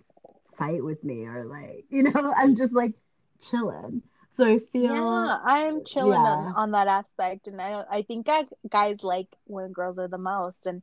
fight 0.58 0.84
with 0.84 1.04
me 1.04 1.26
or 1.26 1.46
like 1.46 1.86
you 1.90 2.04
know 2.04 2.34
I'm 2.36 2.56
just 2.56 2.74
like 2.74 2.94
chilling. 3.42 4.04
So 4.34 4.46
I 4.46 4.60
feel 4.60 4.94
Yeah, 4.94 5.40
I'm 5.44 5.84
chilling 5.86 6.24
yeah. 6.24 6.26
on, 6.26 6.52
on 6.56 6.72
that 6.72 6.88
aspect, 6.88 7.48
and 7.48 7.62
I 7.62 7.70
don't. 7.70 7.88
I 7.90 8.02
think 8.04 8.26
guy, 8.26 8.46
guys 8.70 9.04
like 9.04 9.28
when 9.46 9.72
girls 9.72 9.98
are 10.00 10.08
the 10.08 10.18
most, 10.18 10.66
and 10.68 10.82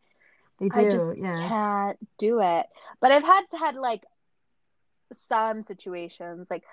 they 0.59 0.71
I 0.71 0.87
just 0.87 1.07
do, 1.07 1.15
yeah. 1.19 1.49
can't 1.49 1.99
do 2.19 2.41
it. 2.41 2.67
But 3.01 3.13
I've 3.13 3.23
had 3.25 3.45
had 3.59 3.75
like 3.77 4.03
some 5.13 5.63
situations, 5.63 6.49
like 6.51 6.65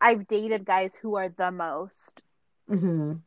I've 0.00 0.26
dated 0.26 0.64
guys 0.64 0.94
who 0.96 1.16
are 1.16 1.28
the 1.28 1.50
most, 1.50 2.22
hmm 2.68 3.22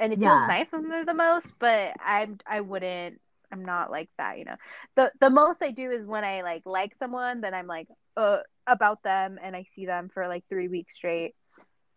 and 0.00 0.12
it 0.12 0.20
Yeah. 0.20 0.22
feels 0.22 0.46
nice 0.46 0.66
when 0.70 0.88
they're 0.88 1.04
the 1.04 1.14
most. 1.14 1.52
But 1.58 1.94
I'm 2.04 2.38
I 2.46 2.60
wouldn't. 2.60 3.20
I'm 3.52 3.64
not 3.64 3.90
like 3.90 4.08
that, 4.18 4.38
you 4.38 4.44
know. 4.44 4.56
The 4.96 5.12
the 5.20 5.30
most 5.30 5.62
I 5.62 5.70
do 5.70 5.90
is 5.90 6.06
when 6.06 6.24
I 6.24 6.42
like 6.42 6.62
like 6.64 6.94
someone, 6.98 7.40
then 7.40 7.54
I'm 7.54 7.66
like 7.66 7.88
uh 8.16 8.38
about 8.66 9.02
them, 9.02 9.38
and 9.42 9.54
I 9.56 9.64
see 9.74 9.86
them 9.86 10.10
for 10.12 10.28
like 10.28 10.44
three 10.48 10.68
weeks 10.68 10.96
straight, 10.96 11.34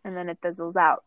and 0.04 0.16
then 0.16 0.28
it 0.28 0.38
fizzles 0.42 0.76
out. 0.76 1.04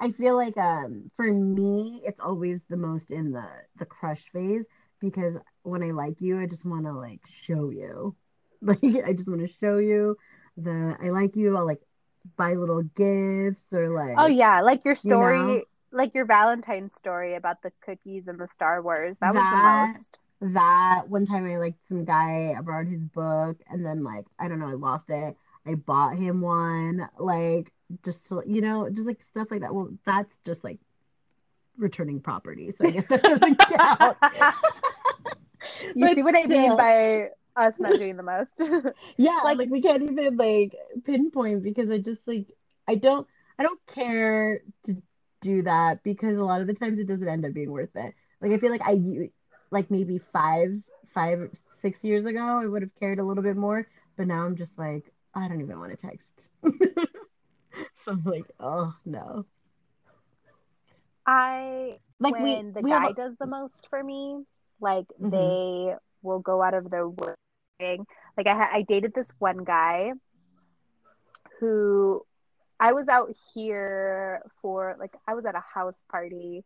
I 0.00 0.12
feel 0.12 0.36
like 0.36 0.56
um 0.56 1.10
for 1.16 1.32
me 1.32 2.02
it's 2.04 2.20
always 2.20 2.64
the 2.64 2.76
most 2.76 3.10
in 3.10 3.32
the 3.32 3.46
the 3.76 3.86
crush 3.86 4.30
phase 4.30 4.64
because 5.00 5.36
when 5.62 5.82
I 5.82 5.90
like 5.92 6.20
you 6.20 6.38
I 6.40 6.46
just 6.46 6.64
want 6.66 6.84
to 6.86 6.92
like 6.92 7.26
show 7.26 7.70
you. 7.70 8.16
Like 8.62 8.82
I 9.04 9.12
just 9.12 9.28
want 9.28 9.42
to 9.42 9.46
show 9.46 9.76
you 9.78 10.16
that 10.58 10.98
I 11.02 11.10
like 11.10 11.36
you. 11.36 11.56
I'll 11.56 11.66
like 11.66 11.82
buy 12.36 12.54
little 12.54 12.82
gifts 12.82 13.72
or 13.72 13.90
like 13.90 14.16
Oh 14.16 14.26
yeah, 14.26 14.60
like 14.62 14.84
your 14.84 14.94
you 15.02 15.16
know? 15.16 15.60
story, 15.60 15.66
like 15.92 16.14
your 16.14 16.26
Valentine's 16.26 16.94
story 16.94 17.34
about 17.34 17.62
the 17.62 17.70
cookies 17.82 18.26
and 18.28 18.38
the 18.38 18.48
Star 18.48 18.82
Wars. 18.82 19.18
That 19.20 19.34
was 19.34 19.48
the 19.48 19.56
most. 19.56 20.18
that 20.40 21.04
one 21.08 21.26
time 21.26 21.46
I 21.46 21.56
liked 21.58 21.78
some 21.88 22.04
guy, 22.04 22.54
I 22.56 22.60
borrowed 22.60 22.88
his 22.88 23.04
book 23.04 23.58
and 23.68 23.84
then 23.84 24.02
like 24.02 24.26
I 24.38 24.48
don't 24.48 24.58
know, 24.60 24.68
I 24.68 24.74
lost 24.74 25.10
it. 25.10 25.36
I 25.66 25.74
bought 25.74 26.16
him 26.16 26.40
one 26.40 27.08
like 27.18 27.72
just 28.04 28.28
to, 28.28 28.42
you 28.46 28.60
know, 28.60 28.88
just 28.90 29.06
like 29.06 29.22
stuff 29.22 29.48
like 29.50 29.60
that. 29.62 29.74
Well, 29.74 29.90
that's 30.04 30.32
just 30.44 30.64
like 30.64 30.78
returning 31.78 32.20
property. 32.20 32.72
So 32.72 32.86
I 32.86 32.90
guess 32.90 33.06
that 33.06 33.24
doesn't 33.24 33.58
count. 33.68 34.18
You 35.94 36.08
But 36.08 36.08
see 36.08 36.22
what 36.22 36.36
I 36.36 36.46
mean 36.46 36.76
by 36.76 37.30
us 37.56 37.80
not 37.80 37.98
doing 37.98 38.16
the 38.16 38.22
most? 38.22 38.60
Yeah, 39.16 39.40
Like- 39.44 39.58
like, 39.58 39.70
we 39.70 39.82
can't 39.82 40.02
even 40.02 40.36
like 40.36 40.74
pinpoint 41.04 41.62
because 41.62 41.90
I 41.90 41.98
just 41.98 42.26
like 42.26 42.46
I 42.88 42.96
don't 42.96 43.26
I 43.58 43.62
don't 43.62 43.84
care 43.86 44.62
to 44.84 45.02
do 45.40 45.62
that 45.62 46.02
because 46.02 46.36
a 46.36 46.44
lot 46.44 46.60
of 46.60 46.66
the 46.66 46.74
times 46.74 46.98
it 46.98 47.06
doesn't 47.06 47.28
end 47.28 47.44
up 47.44 47.52
being 47.52 47.70
worth 47.70 47.94
it. 47.94 48.14
Like 48.40 48.52
I 48.52 48.58
feel 48.58 48.70
like 48.70 48.82
I 48.84 49.30
like 49.70 49.90
maybe 49.90 50.18
five 50.18 50.70
five 51.14 51.50
six 51.66 52.04
years 52.04 52.24
ago 52.24 52.40
I 52.62 52.66
would 52.66 52.82
have 52.82 52.94
cared 52.94 53.18
a 53.18 53.24
little 53.24 53.42
bit 53.42 53.56
more, 53.56 53.86
but 54.16 54.26
now 54.26 54.44
I'm 54.44 54.56
just 54.56 54.78
like 54.78 55.12
I 55.34 55.48
don't 55.48 55.60
even 55.60 55.78
want 55.78 55.90
to 55.98 56.06
text. 56.08 56.50
So 57.96 58.12
I'm 58.12 58.22
like, 58.24 58.46
oh 58.60 58.94
no. 59.04 59.44
I 61.26 61.98
Like 62.20 62.34
when 62.34 62.42
we 62.42 62.72
the 62.72 62.82
we 62.82 62.90
guy 62.90 63.08
a, 63.10 63.14
does 63.14 63.36
the 63.38 63.46
most 63.46 63.86
for 63.90 64.02
me, 64.02 64.44
like 64.80 65.06
Mhm. 65.20 65.30
they 65.30 65.94
will 66.22 66.40
go 66.40 66.62
out 66.62 66.74
of 66.74 66.90
their 66.90 67.08
way. 67.08 67.34
Like 67.80 68.46
I 68.46 68.54
ha- 68.54 68.70
I 68.72 68.82
dated 68.82 69.12
this 69.14 69.32
one 69.38 69.64
guy 69.64 70.12
who 71.60 72.24
I 72.78 72.92
was 72.92 73.08
out 73.08 73.34
here 73.54 74.42
for 74.60 74.96
like 74.98 75.14
I 75.26 75.34
was 75.34 75.44
at 75.44 75.54
a 75.54 75.62
house 75.74 76.04
party 76.10 76.64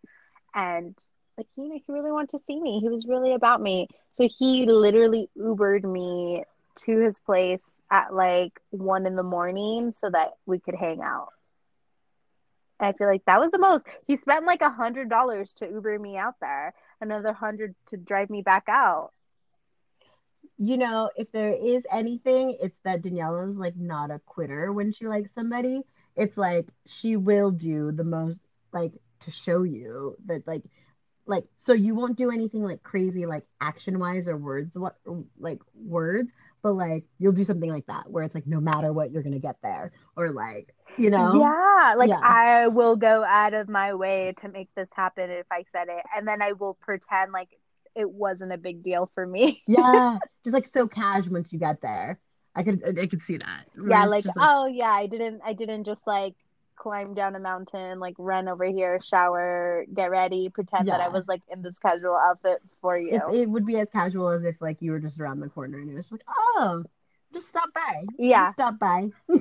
and 0.55 0.95
like 1.37 1.47
he 1.57 1.83
he 1.87 1.93
really 1.93 2.13
wanted 2.13 2.31
to 2.31 2.39
see 2.39 2.61
me. 2.61 2.81
He 2.81 2.89
was 2.89 3.07
really 3.07 3.35
about 3.35 3.61
me. 3.61 3.89
So 4.13 4.29
he 4.29 4.67
literally 4.67 5.29
Ubered 5.37 5.85
me 5.85 6.45
to 6.87 6.99
his 6.99 7.19
place 7.21 7.81
at 7.91 8.15
like 8.15 8.61
one 8.71 9.07
in 9.07 9.17
the 9.17 9.23
morning 9.23 9.91
so 9.93 10.11
that 10.11 10.33
we 10.47 10.59
could 10.59 10.75
hang 10.75 11.01
out. 11.03 11.29
And 12.81 12.89
I 12.89 12.93
feel 12.93 13.07
like 13.09 13.25
that 13.27 13.41
was 13.41 13.51
the 13.51 13.59
most. 13.59 13.85
He 14.07 14.17
spent 14.17 14.47
like 14.47 14.63
a 14.63 14.71
hundred 14.71 15.09
dollars 15.09 15.55
to 15.55 15.67
Uber 15.69 15.99
me 15.99 16.17
out 16.17 16.35
there, 16.41 16.75
another 17.01 17.33
hundred 17.33 17.75
to 17.87 17.97
drive 17.97 18.31
me 18.31 18.43
back 18.43 18.65
out. 18.69 19.13
You 20.61 20.79
know, 20.79 21.11
if 21.17 21.33
there 21.33 21.55
is 21.55 21.87
anything, 21.93 22.57
it's 22.63 22.79
that 22.85 23.03
Daniela's 23.03 23.57
like 23.59 23.77
not 23.77 24.13
a 24.13 24.21
quitter 24.27 24.73
when 24.73 24.93
she 24.93 25.09
likes 25.09 25.33
somebody. 25.35 25.83
It's 26.17 26.39
like 26.39 26.69
she 26.87 27.17
will 27.17 27.53
do 27.53 27.93
the 27.93 28.05
most 28.05 28.41
like 28.73 28.93
to 29.23 29.33
show 29.33 29.65
you 29.65 30.17
that 30.27 30.47
like 30.47 30.63
like 31.27 31.47
so 31.67 31.73
you 31.73 31.95
won't 31.95 32.19
do 32.19 32.31
anything 32.31 32.63
like 32.65 32.83
crazy 32.83 33.27
like 33.27 33.45
action 33.61 33.99
wise 33.99 34.29
or 34.29 34.37
words 34.37 34.77
what 34.79 34.97
like 35.39 35.61
words, 35.75 36.33
but 36.63 36.75
like 36.75 37.05
you'll 37.19 37.33
do 37.33 37.45
something 37.45 37.71
like 37.71 37.87
that 37.87 38.11
where 38.11 38.25
it's 38.25 38.35
like 38.35 38.47
no 38.49 38.61
matter 38.61 38.93
what 38.93 39.13
you're 39.13 39.25
gonna 39.25 39.41
get 39.41 39.59
there 39.63 39.93
or 40.17 40.31
like 40.31 40.75
you 40.97 41.11
know 41.11 41.55
Yeah, 41.77 41.95
like 41.97 42.11
Yeah. 42.11 42.23
I 42.23 42.69
will 42.69 42.97
go 42.97 43.25
out 43.25 43.55
of 43.55 43.69
my 43.69 43.95
way 43.95 44.35
to 44.39 44.49
make 44.49 44.71
this 44.75 44.91
happen 44.95 45.31
if 45.31 45.47
I 45.53 45.65
said 45.73 45.89
it, 45.89 46.05
and 46.17 46.27
then 46.27 46.41
I 46.43 46.53
will 46.53 46.75
pretend 46.75 47.33
like 47.33 47.51
it 47.95 48.11
wasn't 48.11 48.53
a 48.53 48.59
big 48.59 48.83
deal 48.83 49.11
for 49.15 49.27
me. 49.27 49.63
yeah 49.67 50.19
just 50.45 50.55
like 50.55 50.67
so 50.67 50.87
cash 50.87 51.27
once 51.29 51.53
you 51.53 51.59
get 51.59 51.81
there. 51.81 52.19
I 52.55 52.63
could 52.63 52.99
I 52.99 53.07
could 53.07 53.23
see 53.23 53.37
that. 53.37 53.65
Where 53.75 53.91
yeah, 53.91 54.03
it's 54.05 54.27
like 54.27 54.37
oh 54.39 54.67
yeah, 54.67 54.91
I 54.91 55.07
didn't 55.07 55.41
I 55.45 55.53
didn't 55.53 55.85
just 55.85 56.07
like 56.07 56.35
climb 56.77 57.15
down 57.15 57.37
a 57.37 57.39
mountain, 57.39 58.01
like 58.01 58.15
run 58.19 58.49
over 58.49 58.65
here, 58.65 59.01
shower, 59.03 59.85
get 59.93 60.11
ready, 60.11 60.49
pretend 60.49 60.89
that 60.89 61.01
I 61.01 61.09
was 61.09 61.29
like 61.29 61.43
in 61.51 61.63
this 61.63 61.79
casual 61.79 62.17
outfit 62.17 62.59
for 62.81 62.99
you. 62.99 63.15
it, 63.15 63.43
it 63.43 63.51
would 63.51 63.67
be 63.67 63.79
as 63.79 63.89
casual 63.93 64.31
as 64.31 64.45
if 64.45 64.57
like 64.61 64.79
you 64.81 64.93
were 64.93 64.99
just 64.99 65.21
around 65.21 65.41
the 65.41 65.49
corner 65.49 65.79
and 65.79 65.91
it 65.91 65.95
was 65.95 66.11
like, 66.11 66.23
oh, 66.29 66.83
just 67.35 67.49
stop 67.49 67.69
by. 67.75 68.05
Yeah. 68.19 68.47
Just 68.47 68.55
stop 68.55 68.79
by. 68.79 69.11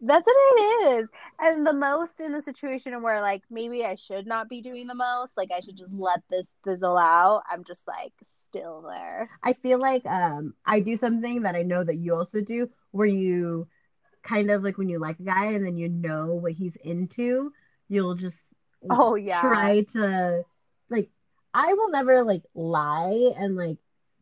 That's 0.00 0.26
what 0.26 0.36
it 0.36 0.88
is. 1.02 1.08
And 1.40 1.66
the 1.66 1.72
most 1.72 2.20
in 2.20 2.32
the 2.32 2.42
situation 2.42 3.02
where 3.02 3.20
like 3.20 3.42
maybe 3.50 3.84
I 3.84 3.96
should 3.96 4.26
not 4.26 4.48
be 4.48 4.62
doing 4.62 4.86
the 4.86 4.94
most, 4.94 5.36
like 5.36 5.50
I 5.52 5.60
should 5.60 5.76
just 5.76 5.92
let 5.92 6.20
this 6.30 6.54
fizzle 6.64 6.96
out. 6.96 7.42
I'm 7.50 7.64
just 7.64 7.86
like 7.86 8.12
still 8.40 8.82
there. 8.82 9.28
I 9.42 9.52
feel 9.54 9.78
like 9.80 10.04
um 10.06 10.54
I 10.66 10.80
do 10.80 10.96
something 10.96 11.42
that 11.42 11.54
I 11.54 11.62
know 11.62 11.84
that 11.84 11.96
you 11.96 12.14
also 12.14 12.40
do 12.40 12.68
where 12.90 13.06
you 13.06 13.68
kind 14.24 14.50
of 14.50 14.62
like 14.64 14.78
when 14.78 14.88
you 14.88 14.98
like 15.00 15.20
a 15.20 15.24
guy 15.24 15.46
and 15.52 15.64
then 15.66 15.76
you 15.76 15.88
know 15.88 16.34
what 16.34 16.52
he's 16.52 16.76
into, 16.84 17.52
you'll 17.88 18.14
just 18.16 18.38
Oh, 18.90 19.14
yeah. 19.16 19.72
try 19.72 19.82
to 19.92 20.44
like 20.90 21.10
I 21.54 21.74
will 21.74 21.90
never 21.90 22.24
like 22.24 22.44
lie 22.54 23.32
and 23.38 23.56
like 23.56 23.78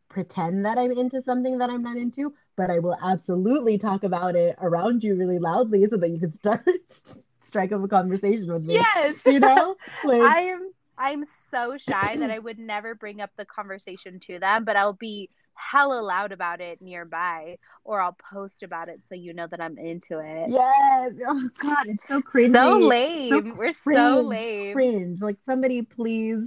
pretend 0.09 0.67
that 0.67 0.79
I'm 0.79 0.93
into 0.93 1.23
something 1.23 1.59
that 1.59 1.71
I'm 1.71 1.83
not 1.83 1.97
into, 1.99 2.35
but 2.57 2.71
I 2.71 2.79
will 2.79 2.97
absolutely 3.03 3.79
talk 3.79 4.05
about 4.05 4.35
it 4.35 4.57
around 4.61 5.05
you 5.05 5.15
really 5.15 5.39
loudly 5.39 5.87
so 5.87 5.97
that 5.97 6.11
you 6.11 6.19
can 6.19 6.33
start 6.33 6.67
strike 7.47 7.73
up 7.73 7.85
a 7.85 7.89
conversation 7.89 8.53
with 8.53 8.65
me. 8.65 8.75
Yes. 8.75 9.17
You 9.25 9.41
know? 9.41 9.77
Like 10.05 10.23
I 10.23 10.41
am 10.41 10.73
I'm 10.99 11.25
so 11.51 11.77
shy 11.77 12.17
that 12.17 12.31
I 12.31 12.39
would 12.39 12.59
never 12.59 12.95
bring 12.95 13.21
up 13.21 13.31
the 13.37 13.45
conversation 13.45 14.19
to 14.21 14.39
them, 14.39 14.65
but 14.65 14.77
I'll 14.77 14.95
be 14.95 15.29
hella 15.55 16.01
loud 16.01 16.33
about 16.33 16.61
it 16.61 16.81
nearby 16.81 17.59
or 17.85 18.01
I'll 18.01 18.17
post 18.33 18.63
about 18.63 18.89
it 18.89 19.01
so 19.09 19.15
you 19.15 19.33
know 19.33 19.47
that 19.47 19.61
I'm 19.61 19.79
into 19.79 20.19
it. 20.21 20.51
Yes. 20.51 21.13
Oh 21.27 21.49
God, 21.59 21.87
it's 21.87 22.03
so 22.09 22.21
cringy. 22.21 22.55
So 22.55 22.79
lame. 22.79 23.57
We're 23.57 23.73
so 23.73 24.21
lame. 24.21 24.73
Cringe. 24.75 25.21
Like 25.21 25.37
somebody 25.47 25.83
please, 25.83 26.47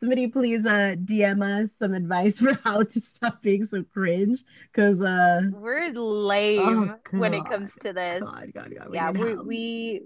somebody 0.00 0.26
please 0.28 0.64
uh 0.66 0.94
DM 1.04 1.42
us 1.64 1.70
some 1.78 1.94
advice 1.94 2.38
for 2.40 2.54
how 2.64 2.82
to 2.82 3.00
stop 3.14 3.42
being 3.42 3.64
so 3.66 3.84
cringe. 3.92 4.42
Cause 4.74 5.00
uh 5.00 5.42
We're 5.52 5.92
lame 5.92 6.90
Oh, 7.12 7.18
when 7.18 7.34
it 7.34 7.44
comes 7.44 7.72
to 7.80 7.92
this. 7.92 8.22
God, 8.22 8.50
God, 8.54 8.74
God, 8.76 8.88
we 8.90 8.96
yeah, 8.96 9.10
we 9.10 9.34
we 9.34 10.00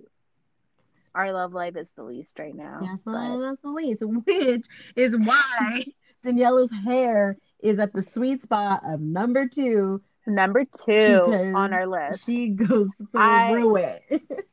our 1.15 1.33
love 1.33 1.53
life 1.55 1.77
is 1.77 1.91
the 1.97 2.03
least 2.03 2.39
right 2.39 2.55
now. 2.55 2.81
Yes, 2.83 2.99
but- 3.05 3.39
that's 3.41 3.63
the 3.63 3.71
least, 3.71 4.03
which 4.05 4.67
is 4.97 5.17
why 5.17 5.85
Daniela's 6.27 6.73
hair 6.85 7.37
is 7.63 7.79
at 7.79 7.93
the 7.93 8.03
sweet 8.03 8.43
spot 8.43 8.83
of 8.85 9.01
number 9.01 9.47
two. 9.47 10.03
Number 10.27 10.65
two 10.65 11.53
on 11.55 11.73
our 11.75 11.87
list. 11.87 12.25
She 12.27 12.49
goes 12.49 12.89
I- 13.15 13.53
through 13.53 13.77
it. 13.77 14.03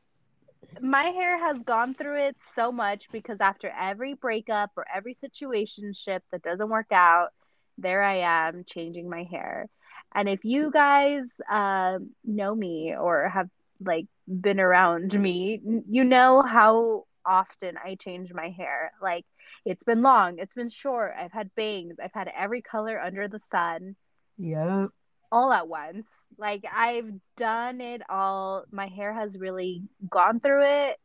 My 0.82 1.04
hair 1.04 1.38
has 1.38 1.62
gone 1.62 1.94
through 1.94 2.24
it 2.26 2.36
so 2.54 2.72
much 2.72 3.08
because 3.12 3.40
after 3.40 3.70
every 3.70 4.14
breakup 4.14 4.72
or 4.76 4.86
every 4.94 5.14
situationship 5.14 6.20
that 6.32 6.42
doesn't 6.42 6.68
work 6.70 6.92
out, 6.92 7.30
there 7.78 8.02
I 8.02 8.18
am 8.48 8.64
changing 8.66 9.08
my 9.08 9.24
hair. 9.24 9.68
And 10.14 10.28
if 10.28 10.44
you 10.44 10.70
guys 10.72 11.24
um, 11.50 12.10
know 12.24 12.54
me 12.54 12.94
or 12.98 13.28
have 13.28 13.48
like 13.80 14.06
been 14.28 14.60
around 14.60 15.18
me, 15.18 15.60
you 15.88 16.04
know 16.04 16.42
how 16.42 17.06
often 17.24 17.76
I 17.78 17.96
change 17.96 18.32
my 18.34 18.50
hair. 18.50 18.92
Like 19.02 19.26
It's 19.64 19.84
been 19.84 20.02
long, 20.02 20.38
it's 20.38 20.54
been 20.54 20.70
short. 20.70 21.14
I've 21.18 21.32
had 21.32 21.54
bangs, 21.54 21.96
I've 22.02 22.14
had 22.14 22.28
every 22.36 22.62
color 22.62 23.00
under 23.00 23.28
the 23.28 23.40
sun 23.40 23.96
Yep. 24.38 24.90
All 25.32 25.52
at 25.52 25.66
once. 25.66 26.06
Like 26.38 26.64
I've 26.72 27.10
done 27.36 27.80
it 27.80 28.02
all. 28.08 28.64
My 28.70 28.86
hair 28.86 29.12
has 29.12 29.36
really 29.36 29.82
gone 30.08 30.38
through 30.40 30.64
it. 30.64 31.00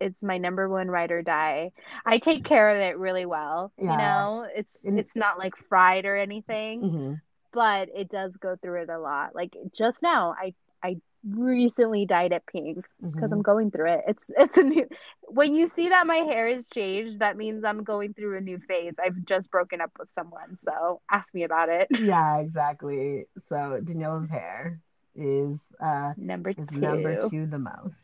It's 0.00 0.22
my 0.22 0.38
number 0.38 0.68
one 0.68 0.88
ride 0.88 1.12
or 1.12 1.22
die. 1.22 1.72
I 2.06 2.18
take 2.18 2.44
care 2.44 2.70
of 2.70 2.78
it 2.80 2.98
really 2.98 3.26
well. 3.26 3.72
You 3.78 3.86
know, 3.88 4.46
it's 4.54 4.78
And- 4.84 4.98
it's 4.98 5.16
not 5.16 5.38
like 5.38 5.56
fried 5.68 6.06
or 6.06 6.16
anything, 6.16 6.80
hmm 6.80 7.14
but 7.52 7.88
it 7.94 8.08
does 8.10 8.36
go 8.36 8.56
through 8.56 8.82
it 8.82 8.88
a 8.90 8.98
lot. 8.98 9.34
Like 9.34 9.56
just 9.76 10.02
now, 10.02 10.34
I 10.36 10.54
I 10.82 10.96
recently 11.28 12.04
dyed 12.06 12.32
it 12.32 12.44
pink 12.46 12.84
because 13.02 13.30
Mm-hmm. 13.30 13.32
I'm 13.32 13.42
going 13.42 13.70
through 13.70 13.92
it. 13.92 14.00
It's 14.08 14.30
it's 14.36 14.56
a 14.56 14.62
new. 14.62 14.86
When 15.22 15.54
you 15.54 15.68
see 15.68 15.88
that 15.88 16.06
my 16.06 16.16
hair 16.16 16.48
has 16.48 16.68
changed, 16.68 17.20
that 17.20 17.36
means 17.36 17.64
I'm 17.64 17.82
going 17.84 18.14
through 18.14 18.36
a 18.36 18.40
new 18.40 18.58
phase. 18.58 18.94
I've 19.02 19.24
just 19.24 19.50
broken 19.50 19.80
up 19.80 19.92
with 19.98 20.12
someone, 20.12 20.58
so 20.58 21.00
ask 21.10 21.34
me 21.34 21.44
about 21.44 21.68
it. 21.68 21.88
Yeah, 22.00 22.38
exactly. 22.38 23.26
So 23.48 23.80
Daniela's 23.82 24.30
hair 24.30 24.80
is 25.16 25.58
uh 25.80 26.12
Number 26.16 26.50
is 26.50 26.66
two. 26.68 26.80
number 26.80 27.28
two 27.30 27.46
the 27.46 27.58
most. 27.58 27.94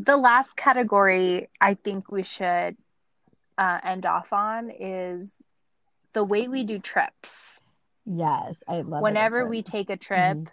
The 0.00 0.16
last 0.16 0.56
category 0.56 1.48
I 1.60 1.74
think 1.74 2.10
we 2.12 2.22
should 2.22 2.76
uh, 3.56 3.80
end 3.82 4.06
off 4.06 4.32
on 4.32 4.70
is 4.70 5.36
the 6.12 6.22
way 6.24 6.46
we 6.48 6.62
do 6.64 6.78
trips. 6.78 7.57
Yes, 8.08 8.64
I 8.68 8.82
love. 8.82 9.06
Whenever 9.06 9.46
we 9.46 9.62
take 9.62 9.90
a 9.90 9.96
trip, 9.96 10.38
Mhm. 10.38 10.50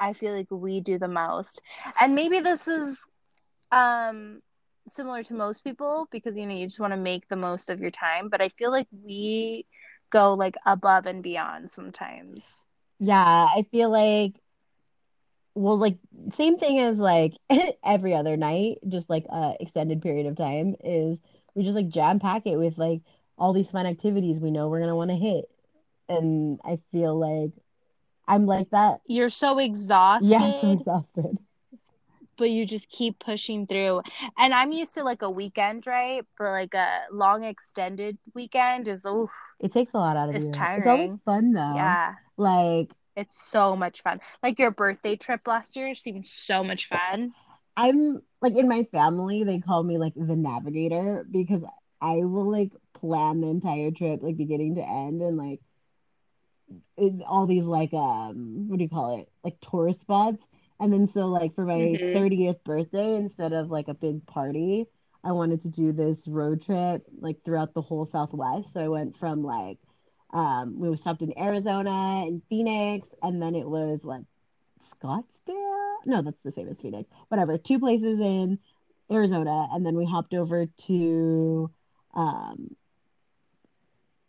I 0.00 0.12
feel 0.12 0.34
like 0.34 0.50
we 0.50 0.80
do 0.80 0.98
the 0.98 1.08
most. 1.08 1.62
And 2.00 2.14
maybe 2.14 2.40
this 2.40 2.68
is 2.68 3.06
um 3.72 4.42
similar 4.88 5.22
to 5.24 5.34
most 5.34 5.64
people 5.64 6.08
because 6.10 6.36
you 6.36 6.46
know 6.46 6.54
you 6.54 6.66
just 6.66 6.80
want 6.80 6.92
to 6.92 6.96
make 6.98 7.28
the 7.28 7.36
most 7.36 7.70
of 7.70 7.80
your 7.80 7.90
time, 7.90 8.28
but 8.28 8.42
I 8.42 8.48
feel 8.48 8.70
like 8.70 8.88
we 8.92 9.66
go 10.10 10.34
like 10.34 10.56
above 10.66 11.06
and 11.06 11.22
beyond 11.22 11.70
sometimes. 11.70 12.66
Yeah, 13.00 13.22
I 13.54 13.64
feel 13.70 13.90
like 13.90 14.40
well, 15.54 15.76
like 15.78 15.98
same 16.32 16.58
thing 16.58 16.78
as 16.80 16.98
like 16.98 17.34
every 17.84 18.14
other 18.14 18.36
night, 18.36 18.78
just 18.88 19.10
like 19.10 19.26
a 19.30 19.54
extended 19.60 20.02
period 20.02 20.26
of 20.26 20.36
time 20.36 20.76
is 20.84 21.18
we 21.54 21.64
just 21.64 21.76
like 21.76 21.88
jam 21.88 22.20
pack 22.20 22.46
it 22.46 22.56
with 22.56 22.78
like 22.78 23.02
all 23.38 23.52
these 23.52 23.70
fun 23.70 23.86
activities 23.86 24.40
we 24.40 24.50
know 24.50 24.68
we're 24.68 24.80
gonna 24.80 24.96
want 24.96 25.10
to 25.10 25.16
hit. 25.16 25.46
And 26.08 26.60
I 26.64 26.78
feel 26.92 27.18
like 27.18 27.52
I'm 28.28 28.46
like 28.46 28.70
that. 28.70 29.00
You're 29.06 29.28
so 29.28 29.58
exhausted. 29.58 30.28
Yes, 30.28 30.62
I'm 30.62 30.70
exhausted. 30.72 31.38
but 32.36 32.50
you 32.50 32.64
just 32.64 32.88
keep 32.88 33.18
pushing 33.18 33.66
through. 33.66 34.02
And 34.38 34.54
I'm 34.54 34.72
used 34.72 34.94
to 34.94 35.04
like 35.04 35.22
a 35.22 35.30
weekend, 35.30 35.86
right? 35.86 36.24
For 36.36 36.50
like 36.50 36.74
a 36.74 37.02
long 37.10 37.44
extended 37.44 38.18
weekend 38.34 38.88
is 38.88 39.04
oh 39.06 39.28
It 39.60 39.72
takes 39.72 39.92
a 39.94 39.98
lot 39.98 40.16
out 40.16 40.28
of 40.28 40.36
It's 40.36 40.48
you. 40.48 40.68
It's 40.76 40.86
always 40.86 41.16
fun 41.24 41.52
though. 41.52 41.60
yeah. 41.76 42.14
Like 42.36 42.92
It's 43.16 43.40
so 43.40 43.76
much 43.76 44.02
fun. 44.02 44.20
Like 44.42 44.58
your 44.58 44.70
birthday 44.70 45.16
trip 45.16 45.46
last 45.46 45.76
year 45.76 45.94
seemed 45.94 46.26
so 46.26 46.64
much 46.64 46.86
fun. 46.86 47.34
I'm 47.76 48.22
like 48.40 48.56
in 48.56 48.68
my 48.68 48.84
family, 48.92 49.44
they 49.44 49.58
call 49.60 49.82
me 49.82 49.98
like 49.98 50.14
the 50.14 50.36
navigator 50.36 51.26
because 51.30 51.62
I 52.00 52.16
will 52.24 52.50
like 52.50 52.72
plan 52.94 53.40
the 53.40 53.48
entire 53.48 53.90
trip, 53.90 54.20
like 54.22 54.36
beginning 54.36 54.76
to 54.76 54.82
end, 54.82 55.22
and 55.22 55.36
like 55.36 55.60
all 57.26 57.46
these 57.46 57.66
like 57.66 57.92
um 57.94 58.68
what 58.68 58.78
do 58.78 58.84
you 58.84 58.90
call 58.90 59.18
it? 59.20 59.28
Like 59.44 59.60
tourist 59.60 60.00
spots. 60.02 60.44
And 60.80 60.92
then 60.92 61.06
so 61.08 61.26
like 61.28 61.54
for 61.54 61.64
my 61.64 61.98
Mhm. 62.00 62.08
30th 62.12 62.62
birthday, 62.64 63.14
instead 63.16 63.52
of 63.52 63.70
like 63.70 63.88
a 63.88 63.94
big 63.94 64.26
party, 64.26 64.86
I 65.24 65.32
wanted 65.32 65.60
to 65.62 65.68
do 65.70 65.92
this 65.92 66.26
road 66.28 66.62
trip 66.62 67.04
like 67.20 67.44
throughout 67.44 67.74
the 67.74 67.82
whole 67.82 68.04
Southwest. 68.06 68.72
So 68.72 68.80
I 68.80 68.88
went 68.88 69.16
from 69.16 69.42
like 69.44 69.78
um 70.32 70.78
we 70.78 70.96
stopped 70.96 71.22
in 71.22 71.38
Arizona 71.38 72.24
and 72.26 72.42
Phoenix, 72.48 73.08
and 73.22 73.40
then 73.42 73.54
it 73.54 73.68
was 73.68 74.04
what 74.04 74.22
Scottsdale? 74.82 75.96
No, 76.06 76.22
that's 76.22 76.40
the 76.42 76.50
same 76.50 76.68
as 76.68 76.80
Phoenix. 76.80 77.08
Whatever. 77.28 77.58
Two 77.58 77.78
places 77.78 78.20
in 78.20 78.58
Arizona, 79.10 79.68
and 79.72 79.84
then 79.84 79.96
we 79.96 80.04
hopped 80.04 80.34
over 80.34 80.66
to 80.66 81.70
um, 82.14 82.76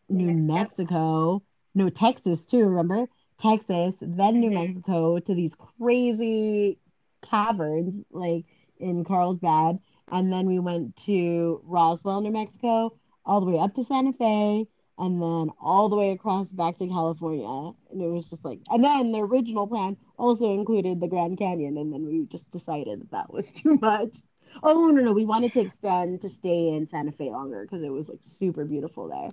New 0.09 0.25
New 0.25 0.41
Mexico. 0.53 0.63
Mexico. 0.63 1.43
No, 1.76 1.89
Texas 1.89 2.45
too, 2.45 2.65
remember? 2.65 3.07
Texas, 3.39 3.95
then 4.01 4.39
New 4.39 4.49
Mhm. 4.49 4.53
Mexico 4.53 5.19
to 5.19 5.34
these 5.36 5.55
crazy 5.55 6.80
caverns 7.21 8.03
like 8.11 8.45
in 8.78 9.03
Carlsbad. 9.03 9.80
And 10.11 10.32
then 10.32 10.47
we 10.47 10.59
went 10.59 10.95
to 11.07 11.61
Roswell, 11.63 12.21
New 12.21 12.32
Mexico, 12.32 12.97
all 13.26 13.39
the 13.41 13.49
way 13.51 13.59
up 13.59 13.74
to 13.76 13.84
Santa 13.84 14.13
Fe, 14.13 14.67
and 14.97 15.21
then 15.21 15.49
all 15.59 15.89
the 15.89 15.95
way 15.95 16.11
across 16.11 16.51
back 16.51 16.78
to 16.78 16.88
California. 16.88 17.74
And 17.91 18.01
it 18.01 18.07
was 18.09 18.30
just 18.30 18.45
like, 18.45 18.59
and 18.69 18.84
then 18.84 19.11
the 19.11 19.19
original 19.19 19.67
plan 19.67 19.97
also 20.17 20.53
included 20.53 20.99
the 20.99 21.07
Grand 21.07 21.38
Canyon, 21.38 21.78
and 21.78 21.91
then 21.93 22.05
we 22.05 22.26
just 22.28 22.51
decided 22.51 23.01
that 23.01 23.11
that 23.11 23.34
was 23.34 23.51
too 23.53 23.78
much. 23.82 24.17
Oh, 24.61 24.89
no, 24.89 25.01
no, 25.01 25.13
we 25.13 25.26
wanted 25.26 25.53
to 25.53 25.61
extend 25.61 26.21
to 26.21 26.30
stay 26.30 26.69
in 26.69 26.88
Santa 26.88 27.11
Fe 27.11 27.32
longer 27.32 27.63
because 27.63 27.82
it 27.82 27.89
was 27.91 28.09
like 28.09 28.19
super 28.21 28.65
beautiful 28.65 29.07
there. 29.09 29.30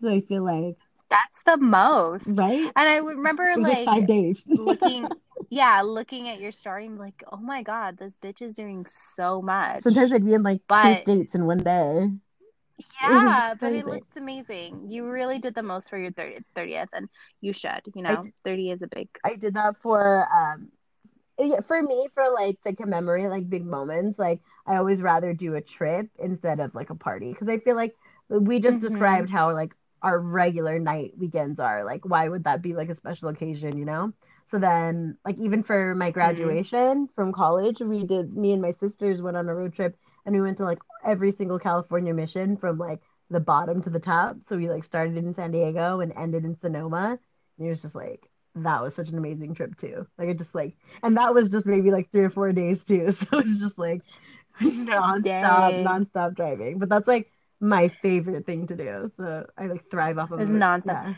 So 0.00 0.08
I 0.10 0.20
feel 0.22 0.44
like, 0.44 0.76
That's 1.10 1.42
the 1.44 1.56
most. 1.56 2.38
right? 2.38 2.72
And 2.76 2.88
I 2.88 2.98
remember 2.98 3.54
It 3.54 3.62
like 3.62 3.78
like 3.78 3.78
five 3.84 4.06
days. 4.06 4.44
looking 4.56 5.10
yeah, 5.50 5.82
looking 5.82 6.28
at 6.28 6.40
your 6.40 6.52
story 6.52 6.86
and 6.86 6.98
like, 6.98 7.22
oh 7.30 7.36
my 7.38 7.62
god, 7.62 7.98
this 7.98 8.16
bitch 8.18 8.42
is 8.42 8.54
doing 8.56 8.84
so 8.86 9.40
much. 9.42 9.84
Sometimes 9.84 10.12
I'd 10.12 10.24
be 10.24 10.34
in 10.34 10.42
like 10.42 10.60
two 10.74 10.94
states 10.94 11.34
in 11.34 11.46
one 11.46 11.58
day. 11.58 12.10
Yeah, 13.02 13.54
but 13.58 13.72
it 13.72 13.86
looked 13.86 14.16
amazing. 14.16 14.90
You 14.90 15.08
really 15.10 15.38
did 15.38 15.54
the 15.54 15.62
most 15.62 15.88
for 15.88 15.98
your 15.98 16.12
30th, 16.12 16.44
30th 16.54 16.90
and 16.92 17.08
you 17.40 17.52
should, 17.52 17.80
you 17.94 18.02
know. 18.02 18.30
30 18.44 18.70
is 18.70 18.82
a 18.82 18.88
big 18.88 19.08
I 19.24 19.34
did 19.36 19.54
that 19.54 19.76
for 19.78 20.28
um 20.32 20.70
yeah, 21.38 21.60
for 21.62 21.82
me 21.82 22.08
for 22.14 22.24
like 22.34 22.60
to 22.62 22.74
commemorate 22.74 23.30
like 23.30 23.48
big 23.50 23.64
moments 23.66 24.18
like 24.18 24.40
I 24.66 24.76
always 24.76 25.02
rather 25.02 25.32
do 25.34 25.54
a 25.54 25.60
trip 25.62 26.08
instead 26.18 26.60
of 26.60 26.74
like 26.74 26.90
a 26.90 26.94
party 26.94 27.32
because 27.32 27.48
I 27.48 27.58
feel 27.58 27.76
like 27.76 27.94
we 28.28 28.60
just 28.60 28.80
Mhm. 28.80 28.80
described 28.80 29.30
how 29.30 29.52
like 29.54 29.72
our 30.06 30.20
regular 30.20 30.78
night 30.78 31.12
weekends 31.18 31.58
are 31.58 31.84
like 31.84 32.04
why 32.04 32.28
would 32.28 32.44
that 32.44 32.62
be 32.62 32.74
like 32.74 32.88
a 32.88 32.94
special 32.94 33.28
occasion 33.28 33.76
you 33.76 33.84
know 33.84 34.12
so 34.52 34.58
then 34.58 35.18
like 35.24 35.36
even 35.38 35.64
for 35.64 35.96
my 35.96 36.06
mm-hmm. 36.06 36.14
graduation 36.14 37.08
from 37.16 37.32
college 37.32 37.80
we 37.80 38.04
did 38.04 38.32
me 38.36 38.52
and 38.52 38.62
my 38.62 38.70
sisters 38.70 39.20
went 39.20 39.36
on 39.36 39.48
a 39.48 39.54
road 39.54 39.74
trip 39.74 39.96
and 40.24 40.32
we 40.32 40.40
went 40.40 40.56
to 40.56 40.64
like 40.64 40.78
every 41.04 41.32
single 41.32 41.58
California 41.58 42.14
mission 42.14 42.56
from 42.56 42.78
like 42.78 43.00
the 43.30 43.40
bottom 43.40 43.82
to 43.82 43.90
the 43.90 43.98
top 43.98 44.36
so 44.48 44.56
we 44.56 44.70
like 44.70 44.84
started 44.84 45.16
in 45.16 45.34
San 45.34 45.50
Diego 45.50 45.98
and 45.98 46.12
ended 46.16 46.44
in 46.44 46.56
Sonoma 46.60 47.18
and 47.58 47.66
it 47.66 47.70
was 47.70 47.82
just 47.82 47.96
like 47.96 48.30
that 48.54 48.82
was 48.82 48.94
such 48.94 49.10
an 49.10 49.18
amazing 49.18 49.54
trip 49.54 49.78
too. 49.78 50.06
Like 50.16 50.28
it 50.28 50.38
just 50.38 50.54
like, 50.54 50.76
and 51.02 51.18
that 51.18 51.34
was 51.34 51.50
just 51.50 51.66
maybe 51.66 51.90
like 51.90 52.10
three 52.10 52.24
or 52.24 52.30
four 52.30 52.52
days 52.52 52.82
too. 52.84 53.10
So 53.10 53.38
it's 53.38 53.58
just 53.58 53.78
like 53.78 54.00
nonstop, 54.60 55.22
Dang. 55.22 55.84
nonstop 55.84 56.34
driving. 56.34 56.78
But 56.78 56.88
that's 56.88 57.06
like 57.06 57.30
my 57.60 57.88
favorite 58.02 58.46
thing 58.46 58.66
to 58.68 58.76
do. 58.76 59.10
So 59.16 59.46
I 59.56 59.66
like 59.66 59.90
thrive 59.90 60.18
off 60.18 60.30
of 60.32 60.40
Is 60.40 60.50
it. 60.50 60.52
nonstop. 60.52 60.98
Yeah. 61.04 61.14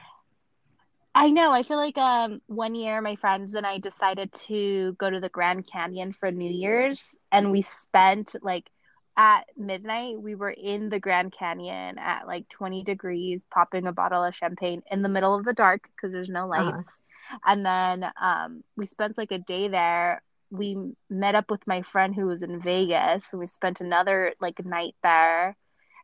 I 1.15 1.31
know. 1.31 1.51
I 1.53 1.63
feel 1.63 1.77
like 1.79 1.99
um 1.99 2.41
one 2.47 2.75
year 2.75 3.01
my 3.01 3.17
friends 3.17 3.55
and 3.55 3.67
I 3.67 3.79
decided 3.79 4.33
to 4.47 4.95
go 4.95 5.11
to 5.11 5.21
the 5.21 5.29
Grand 5.29 5.67
Canyon 5.71 6.13
for 6.13 6.31
New 6.31 6.51
Year's 6.51 7.17
and 7.33 7.51
we 7.51 7.63
spent 7.63 8.35
like 8.43 8.71
at 9.17 9.45
midnight 9.57 10.21
we 10.21 10.35
were 10.37 10.51
in 10.51 10.91
the 10.91 11.01
Grand 11.01 11.33
Canyon 11.33 11.99
at 11.99 12.27
like 12.27 12.49
20 12.49 12.85
degrees 12.85 13.45
popping 13.53 13.87
a 13.87 13.93
bottle 13.93 14.23
of 14.25 14.35
champagne 14.35 14.83
in 14.91 15.03
the 15.03 15.09
middle 15.09 15.35
of 15.35 15.45
the 15.45 15.55
dark 15.55 15.89
because 15.97 16.13
there's 16.13 16.29
no 16.31 16.47
Uh-huh. 16.55 16.83
lights. 16.87 17.01
And 17.45 17.65
then 17.67 18.11
um 18.21 18.63
we 18.77 18.87
spent 18.87 19.19
like 19.19 19.33
a 19.33 19.39
day 19.39 19.69
there. 19.69 20.23
We 20.51 20.77
met 21.11 21.35
up 21.35 21.51
with 21.51 21.67
my 21.67 21.83
friend 21.83 22.15
who 22.15 22.27
was 22.27 22.43
in 22.43 22.61
Vegas 22.61 23.33
and 23.33 23.41
we 23.41 23.47
spent 23.47 23.81
another 23.81 24.35
like 24.41 24.65
night 24.65 24.95
there 25.03 25.57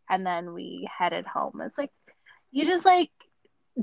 and 0.08 0.26
then 0.26 0.52
we 0.52 0.88
headed 0.96 1.26
home. 1.26 1.60
It's 1.64 1.78
like 1.78 1.90
you 2.52 2.64
just 2.64 2.84
like 2.84 3.10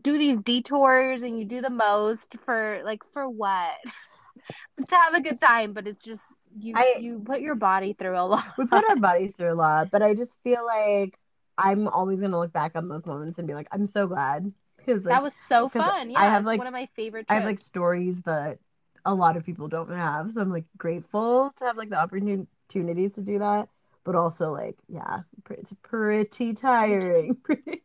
do 0.02 0.18
these 0.18 0.42
detours 0.42 1.24
and 1.24 1.38
you 1.38 1.46
do 1.46 1.62
the 1.62 1.70
most 1.70 2.36
for 2.46 2.82
like 2.86 3.04
for 3.14 3.28
what? 3.30 3.72
to 4.88 4.96
have 4.96 5.14
a 5.14 5.22
good 5.22 5.40
time, 5.40 5.74
but 5.74 5.88
it's 5.88 6.04
just 6.04 6.24
you 6.60 6.76
I- 6.78 6.98
you 7.00 7.20
put 7.20 7.42
your 7.42 7.56
body 7.56 7.94
through 7.94 8.18
a 8.18 8.24
lot. 8.26 8.46
We 8.58 8.66
put 8.66 8.84
our 8.90 8.96
bodies 8.96 9.34
through 9.36 9.54
a 9.54 9.56
lot, 9.56 9.92
but 9.92 10.02
I 10.02 10.14
just 10.14 10.36
feel 10.44 10.66
like 10.66 11.18
I'm 11.58 11.88
always 11.88 12.20
gonna 12.20 12.40
look 12.40 12.54
back 12.54 12.74
on 12.76 12.88
those 12.88 13.06
moments 13.06 13.40
and 13.40 13.48
be 13.48 13.54
like, 13.54 13.68
I'm 13.72 13.88
so 13.88 14.08
glad 14.08 14.52
because 14.78 15.06
like 15.06 15.16
that 15.16 15.24
was 15.24 15.34
so 15.48 15.70
fun. 15.70 16.10
Yeah, 16.10 16.20
I 16.20 16.30
have, 16.30 16.46
like- 16.46 16.58
one 16.58 16.68
of 16.68 16.74
my 16.74 16.88
favorite 16.96 17.26
I 17.30 17.36
have 17.36 17.46
like 17.46 17.60
stories 17.60 18.22
that 18.24 18.60
a 19.06 19.14
lot 19.14 19.38
of 19.38 19.46
people 19.46 19.68
don't 19.68 19.92
have. 19.92 20.34
So 20.34 20.42
I'm 20.42 20.52
like 20.52 20.66
grateful 20.78 21.52
to 21.58 21.66
have 21.66 21.78
like 21.78 21.90
the 21.90 21.98
opportunities 22.00 23.12
to 23.14 23.22
do 23.22 23.40
that. 23.40 23.68
But 24.04 24.16
also 24.16 24.52
like, 24.52 24.78
yeah, 24.88 25.22
it's 25.50 25.74
pretty 25.84 26.54
tiring. 26.54 27.38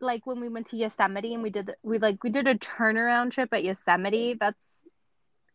like 0.00 0.26
when 0.26 0.40
we 0.40 0.48
went 0.48 0.66
to 0.68 0.76
Yosemite 0.76 1.34
and 1.34 1.42
we 1.42 1.50
did 1.50 1.72
we 1.82 1.98
like 1.98 2.22
we 2.24 2.30
did 2.30 2.48
a 2.48 2.54
turnaround 2.56 3.32
trip 3.32 3.52
at 3.52 3.64
Yosemite. 3.64 4.34
That's 4.38 4.64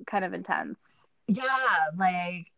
kind 0.07 0.25
of 0.25 0.33
intense. 0.33 0.79
Yeah, 1.27 1.87
like 1.97 2.51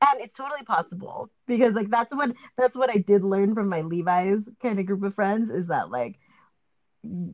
and 0.00 0.20
it's 0.20 0.34
totally 0.34 0.64
possible 0.64 1.30
because 1.46 1.74
like 1.74 1.90
that's 1.90 2.14
what 2.14 2.34
that's 2.56 2.76
what 2.76 2.90
I 2.90 2.98
did 2.98 3.24
learn 3.24 3.54
from 3.54 3.68
my 3.68 3.82
Levi's 3.82 4.40
kind 4.62 4.78
of 4.78 4.86
group 4.86 5.02
of 5.04 5.14
friends 5.14 5.50
is 5.50 5.68
that 5.68 5.90
like 5.90 6.16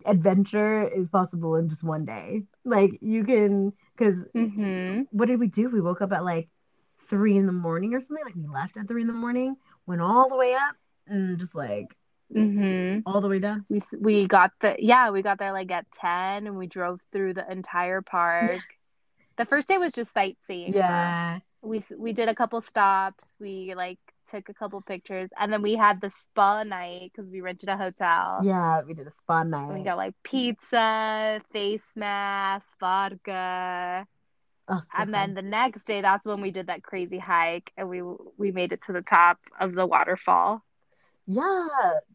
adventure 0.06 0.86
is 0.88 1.08
possible 1.08 1.56
in 1.56 1.68
just 1.68 1.82
one 1.82 2.04
day. 2.04 2.42
Like 2.64 2.98
you 3.00 3.24
can 3.24 3.72
because 3.96 4.24
Mm-hmm. 4.36 5.02
what 5.10 5.26
did 5.28 5.40
we 5.40 5.48
do? 5.48 5.68
We 5.70 5.80
woke 5.80 6.02
up 6.02 6.12
at 6.12 6.24
like 6.24 6.48
three 7.12 7.36
in 7.36 7.46
the 7.46 7.52
morning 7.52 7.94
or 7.94 8.00
something. 8.00 8.24
Like 8.24 8.34
we 8.34 8.46
left 8.48 8.76
at 8.76 8.88
three 8.88 9.02
in 9.02 9.06
the 9.06 9.12
morning, 9.12 9.56
went 9.86 10.00
all 10.00 10.28
the 10.28 10.36
way 10.36 10.54
up, 10.54 10.76
and 11.06 11.38
just 11.38 11.54
like 11.54 11.94
Mm-hmm. 12.34 13.00
all 13.04 13.20
the 13.20 13.28
way 13.28 13.38
down. 13.40 13.66
We 13.68 13.82
we 14.00 14.26
got 14.26 14.52
the 14.60 14.74
yeah 14.78 15.10
we 15.10 15.20
got 15.20 15.38
there 15.38 15.52
like 15.52 15.70
at 15.70 15.84
ten 15.92 16.46
and 16.46 16.56
we 16.56 16.66
drove 16.66 17.00
through 17.12 17.34
the 17.34 17.46
entire 17.50 18.00
park. 18.02 18.60
The 19.38 19.46
first 19.46 19.68
day 19.68 19.78
was 19.78 19.92
just 19.92 20.12
sightseeing. 20.12 20.72
Yeah, 20.74 21.40
We 21.62 21.82
we 21.98 22.12
did 22.12 22.28
a 22.28 22.34
couple 22.34 22.60
stops. 22.60 23.36
We 23.40 23.74
like 23.74 23.98
took 24.30 24.48
a 24.48 24.54
couple 24.54 24.80
pictures 24.82 25.30
and 25.38 25.52
then 25.52 25.62
we 25.62 25.74
had 25.74 26.00
the 26.00 26.10
spa 26.10 26.62
night 26.64 27.10
because 27.14 27.30
we 27.30 27.40
rented 27.40 27.68
a 27.68 27.76
hotel. 27.76 28.40
yeah. 28.44 28.82
We 28.86 28.94
did 28.94 29.06
a 29.06 29.12
spa 29.12 29.42
night. 29.42 29.72
we 29.72 29.84
got 29.84 29.96
like 29.98 30.14
pizza, 30.22 31.40
face 31.52 31.90
mask, 31.96 32.76
vodka, 32.80 34.06
Oh, 34.72 34.78
so 34.78 35.02
and 35.02 35.12
then 35.12 35.28
fun. 35.28 35.34
the 35.34 35.42
next 35.42 35.84
day 35.84 36.00
that's 36.00 36.24
when 36.24 36.40
we 36.40 36.50
did 36.50 36.68
that 36.68 36.82
crazy 36.82 37.18
hike 37.18 37.72
and 37.76 37.90
we 37.90 38.00
we 38.38 38.52
made 38.52 38.72
it 38.72 38.80
to 38.86 38.92
the 38.92 39.02
top 39.02 39.38
of 39.60 39.74
the 39.74 39.86
waterfall. 39.86 40.64
yeah, 41.26 41.68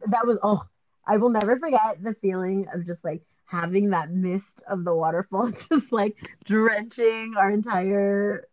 that 0.08 0.26
was 0.26 0.40
oh, 0.42 0.64
I 1.06 1.18
will 1.18 1.30
never 1.30 1.60
forget 1.60 2.02
the 2.02 2.16
feeling 2.16 2.66
of 2.74 2.88
just 2.88 3.04
like 3.04 3.22
having 3.46 3.92
that 3.92 4.10
mist 4.12 4.64
of 4.68 4.84
the 4.84 4.94
waterfall 4.96 5.52
just 5.70 5.92
like 5.92 6.18
drenching 6.46 7.36
our 7.38 7.52
entire 7.52 8.48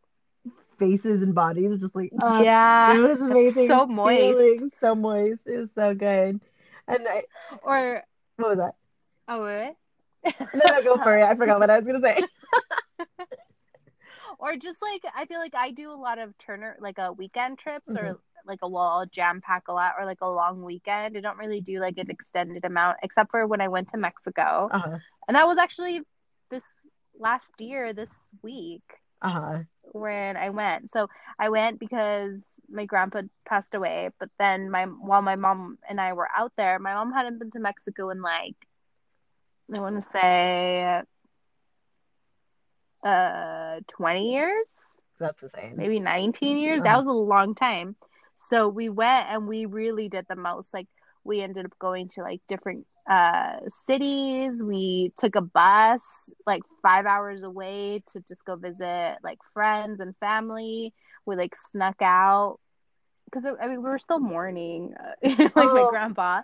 faces 0.78 1.22
and 1.22 1.34
bodies, 1.34 1.78
just 1.78 1.96
like 1.96 2.12
uh, 2.22 2.42
yeah. 2.44 2.94
it 2.98 3.00
was 3.00 3.20
amazing. 3.22 3.68
so 3.68 3.86
moist. 3.86 4.20
feeling, 4.20 4.72
so 4.82 4.94
moist. 4.94 5.40
It 5.46 5.56
was 5.56 5.70
so 5.74 5.94
good. 5.94 6.40
And 6.86 7.08
I, 7.08 7.22
Or 7.62 8.02
what 8.36 8.50
was 8.50 8.58
that? 8.58 8.74
oh 9.28 9.44
wait. 9.44 9.74
No, 10.54 10.60
no, 10.70 10.82
go 10.82 11.02
for 11.02 11.16
it. 11.16 11.22
I 11.22 11.34
forgot 11.34 11.58
what 11.58 11.70
I 11.70 11.78
was 11.78 11.86
gonna 11.86 12.00
say. 12.02 12.22
or 14.44 14.56
just 14.56 14.82
like 14.82 15.02
I 15.16 15.26
feel 15.26 15.40
like 15.40 15.54
I 15.56 15.70
do 15.72 15.90
a 15.92 15.96
lot 16.06 16.18
of 16.18 16.36
Turner 16.38 16.76
like 16.80 16.98
a 16.98 17.12
weekend 17.12 17.58
trips 17.58 17.94
Mm-hmm. 17.94 18.06
or 18.06 18.20
like 18.46 18.60
a 18.62 18.68
wall 18.68 19.06
jam 19.10 19.40
pack 19.40 19.68
a 19.68 19.72
lot 19.72 19.94
or 19.98 20.04
like 20.04 20.20
a 20.20 20.28
long 20.28 20.62
weekend. 20.62 21.16
I 21.16 21.20
don't 21.20 21.38
really 21.38 21.60
do 21.62 21.80
like 21.80 21.98
an 21.98 22.10
extended 22.10 22.64
amount 22.64 22.98
except 23.02 23.30
for 23.30 23.46
when 23.46 23.60
I 23.62 23.68
went 23.68 23.88
to 23.90 23.98
Mexico. 23.98 24.68
Uh-huh. 24.70 24.98
And 25.28 25.34
that 25.36 25.46
was 25.48 25.58
actually 25.58 26.02
this 26.50 26.64
last 27.18 27.52
year 27.58 27.92
this 27.94 28.14
week 28.42 28.84
Uh-huh. 29.22 29.64
when 29.92 30.36
I 30.36 30.50
went. 30.50 30.90
So 30.90 31.08
I 31.38 31.48
went 31.48 31.80
because 31.80 32.60
my 32.68 32.84
grandpa 32.84 33.22
passed 33.48 33.74
away, 33.74 34.10
but 34.20 34.28
then 34.38 34.70
my 34.70 34.84
while 34.84 35.22
my 35.22 35.36
mom 35.36 35.78
and 35.88 36.00
I 36.00 36.12
were 36.12 36.28
out 36.36 36.52
there, 36.56 36.78
my 36.78 36.94
mom 36.94 37.12
hadn't 37.12 37.38
been 37.38 37.50
to 37.52 37.60
Mexico 37.60 38.10
in 38.10 38.20
like 38.20 38.56
I 39.74 39.80
want 39.80 39.96
to 39.96 40.02
say 40.02 41.02
uh 43.04 43.80
20 43.88 44.32
years, 44.32 44.68
That's 45.18 45.40
the 45.40 45.50
same. 45.50 45.76
maybe 45.76 46.00
19 46.00 46.58
years. 46.58 46.82
That 46.82 46.96
was 46.98 47.06
a 47.06 47.12
long 47.12 47.54
time. 47.54 47.96
So 48.38 48.68
we 48.68 48.88
went 48.88 49.26
and 49.28 49.46
we 49.46 49.66
really 49.66 50.08
did 50.08 50.26
the 50.28 50.36
most. 50.36 50.74
Like 50.74 50.88
we 51.24 51.40
ended 51.40 51.66
up 51.66 51.78
going 51.78 52.08
to 52.10 52.22
like 52.22 52.40
different 52.48 52.86
uh 53.08 53.56
cities. 53.68 54.62
We 54.62 55.12
took 55.16 55.36
a 55.36 55.42
bus 55.42 56.32
like 56.46 56.62
5 56.82 57.06
hours 57.06 57.42
away 57.42 58.02
to 58.08 58.20
just 58.26 58.44
go 58.44 58.56
visit 58.56 59.18
like 59.22 59.38
friends 59.52 60.00
and 60.00 60.16
family. 60.18 60.92
We 61.26 61.36
like 61.36 61.54
snuck 61.56 61.96
out 62.02 62.58
because 63.26 63.46
I 63.46 63.66
mean 63.68 63.82
we 63.82 63.88
were 63.90 63.98
still 63.98 64.20
mourning 64.20 64.94
like 65.22 65.72
my 65.72 65.84
Oh. 65.84 65.88
grandpa. 65.88 66.42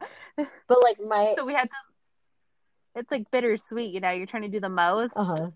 But 0.69 0.83
like 0.83 0.99
my 1.01 1.35
So 1.37 1.45
we 1.45 1.53
had 1.53 1.69
to 1.69 1.77
it's 2.95 3.11
like 3.11 3.31
bittersweet, 3.31 3.93
you 3.93 4.01
know, 4.01 4.11
you're 4.11 4.27
trying 4.27 4.43
to 4.43 4.49
do 4.49 4.61
the 4.61 4.69
most 4.69 5.17
uh-huh. 5.17 5.51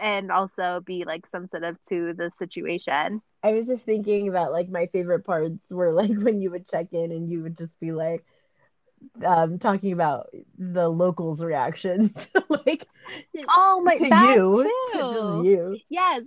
And 0.00 0.30
also 0.30 0.80
be 0.84 1.04
like 1.04 1.26
sensitive 1.26 1.76
to 1.88 2.14
the 2.14 2.30
situation. 2.30 3.20
I 3.42 3.52
was 3.52 3.66
just 3.66 3.84
thinking 3.84 4.32
that 4.32 4.52
like 4.52 4.68
my 4.68 4.86
favorite 4.86 5.24
parts 5.24 5.58
were 5.70 5.92
like 5.92 6.16
when 6.18 6.40
you 6.40 6.50
would 6.50 6.68
check 6.68 6.88
in 6.92 7.10
and 7.12 7.30
you 7.30 7.42
would 7.42 7.58
just 7.58 7.78
be 7.80 7.92
like 7.92 8.24
um 9.24 9.58
talking 9.58 9.92
about 9.92 10.28
the 10.58 10.88
locals' 10.88 11.42
reaction 11.42 12.10
to 12.34 12.44
like 12.66 12.86
Oh 13.48 13.82
my 13.84 13.96
to 13.96 14.08
that 14.08 14.36
you 14.36 14.62
too. 14.62 15.00
to 15.00 15.44
you. 15.44 15.80
Yes. 15.90 16.24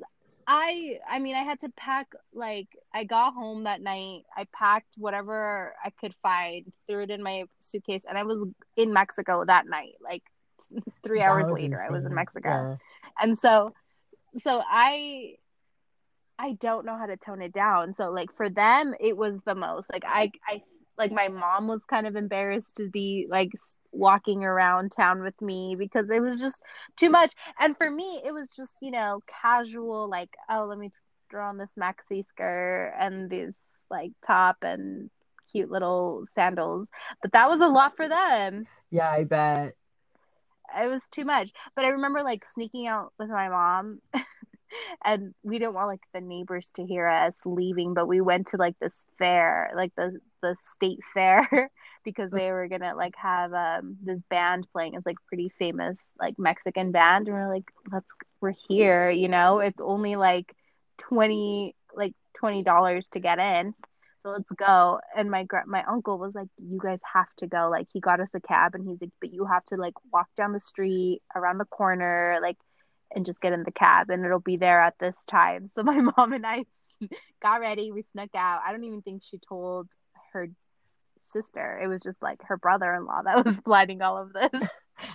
I 0.48 1.00
I 1.10 1.18
mean 1.20 1.36
I 1.36 1.40
had 1.44 1.60
to 1.62 1.70
pack 1.76 2.08
like 2.34 2.68
I 2.94 3.04
got 3.04 3.34
home 3.34 3.64
that 3.64 3.82
night. 3.82 4.24
I 4.36 4.46
packed 4.54 4.94
whatever 4.98 5.74
I 5.84 5.90
could 6.00 6.14
find, 6.22 6.66
threw 6.88 7.02
it 7.04 7.10
in 7.10 7.24
my 7.24 7.46
suitcase, 7.60 8.06
and 8.08 8.18
I 8.18 8.24
was 8.24 8.46
in 8.78 8.94
Mexico 8.94 9.44
that 9.46 9.66
night. 9.68 9.94
Like 10.02 10.22
three 11.04 11.22
hours 11.22 11.50
was 11.50 11.62
later, 11.62 11.82
I 11.82 11.90
was 11.90 12.06
in. 12.06 12.14
Mexico. 12.14 12.50
Yeah. 12.50 12.76
And 13.20 13.38
so 13.38 13.74
so 14.36 14.62
I 14.66 15.36
I 16.38 16.54
don't 16.54 16.86
know 16.86 16.98
how 16.98 17.06
to 17.06 17.18
tone 17.18 17.42
it 17.42 17.54
down. 17.54 17.94
So 17.94 18.12
like 18.12 18.36
for 18.36 18.50
them 18.50 18.94
it 19.00 19.16
was 19.18 19.40
the 19.46 19.56
most. 19.56 19.92
Like 19.92 20.04
I 20.06 20.32
I 20.48 20.62
like 20.98 21.12
my 21.12 21.28
mom 21.28 21.68
was 21.68 21.84
kind 21.86 22.08
of 22.08 22.16
embarrassed 22.16 22.78
to 22.78 22.90
be 22.90 23.28
like 23.30 23.52
walking 23.92 24.44
around 24.44 24.92
town 24.92 25.22
with 25.22 25.40
me 25.42 25.76
because 25.78 26.10
it 26.10 26.22
was 26.22 26.40
just 26.40 26.62
too 26.98 27.10
much. 27.10 27.34
And 27.60 27.78
for 27.78 27.90
me 27.90 28.22
it 28.26 28.34
was 28.34 28.50
just, 28.50 28.78
you 28.82 28.92
know, 28.92 29.22
casual 29.28 30.10
like 30.10 30.30
oh, 30.50 30.66
let 30.70 30.78
me 30.78 30.92
throw 31.30 31.46
on 31.48 31.58
this 31.58 31.74
maxi 31.80 32.26
skirt 32.28 32.94
and 33.00 33.30
this 33.30 33.56
like 33.90 34.12
top 34.26 34.58
and 34.62 35.10
cute 35.52 35.72
little 35.72 36.26
sandals. 36.36 36.90
But 37.22 37.32
that 37.34 37.50
was 37.50 37.62
a 37.62 37.68
lot 37.68 37.96
for 37.96 38.08
them 38.08 38.66
Yeah, 38.92 39.10
I 39.10 39.24
bet. 39.24 39.76
It 40.78 40.88
was 40.88 41.04
too 41.10 41.26
much. 41.26 41.52
But 41.76 41.86
I 41.86 41.90
remember 41.90 42.24
like 42.24 42.46
sneaking 42.46 42.88
out 42.88 43.14
with 43.20 43.30
my 43.30 43.50
mom 43.50 44.00
and 45.06 45.34
we 45.44 45.60
didn't 45.60 45.74
want 45.74 45.88
like 45.88 46.04
the 46.14 46.22
neighbors 46.22 46.72
to 46.76 46.86
hear 46.86 47.08
us 47.08 47.42
leaving, 47.46 47.94
but 47.94 48.08
we 48.08 48.22
went 48.22 48.48
to 48.48 48.58
like 48.58 48.78
this 48.80 49.08
fair, 49.18 49.72
like 49.76 49.94
the 49.96 50.20
the 50.42 50.56
state 50.62 51.00
fair 51.14 51.70
because 52.04 52.30
they 52.32 52.52
were 52.52 52.68
gonna 52.68 52.96
like 52.96 53.16
have 53.18 53.54
um 53.54 53.98
this 54.04 54.22
band 54.30 54.68
playing. 54.72 54.96
It's 54.96 55.06
like 55.06 55.18
pretty 55.28 55.50
famous 55.58 56.14
like 56.20 56.38
Mexican 56.38 56.92
band 56.92 57.28
and 57.28 57.36
we're 57.36 57.54
like, 57.54 57.72
let's 57.92 58.12
we're 58.42 58.54
here, 58.68 59.10
you 59.10 59.28
know, 59.28 59.60
it's 59.60 59.82
only 59.82 60.16
like 60.16 60.54
twenty 60.98 61.76
like 61.96 62.14
twenty 62.34 62.64
dollars 62.64 63.08
to 63.10 63.20
get 63.20 63.40
in. 63.40 63.74
So 64.26 64.32
let's 64.32 64.52
go. 64.52 65.00
And 65.16 65.30
my 65.30 65.44
gra- 65.44 65.68
my 65.68 65.84
uncle 65.84 66.18
was 66.18 66.34
like, 66.34 66.48
"You 66.58 66.80
guys 66.82 67.00
have 67.14 67.28
to 67.38 67.48
go." 67.48 67.70
Like 67.70 67.88
he 67.94 68.00
got 68.00 68.20
us 68.20 68.34
a 68.34 68.42
cab, 68.42 68.74
and 68.74 68.84
he's 68.84 69.00
like, 69.00 69.12
"But 69.22 69.32
you 69.32 69.46
have 69.46 69.64
to 69.66 69.78
like 69.78 69.94
walk 70.12 70.30
down 70.36 70.52
the 70.52 70.60
street, 70.60 71.22
around 71.36 71.60
the 71.60 71.66
corner, 71.66 72.40
like, 72.42 72.58
and 73.16 73.24
just 73.24 73.40
get 73.40 73.54
in 73.54 73.62
the 73.62 73.72
cab, 73.72 74.10
and 74.10 74.26
it'll 74.26 74.40
be 74.40 74.58
there 74.58 74.82
at 74.82 74.98
this 75.00 75.24
time." 75.26 75.68
So 75.76 75.84
my 75.84 76.02
mom 76.02 76.34
and 76.34 76.46
I 76.46 76.66
got 77.44 77.62
ready. 77.62 77.92
We 77.92 78.02
snuck 78.02 78.32
out. 78.36 78.62
I 78.66 78.72
don't 78.72 78.84
even 78.84 79.04
think 79.04 79.22
she 79.24 79.38
told 79.38 79.90
her 80.34 80.48
sister. 81.20 81.80
It 81.84 81.88
was 81.88 82.02
just 82.02 82.24
like 82.24 82.42
her 82.48 82.58
brother-in-law 82.58 83.24
that 83.26 83.46
was 83.46 83.62
planning 83.62 84.02
all 84.02 84.18
of 84.18 84.34
this. 84.34 84.70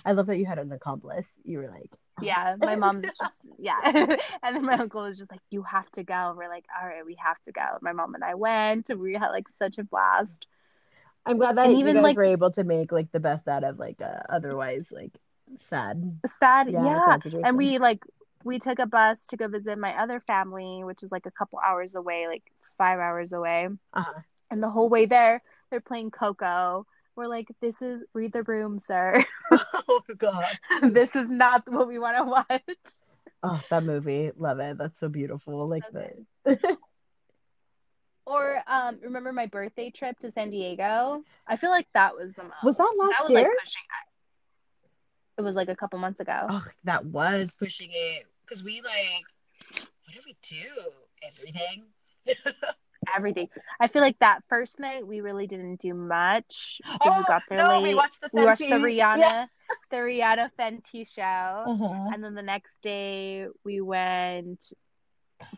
I 0.05 0.13
love 0.13 0.27
that 0.27 0.37
you 0.37 0.45
had 0.45 0.59
an 0.59 0.71
accomplice. 0.71 1.27
You 1.43 1.57
were 1.57 1.69
like, 1.69 1.91
Yeah, 2.21 2.55
my 2.59 2.75
mom's 2.75 3.05
just 3.05 3.41
yeah, 3.57 3.77
and 4.43 4.55
then 4.55 4.65
my 4.65 4.73
uncle 4.73 5.03
was 5.03 5.17
just 5.17 5.31
like, 5.31 5.41
"You 5.49 5.63
have 5.63 5.89
to 5.91 6.03
go." 6.03 6.33
We're 6.37 6.49
like, 6.49 6.65
"All 6.79 6.87
right, 6.87 7.05
we 7.05 7.15
have 7.23 7.39
to 7.43 7.51
go." 7.51 7.61
My 7.81 7.93
mom 7.93 8.15
and 8.15 8.23
I 8.23 8.35
went, 8.35 8.89
and 8.89 8.99
we 8.99 9.13
had 9.13 9.29
like 9.29 9.45
such 9.59 9.77
a 9.77 9.83
blast. 9.83 10.45
I'm 11.25 11.37
glad 11.37 11.57
that 11.57 11.67
And 11.67 11.77
even, 11.77 11.95
guys 11.95 12.03
like- 12.03 12.17
were 12.17 12.23
able 12.23 12.51
to 12.51 12.63
make 12.63 12.91
like 12.91 13.11
the 13.11 13.19
best 13.19 13.47
out 13.47 13.63
of 13.63 13.77
like 13.79 14.01
a 14.01 14.25
otherwise 14.29 14.85
like 14.91 15.11
sad. 15.59 16.19
Sad, 16.39 16.69
Yeah, 16.71 17.17
yeah. 17.25 17.41
And 17.43 17.57
we 17.57 17.77
like 17.77 18.03
we 18.43 18.59
took 18.59 18.79
a 18.79 18.85
bus 18.85 19.27
to 19.27 19.37
go 19.37 19.47
visit 19.47 19.77
my 19.77 20.01
other 20.01 20.19
family, 20.19 20.83
which 20.83 21.03
is 21.03 21.11
like 21.11 21.25
a 21.25 21.31
couple 21.31 21.59
hours 21.59 21.95
away, 21.95 22.27
like 22.27 22.43
five 22.77 22.99
hours 22.99 23.33
away. 23.33 23.67
Uh-huh. 23.93 24.21
And 24.49 24.61
the 24.63 24.69
whole 24.69 24.89
way 24.89 25.05
there, 25.05 25.41
they're 25.69 25.79
playing 25.81 26.11
Coco. 26.11 26.85
We're 27.21 27.27
like, 27.27 27.49
"This 27.61 27.83
is 27.83 28.01
read 28.15 28.33
the 28.33 28.41
room, 28.41 28.79
sir. 28.79 29.23
oh 29.51 30.01
god. 30.17 30.57
this 30.81 31.15
is 31.15 31.29
not 31.29 31.61
what 31.67 31.87
we 31.87 31.99
want 31.99 32.17
to 32.17 32.23
watch." 32.23 32.93
Oh, 33.43 33.61
that 33.69 33.83
movie. 33.83 34.31
Love 34.35 34.59
it. 34.59 34.79
That's 34.79 34.99
so 34.99 35.07
beautiful. 35.07 35.67
Like 35.67 35.83
the 35.93 36.25
Or 38.25 38.57
um, 38.65 38.97
remember 39.03 39.31
my 39.31 39.45
birthday 39.45 39.91
trip 39.91 40.17
to 40.21 40.31
San 40.31 40.49
Diego? 40.49 41.23
I 41.45 41.57
feel 41.57 41.69
like 41.69 41.85
that 41.93 42.15
was 42.15 42.33
the 42.33 42.41
most. 42.41 42.63
Was 42.63 42.77
that 42.77 42.95
last 42.97 43.11
that 43.11 43.23
was 43.25 43.33
like 43.33 43.45
year? 43.45 43.55
pushing 43.63 43.83
it. 43.83 45.41
It 45.41 45.43
was 45.43 45.55
like 45.55 45.69
a 45.69 45.75
couple 45.75 45.99
months 45.99 46.21
ago. 46.21 46.47
Oh, 46.49 46.65
that 46.85 47.05
was 47.05 47.53
pushing 47.53 47.91
it 47.93 48.25
because 48.43 48.63
we 48.63 48.81
like, 48.81 49.25
what 50.05 50.15
did 50.15 50.25
we 50.25 50.35
do? 50.41 50.65
Everything. 51.21 51.83
Everything. 53.15 53.49
I 53.79 53.87
feel 53.87 54.01
like 54.01 54.19
that 54.19 54.43
first 54.47 54.79
night 54.79 55.05
we 55.05 55.21
really 55.21 55.47
didn't 55.47 55.81
do 55.81 55.93
much. 55.93 56.81
because 56.83 56.99
we 57.05 57.09
Oh, 57.11 57.23
got 57.27 57.43
there 57.49 57.57
no, 57.57 57.69
late. 57.79 57.83
we 57.83 57.95
watched 57.95 58.21
the 58.21 58.29
We 58.31 58.43
watched 58.45 58.59
the 58.61 58.75
Rihanna, 58.75 59.17
Yeah. 59.19 59.45
the 59.89 59.97
Rihanna 59.97 60.51
Fenty 60.57 61.07
show, 61.11 61.21
Uh-huh. 61.21 62.09
and 62.13 62.23
then 62.23 62.35
the 62.35 62.43
next 62.43 62.71
day 62.81 63.47
we 63.63 63.81
went 63.81 64.71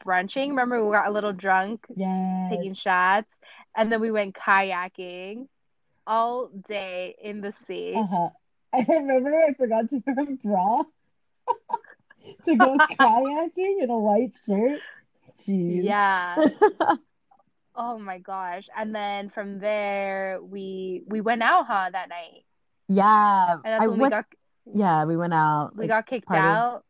brunching. 0.06 0.50
Remember, 0.52 0.84
we 0.84 0.92
got 0.94 1.08
a 1.08 1.12
little 1.12 1.34
drunk, 1.34 1.86
Yes. 1.96 2.50
taking 2.50 2.74
shots, 2.74 3.30
and 3.76 3.92
then 3.92 4.00
we 4.02 4.12
went 4.12 4.36
kayaking 4.36 5.48
all 6.08 6.48
day 6.48 7.16
in 7.22 7.42
the 7.42 7.52
sea. 7.52 7.94
Uh-huh. 7.96 8.30
I 8.74 8.86
remember 8.90 9.36
I 9.36 9.54
forgot 9.54 9.90
to 9.90 10.02
wear 10.08 10.16
a 10.22 10.36
bra 10.38 10.84
to 12.46 12.56
go 12.56 12.78
kayaking 13.00 13.84
in 13.84 13.90
a 13.90 14.00
white 14.00 14.36
shirt. 14.46 14.80
Jeez. 15.42 15.84
Yeah. 15.84 16.38
Oh 17.76 17.98
my 17.98 18.20
gosh. 18.20 18.70
And 18.78 18.94
then 18.94 19.30
from 19.30 19.60
there 19.60 20.40
we 20.42 21.04
we 21.08 21.22
went 21.22 21.42
out, 21.42 21.66
huh, 21.68 21.90
that 21.92 22.10
night. 22.10 22.44
Yeah. 22.88 23.54
And 23.54 23.64
that's 23.64 23.84
I 23.84 23.88
when 23.88 23.98
we 23.98 24.02
went- 24.04 24.14
got 24.14 24.26
yeah, 24.74 25.04
we 25.06 25.18
went 25.18 25.34
out. 25.34 25.72
we 25.76 25.82
like, 25.82 25.90
got 25.90 26.06
kicked 26.08 26.28
party. 26.28 26.42
out. 26.42 26.84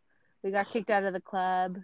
We 0.43 0.51
got 0.51 0.67
kicked 0.69 0.89
out 0.91 1.03
of 1.03 1.13
the 1.13 1.21
club. 1.21 1.79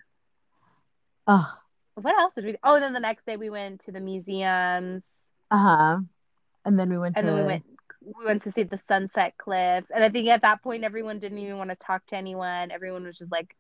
Oh, 1.28 1.52
What 1.96 2.20
else 2.20 2.36
did 2.36 2.46
we 2.46 2.56
Oh, 2.64 2.80
then 2.80 2.94
the 2.94 3.00
next 3.00 3.26
day 3.26 3.38
we 3.38 3.50
went 3.50 3.82
to 3.82 3.92
the 3.92 4.00
museums. 4.00 5.06
uh-huh. 5.52 6.00
And 6.66 6.80
then 6.80 6.90
we 6.90 6.98
went 6.98 7.16
And 7.18 7.26
to 7.26 7.32
then 7.34 7.42
we 7.42 7.48
went 7.48 7.64
we 8.02 8.26
went 8.26 8.44
to 8.44 8.52
see 8.52 8.64
the 8.64 8.78
sunset 8.80 9.36
cliffs. 9.38 9.92
And 9.92 10.04
I 10.04 10.10
think 10.10 10.28
at 10.30 10.42
that 10.44 10.62
point 10.64 10.84
everyone 10.84 11.20
didn't 11.20 11.38
even 11.40 11.58
want 11.58 11.70
to 11.70 11.76
talk 11.76 12.06
to 12.08 12.16
anyone. 12.16 12.72
Everyone 12.72 13.04
was 13.04 13.18
just 13.18 13.32
like 13.32 13.56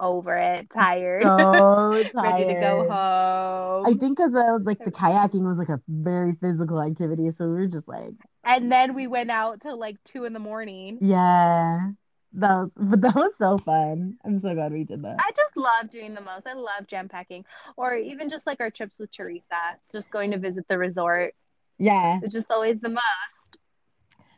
over 0.00 0.36
it, 0.36 0.68
tired, 0.72 1.22
so 1.24 2.10
ready 2.22 2.44
to 2.46 2.54
go 2.54 2.84
home. 2.88 3.86
I 3.86 3.94
think 3.98 4.16
because 4.18 4.32
like 4.64 4.78
the 4.84 4.90
kayaking 4.90 5.42
was 5.48 5.58
like 5.58 5.68
a 5.68 5.80
very 5.88 6.34
physical 6.40 6.80
activity, 6.82 7.30
so 7.30 7.46
we 7.46 7.52
were 7.52 7.66
just 7.66 7.86
like, 7.88 8.14
And 8.44 8.70
then 8.72 8.94
we 8.94 9.06
went 9.06 9.30
out 9.30 9.60
till 9.60 9.78
like 9.78 9.96
two 10.04 10.24
in 10.24 10.32
the 10.32 10.38
morning. 10.40 10.98
yeah, 11.00 11.90
that 12.34 12.54
was, 12.56 12.70
but 12.76 13.00
that 13.02 13.14
was 13.14 13.32
so 13.38 13.58
fun. 13.58 14.16
I'm 14.24 14.38
so 14.38 14.54
glad 14.54 14.72
we 14.72 14.84
did 14.84 15.02
that. 15.02 15.16
I 15.18 15.30
just 15.36 15.56
love 15.56 15.90
doing 15.90 16.14
the 16.14 16.20
most. 16.20 16.46
I 16.46 16.54
love 16.54 16.86
jam 16.86 17.08
packing, 17.08 17.44
or 17.76 17.94
even 17.96 18.30
just 18.30 18.46
like 18.46 18.60
our 18.60 18.70
trips 18.70 18.98
with 18.98 19.10
Teresa, 19.12 19.76
just 19.92 20.10
going 20.10 20.30
to 20.32 20.38
visit 20.38 20.66
the 20.68 20.78
resort. 20.78 21.34
Yeah, 21.78 22.20
It's 22.22 22.32
just 22.34 22.50
always 22.50 22.78
the 22.80 22.90
most. 22.90 23.58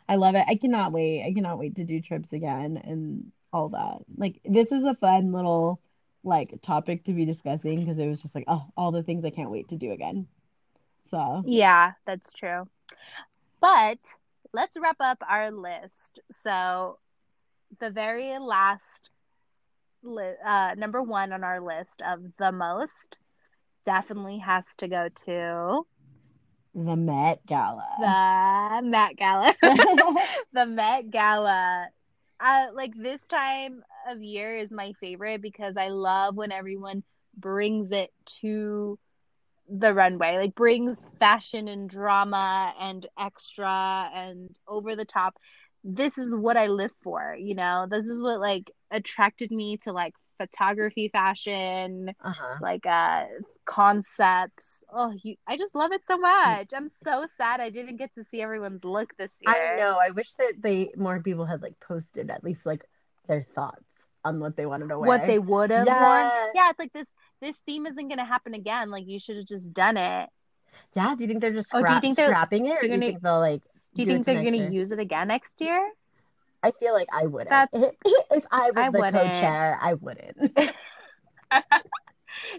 I 0.08 0.16
love 0.16 0.34
it. 0.34 0.44
I 0.46 0.56
cannot 0.56 0.92
wait. 0.92 1.24
I 1.26 1.32
cannot 1.32 1.58
wait 1.58 1.76
to 1.76 1.84
do 1.84 2.00
trips 2.00 2.32
again 2.32 2.80
and 2.82 3.32
all 3.52 3.70
that. 3.70 3.98
Like 4.16 4.40
this 4.44 4.72
is 4.72 4.84
a 4.84 4.94
fun 4.94 5.32
little 5.32 5.80
like 6.24 6.60
topic 6.62 7.04
to 7.04 7.12
be 7.12 7.24
discussing 7.24 7.80
because 7.80 7.98
it 7.98 8.06
was 8.06 8.22
just 8.22 8.34
like, 8.34 8.44
oh, 8.48 8.64
all 8.76 8.92
the 8.92 9.02
things 9.02 9.24
I 9.24 9.30
can't 9.30 9.50
wait 9.50 9.68
to 9.68 9.76
do 9.76 9.92
again. 9.92 10.26
So, 11.10 11.42
Yeah, 11.46 11.92
that's 12.06 12.32
true. 12.32 12.68
But 13.60 13.98
let's 14.52 14.76
wrap 14.80 14.96
up 15.00 15.18
our 15.28 15.50
list. 15.50 16.20
So, 16.30 16.98
the 17.80 17.90
very 17.90 18.38
last 18.38 19.10
li- 20.02 20.36
uh, 20.44 20.74
number 20.76 21.02
one 21.02 21.32
on 21.32 21.44
our 21.44 21.60
list 21.60 22.02
of 22.06 22.20
the 22.38 22.52
most 22.52 23.16
definitely 23.84 24.38
has 24.38 24.64
to 24.78 24.88
go 24.88 25.08
to 25.26 25.86
the 26.74 26.96
Met 26.96 27.44
Gala. 27.46 27.86
the 28.00 28.88
Met 28.88 29.16
Gala. 29.16 29.54
the 30.52 30.66
Met 30.66 31.10
Gala. 31.10 31.88
Uh, 32.42 32.66
like 32.74 32.92
this 32.96 33.26
time 33.28 33.82
of 34.08 34.22
year 34.22 34.56
is 34.56 34.72
my 34.72 34.92
favorite 35.00 35.42
because 35.42 35.76
I 35.76 35.88
love 35.88 36.36
when 36.36 36.52
everyone 36.52 37.04
brings 37.36 37.92
it 37.92 38.10
to 38.40 38.98
the 39.68 39.94
runway, 39.94 40.36
like 40.36 40.54
brings 40.54 41.08
fashion 41.18 41.68
and 41.68 41.88
drama 41.88 42.74
and 42.80 43.06
extra 43.18 44.10
and 44.14 44.50
over 44.68 44.96
the 44.96 45.04
top. 45.04 45.36
This 45.84 46.18
is 46.18 46.34
what 46.34 46.56
I 46.56 46.66
live 46.66 46.92
for, 47.02 47.36
you 47.38 47.54
know. 47.54 47.86
This 47.90 48.06
is 48.08 48.22
what 48.22 48.40
like 48.40 48.70
attracted 48.90 49.50
me 49.50 49.78
to 49.78 49.92
like 49.92 50.14
photography, 50.38 51.08
fashion, 51.08 52.12
Uh-huh. 52.24 52.58
like 52.60 52.86
uh 52.86 53.24
concepts. 53.64 54.84
Oh, 54.92 55.12
you, 55.22 55.36
I 55.46 55.56
just 55.56 55.74
love 55.74 55.92
it 55.92 56.06
so 56.06 56.16
mm. 56.16 56.22
much. 56.22 56.70
I'm 56.74 56.88
so 56.88 57.26
sad 57.36 57.60
I 57.60 57.70
didn't 57.70 57.96
get 57.96 58.14
to 58.14 58.24
see 58.24 58.40
everyone's 58.42 58.84
look 58.84 59.16
this 59.16 59.32
year. 59.40 59.74
I 59.74 59.76
know. 59.78 59.98
I 60.02 60.10
wish 60.10 60.32
that 60.38 60.54
they 60.60 60.90
more 60.96 61.20
people 61.20 61.44
had 61.46 61.62
like 61.62 61.78
posted 61.80 62.30
at 62.30 62.42
least 62.44 62.66
like 62.66 62.84
their 63.28 63.42
thoughts 63.54 63.84
on 64.24 64.38
what 64.40 64.56
they 64.56 64.66
wanted 64.66 64.88
to 64.88 64.98
wear. 64.98 65.06
what 65.08 65.26
they 65.26 65.38
would 65.38 65.70
have 65.70 65.86
worn. 65.86 65.98
Yeah. 65.98 66.46
Yeah, 66.54 66.70
it's 66.70 66.78
like 66.78 66.92
this 66.92 67.08
this 67.40 67.58
theme 67.66 67.86
isn't 67.86 68.08
gonna 68.08 68.24
happen 68.24 68.54
again. 68.54 68.90
Like 68.90 69.06
you 69.08 69.18
should 69.18 69.36
have 69.36 69.46
just 69.46 69.72
done 69.72 69.96
it. 69.96 70.28
Yeah, 70.94 71.14
do 71.16 71.22
you 71.24 71.28
think 71.28 71.40
they're 71.40 71.52
just 71.52 71.70
Oh, 71.74 71.82
do 71.84 71.92
you 71.94 72.00
think 72.00 72.16
they're- 72.16 72.28
scrapping 72.28 72.66
it, 72.66 72.70
or 72.70 72.74
they're 72.74 72.80
do 72.82 72.86
you 72.88 72.92
gonna- 72.94 73.06
think 73.06 73.22
they'll 73.22 73.40
like 73.40 73.62
Do 73.94 74.02
you 74.02 74.06
do 74.06 74.12
think 74.12 74.26
they're 74.26 74.44
gonna 74.44 74.56
year? 74.56 74.70
use 74.70 74.92
it 74.92 74.98
again 74.98 75.28
next 75.28 75.52
year? 75.60 75.90
I 76.62 76.70
feel 76.70 76.94
like 76.94 77.08
I 77.12 77.26
wouldn't. 77.26 77.50
That's- 77.50 77.92
if 78.30 78.44
I 78.50 78.70
was 78.70 78.86
I 78.86 78.90
the 78.90 78.98
wouldn't. 78.98 79.14
co-chair, 79.32 79.78
I 79.82 79.94
wouldn't. 79.94 80.56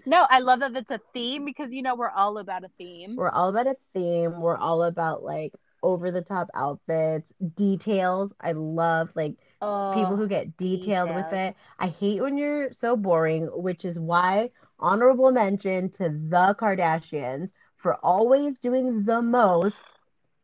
No, 0.06 0.26
I 0.28 0.40
love 0.40 0.60
that 0.60 0.76
it's 0.76 0.90
a 0.90 1.00
theme 1.12 1.44
because 1.44 1.72
you 1.72 1.82
know 1.82 1.94
we're 1.94 2.10
all 2.10 2.38
about 2.38 2.64
a 2.64 2.68
theme. 2.78 3.16
We're 3.16 3.30
all 3.30 3.48
about 3.48 3.66
a 3.66 3.76
theme. 3.92 4.40
We're 4.40 4.56
all 4.56 4.82
about 4.82 5.22
like 5.22 5.52
over 5.82 6.10
the 6.10 6.22
top 6.22 6.48
outfits, 6.54 7.32
details. 7.56 8.32
I 8.40 8.52
love 8.52 9.10
like 9.14 9.36
Oh, 9.60 9.92
people 9.92 10.16
who 10.16 10.26
get 10.28 10.56
detailed 10.56 11.10
with 11.14 11.32
it. 11.32 11.54
I 11.78 11.88
hate 11.88 12.20
when 12.20 12.36
you're 12.36 12.72
so 12.72 12.96
boring, 12.96 13.46
which 13.52 13.84
is 13.84 13.98
why 13.98 14.50
honorable 14.78 15.30
mention 15.30 15.90
to 15.92 16.08
the 16.08 16.54
Kardashians 16.58 17.50
for 17.76 17.94
always 17.96 18.58
doing 18.58 19.04
the 19.04 19.22
most 19.22 19.76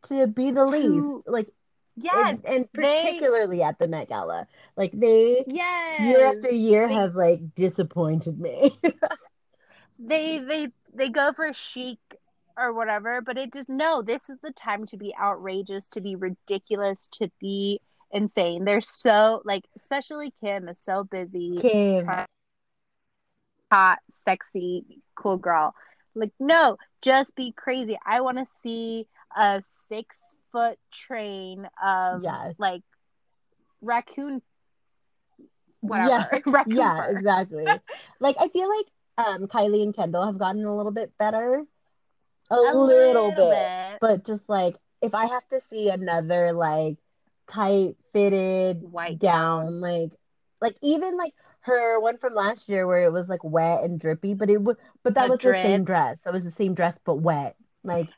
to 0.08 0.26
be 0.26 0.50
the 0.50 0.66
To- 0.66 0.70
least. 0.70 1.16
Like 1.26 1.48
yes, 1.97 2.41
and, 2.45 2.55
and 2.57 2.68
they- 2.74 3.03
particularly 3.05 3.62
at 3.62 3.78
the 3.78 3.88
Met 3.88 4.09
Gala. 4.09 4.47
Like 4.76 4.93
they 4.93 5.45
yes. 5.47 6.01
year 6.01 6.26
after 6.26 6.51
year 6.51 6.88
They- 6.88 6.95
have 6.95 7.14
like 7.14 7.55
disappointed 7.55 8.38
me. 8.41 8.78
they 9.99 10.38
they 10.38 10.68
they 10.95 11.09
go 11.09 11.32
for 11.32 11.53
chic 11.53 11.99
or 12.57 12.72
whatever, 12.72 13.20
but 13.20 13.38
it 13.38 13.53
just 13.53 13.68
no. 13.68 14.03
This 14.03 14.28
is 14.28 14.38
the 14.43 14.53
time 14.53 14.86
to 14.86 14.97
be 14.97 15.14
outrageous, 15.20 15.88
to 15.91 16.01
be 16.01 16.16
ridiculous, 16.16 17.09
to 17.12 17.30
be 17.41 17.80
insane. 18.11 18.64
They're 18.64 18.80
so 18.80 19.41
like, 19.45 19.64
especially 19.76 20.32
Kim 20.41 20.68
is 20.68 20.78
so 20.80 21.05
busy. 21.05 21.59
Kim. 21.61 22.05
trying- 22.05 22.26
hot, 23.72 23.99
sexy, 24.11 24.84
cool 25.14 25.36
girl. 25.36 25.74
Like, 26.16 26.32
no, 26.41 26.76
just 27.03 27.36
be 27.36 27.53
crazy. 27.53 27.97
I 28.05 28.20
want 28.20 28.38
to 28.38 28.45
see 28.45 29.07
a 29.36 29.62
six 29.64 30.34
foot 30.53 30.78
train 30.92 31.68
of 31.82 32.22
Yes. 32.22 32.57
like 32.59 32.82
raccoon, 33.80 34.42
whatever. 35.80 36.40
raccoon 36.46 36.66
Yeah, 36.76 36.96
fur. 36.96 37.11
exactly. 37.11 37.80
Like 38.20 38.36
I 38.38 38.48
feel 38.48 38.68
like 38.68 38.86
um 39.18 39.46
Kylie 39.48 39.82
and 39.82 39.94
Kendall 39.94 40.26
have 40.26 40.38
gotten 40.38 40.64
a 40.64 40.76
little 40.76 40.92
bit 40.92 41.16
better. 41.18 41.64
A, 42.51 42.57
A 42.62 42.74
little, 42.76 43.32
bit. 43.32 43.46
bit. 43.48 44.01
But 44.01 44.24
just 44.24 44.48
like 44.48 44.76
if 45.03 45.14
I 45.14 45.26
have 45.26 45.46
to 45.51 45.61
see 45.61 45.88
another 45.90 46.53
like 46.53 46.98
tight 47.48 47.96
fitted 48.12 48.82
White 48.82 49.20
gown, 49.20 49.80
like 49.80 50.12
like 50.61 50.76
even 50.82 51.16
like 51.16 51.34
her 51.62 52.01
one 52.01 52.18
from 52.18 52.34
last 52.34 52.68
year 52.68 52.86
where 52.86 53.05
it 53.05 53.12
was 53.12 53.28
like 53.28 53.44
wet 53.44 53.84
and 53.84 54.01
drippy, 54.01 54.34
but 54.34 54.51
it 54.51 54.61
would 54.62 54.76
but 55.05 55.14
that 55.14 55.28
The 55.28 55.30
was 55.30 55.40
the 55.42 55.55
same 55.55 55.84
dress. 55.84 56.22
That 56.22 56.32
was 56.32 56.44
the 56.44 56.51
same 56.51 56.74
dress 56.74 56.98
but 57.05 57.16
wet. 57.16 57.57
Like 57.84 58.11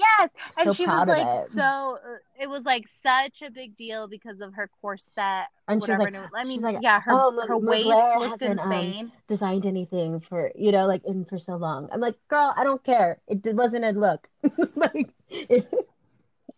Yes, 0.00 0.30
and 0.58 0.64
so 0.68 0.72
she 0.72 0.86
was 0.86 1.06
like 1.06 1.44
it. 1.44 1.50
so. 1.50 1.62
uh, 1.62 2.16
It 2.40 2.48
was 2.48 2.64
like 2.64 2.88
such 2.88 3.42
a 3.42 3.50
big 3.50 3.76
deal 3.76 4.08
because 4.08 4.40
of 4.40 4.54
her 4.54 4.70
corset, 4.80 5.46
and 5.68 5.82
she 5.82 5.90
was 5.92 5.98
whatever. 5.98 6.04
like 6.04 6.14
and 6.14 6.24
it- 6.24 6.30
I 6.34 6.44
mean, 6.44 6.60
like, 6.62 6.78
yeah, 6.80 7.00
her 7.00 7.12
"Oh, 7.12 7.46
her 7.46 7.58
waist 7.58 7.86
Mugler 7.86 8.18
looked 8.30 8.42
um, 8.42 8.52
insane. 8.52 9.12
designed 9.28 9.66
anything 9.66 10.20
for 10.20 10.50
you 10.54 10.72
know 10.72 10.86
like 10.86 11.04
in 11.04 11.24
for 11.26 11.38
so 11.38 11.56
long. 11.56 11.88
I'm 11.92 12.00
like, 12.00 12.16
girl, 12.28 12.52
I 12.56 12.64
don't 12.64 12.82
care. 12.82 13.18
It, 13.28 13.44
it 13.46 13.56
wasn't 13.56 13.84
a 13.84 13.90
look. 13.92 14.26
like, 14.74 15.10
it- 15.28 15.68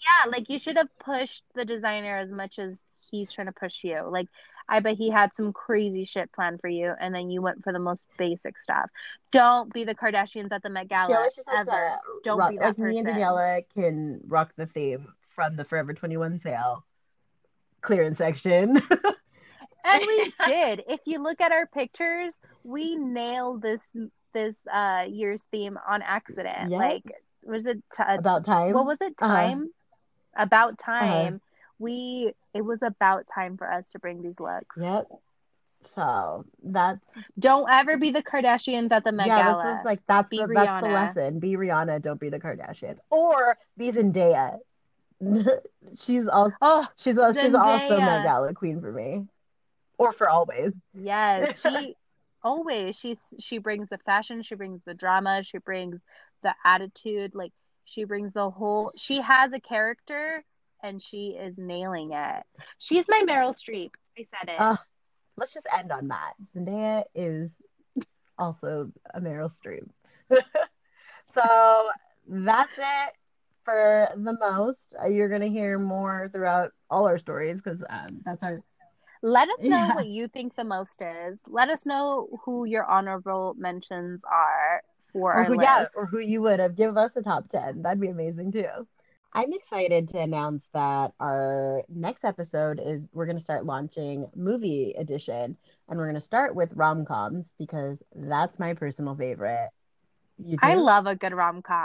Yeah, 0.02 0.30
like 0.30 0.48
you 0.50 0.58
should 0.58 0.76
have 0.76 0.88
pushed 0.98 1.44
the 1.54 1.64
designer 1.64 2.18
as 2.18 2.30
much 2.32 2.58
as 2.58 2.82
he's 3.10 3.32
trying 3.32 3.46
to 3.48 3.52
push 3.52 3.84
you. 3.84 4.02
Like 4.08 4.28
I 4.68 4.80
bet 4.80 4.96
he 4.96 5.10
had 5.10 5.32
some 5.34 5.52
crazy 5.52 6.04
shit 6.04 6.32
planned 6.32 6.60
for 6.60 6.68
you, 6.68 6.92
and 7.00 7.14
then 7.14 7.30
you 7.30 7.42
went 7.42 7.62
for 7.62 7.72
the 7.72 7.78
most 7.78 8.06
basic 8.18 8.58
stuff. 8.58 8.88
Don't 9.30 9.72
be 9.72 9.84
the 9.84 9.94
Kardashians 9.94 10.52
at 10.52 10.62
the 10.62 10.70
Met 10.70 10.88
Gala 10.88 11.28
ever. 11.54 11.98
Don't 12.24 12.38
rock, 12.38 12.50
be 12.50 12.58
that 12.58 12.64
like 12.68 12.78
me 12.78 12.98
and. 12.98 13.06
Daniela 13.08 13.64
can 13.74 14.20
rock 14.26 14.52
the 14.56 14.66
theme 14.66 15.08
from 15.34 15.56
the 15.56 15.64
Forever 15.64 15.92
21 15.94 16.40
sale 16.42 16.84
clearance 17.80 18.18
section. 18.18 18.80
And 19.84 20.00
we 20.06 20.32
did. 20.46 20.84
If 20.88 21.00
you 21.06 21.20
look 21.20 21.40
at 21.40 21.50
our 21.50 21.66
pictures, 21.66 22.38
we 22.62 22.94
nailed 22.94 23.62
this 23.62 23.88
this 24.32 24.64
uh 24.72 25.06
year's 25.08 25.42
theme 25.50 25.76
on 25.88 26.02
accident. 26.02 26.70
Yeah. 26.70 26.78
Like 26.78 27.02
was 27.42 27.66
it 27.66 27.82
t- 27.96 28.02
About 28.06 28.44
time. 28.44 28.74
what 28.74 28.86
was 28.86 28.98
it 29.00 29.14
Uh-huh. 29.20 29.34
time 29.34 29.70
about 30.36 30.78
time 30.78 31.40
we 31.82 32.32
it 32.54 32.64
was 32.64 32.82
about 32.82 33.26
time 33.34 33.56
for 33.56 33.70
us 33.70 33.90
to 33.90 33.98
bring 33.98 34.22
these 34.22 34.40
looks 34.40 34.76
Yep. 34.80 35.06
So 35.94 36.44
that's 36.62 37.00
don't 37.38 37.68
ever 37.70 37.96
be 37.96 38.10
the 38.10 38.22
kardashians 38.22 38.92
at 38.92 39.04
the 39.04 39.12
met 39.12 39.26
yeah, 39.26 39.42
gala 39.42 39.62
that's 39.62 39.76
just 39.76 39.84
like 39.84 40.00
that's 40.06 40.28
Be 40.28 40.38
the 40.38 40.46
that's 40.46 40.84
the 40.84 40.92
lesson. 40.92 41.38
Be 41.40 41.56
Rihanna, 41.56 42.00
don't 42.00 42.20
be 42.20 42.30
the 42.30 42.38
Kardashians. 42.38 42.98
Or 43.10 43.58
be 43.76 43.90
Zendaya. 43.90 44.58
she's 45.98 46.26
also 46.26 46.54
oh 46.62 46.86
she's 46.96 47.18
al- 47.18 47.32
she's 47.32 47.54
also 47.54 47.96
Zendaya. 47.96 48.06
Met 48.06 48.22
Gala 48.24 48.54
queen 48.54 48.80
for 48.80 48.92
me. 48.92 49.26
Or 49.98 50.12
for 50.12 50.28
always. 50.28 50.72
yes 50.94 51.60
she 51.62 51.96
always 52.42 52.98
she's 52.98 53.34
she 53.38 53.58
brings 53.58 53.88
the 53.88 53.98
fashion 53.98 54.42
she 54.42 54.56
brings 54.56 54.80
the 54.84 54.94
drama 54.94 55.42
she 55.42 55.58
brings 55.58 56.02
the 56.42 56.52
attitude 56.64 57.34
like 57.34 57.52
she 57.84 58.04
brings 58.04 58.32
the 58.32 58.50
whole 58.50 58.92
she 58.96 59.20
has 59.20 59.52
a 59.52 59.60
character 59.60 60.44
and 60.82 61.00
she 61.00 61.28
is 61.40 61.58
nailing 61.58 62.12
it 62.12 62.42
she's 62.78 63.04
my 63.08 63.22
meryl 63.28 63.54
streep 63.54 63.90
i 64.18 64.24
said 64.38 64.48
it 64.52 64.58
Uh, 64.60 64.76
let's 65.36 65.52
just 65.54 65.66
end 65.76 65.90
on 65.92 66.08
that. 66.08 66.34
Zendaya 66.54 67.04
is 67.14 67.50
also 68.38 68.90
a 69.14 69.20
Meryl 69.20 69.50
Streep. 69.50 69.88
so 71.34 71.88
that's 72.28 72.76
it 72.78 73.12
for 73.64 74.08
the 74.16 74.36
most. 74.38 74.78
Uh, 75.02 75.06
You're 75.08 75.28
gonna 75.28 75.48
hear 75.48 75.78
more 75.78 76.28
throughout 76.32 76.72
all 76.90 77.06
our 77.06 77.18
stories 77.18 77.60
because 77.62 77.82
um, 77.88 78.20
that's 78.24 78.42
our 78.42 78.60
let 79.22 79.48
us 79.48 79.58
know 79.68 79.78
Yeah. 79.78 79.92
what 79.92 80.06
you 80.06 80.28
think 80.28 80.54
the 80.56 80.64
most 80.64 81.00
is 81.00 81.42
let 81.48 81.68
us 81.68 81.86
know 81.86 82.28
who 82.44 82.64
your 82.64 82.84
honorable 82.84 83.54
mentions 83.56 84.24
are 84.24 84.82
for 85.12 85.32
or 85.32 85.44
our 85.44 85.44
who, 85.44 85.56
yeah, 85.60 85.84
or 85.94 86.06
who 86.06 86.18
you 86.18 86.42
would 86.42 86.58
have. 86.60 86.76
Give 86.76 86.96
us 86.96 87.16
a 87.16 87.22
top 87.22 87.48
10. 87.50 87.82
That'd 87.82 88.00
be 88.00 88.08
amazing 88.08 88.52
too. 88.52 88.86
I'm 89.34 89.52
excited 89.54 90.08
to 90.10 90.18
announce 90.20 90.68
that 90.74 91.12
our 91.18 91.82
next 91.88 92.24
episode 92.24 92.80
is 92.84 93.02
we're 93.12 93.24
going 93.26 93.36
to 93.38 93.42
start 93.42 93.64
launching 93.64 94.26
movie 94.34 94.94
edition 94.98 95.56
and 95.88 95.98
we're 95.98 96.06
going 96.06 96.14
to 96.16 96.20
start 96.20 96.54
with 96.54 96.72
rom-coms 96.74 97.46
because 97.58 98.02
that's 98.14 98.58
my 98.58 98.74
personal 98.74 99.16
favorite. 99.16 99.70
I 100.58 100.76
love 100.76 101.06
a 101.06 101.14
good 101.16 101.32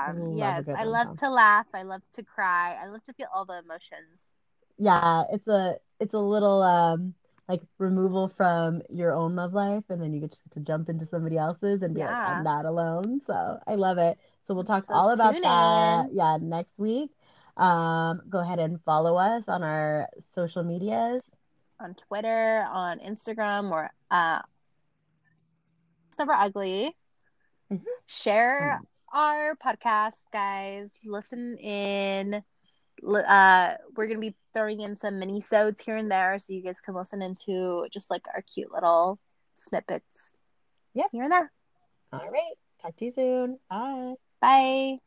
I 0.07 0.11
rom-com. 0.11 0.27
Yes, 0.31 0.65
I 0.73 0.85
love 0.85 1.07
rom-com. 1.07 1.17
to 1.19 1.29
laugh. 1.29 1.67
I 1.73 1.83
love 1.83 2.03
to 2.13 2.23
cry. 2.23 2.75
I 2.81 2.87
love 2.87 3.03
to 3.05 3.13
feel 3.13 3.27
all 3.33 3.45
the 3.45 3.59
emotions. 3.59 4.37
Yeah, 4.77 5.23
it's 5.31 5.47
a 5.47 5.77
it's 5.99 6.13
a 6.13 6.19
little 6.19 6.61
um 6.61 7.13
like 7.47 7.61
removal 7.79 8.27
from 8.29 8.81
your 8.89 9.13
own 9.13 9.35
love 9.35 9.53
life 9.53 9.83
and 9.89 10.01
then 10.01 10.13
you 10.13 10.19
get 10.21 10.37
to 10.51 10.59
jump 10.59 10.89
into 10.89 11.05
somebody 11.05 11.37
else's 11.37 11.81
and 11.81 11.95
be 11.95 12.03
like, 12.03 12.19
I'm 12.25 12.43
not 12.43 12.65
alone. 12.65 13.21
So 13.25 13.59
I 13.65 13.75
love 13.75 13.97
it. 13.97 14.17
So 14.45 14.53
we'll 14.53 14.65
talk 14.65 14.85
So 14.87 14.93
all 14.93 15.11
about 15.11 15.41
that, 15.43 16.07
in. 16.09 16.15
yeah, 16.15 16.37
next 16.41 16.77
week. 16.77 17.11
Um, 17.57 18.21
go 18.29 18.39
ahead 18.39 18.59
and 18.59 18.81
follow 18.83 19.17
us 19.17 19.49
on 19.49 19.63
our 19.63 20.07
social 20.31 20.63
medias. 20.63 21.23
On 21.79 21.93
Twitter, 21.95 22.65
on 22.71 22.99
Instagram, 22.99 23.71
or 23.71 23.89
uh 24.11 24.41
Sober 26.11 26.33
Ugly. 26.33 26.95
Mhm. 27.71 27.83
Share 28.05 28.81
our 29.13 29.55
podcast, 29.55 30.21
guys. 30.31 30.91
Listen 31.05 31.57
in. 31.57 32.43
Uh, 33.05 33.75
we're 33.95 34.07
gonna 34.07 34.19
be 34.19 34.35
throwing 34.53 34.81
in 34.81 34.95
some 34.95 35.19
mini 35.19 35.41
sodes 35.41 35.81
here 35.81 35.97
and 35.97 36.09
there, 36.09 36.39
so 36.39 36.53
you 36.53 36.63
guys 36.63 36.81
can 36.81 36.95
listen 36.95 37.21
into 37.21 37.87
just 37.91 38.09
like 38.09 38.25
our 38.33 38.41
cute 38.41 38.71
little 38.71 39.19
snippets. 39.55 40.33
Yep. 40.93 41.07
Here 41.11 41.23
and 41.23 41.31
there. 41.31 41.51
All 42.11 42.29
right. 42.29 42.55
Talk 42.81 42.95
to 42.97 43.05
you 43.05 43.11
soon. 43.11 43.59
Bye. 43.69 44.15
Bye. 44.41 45.06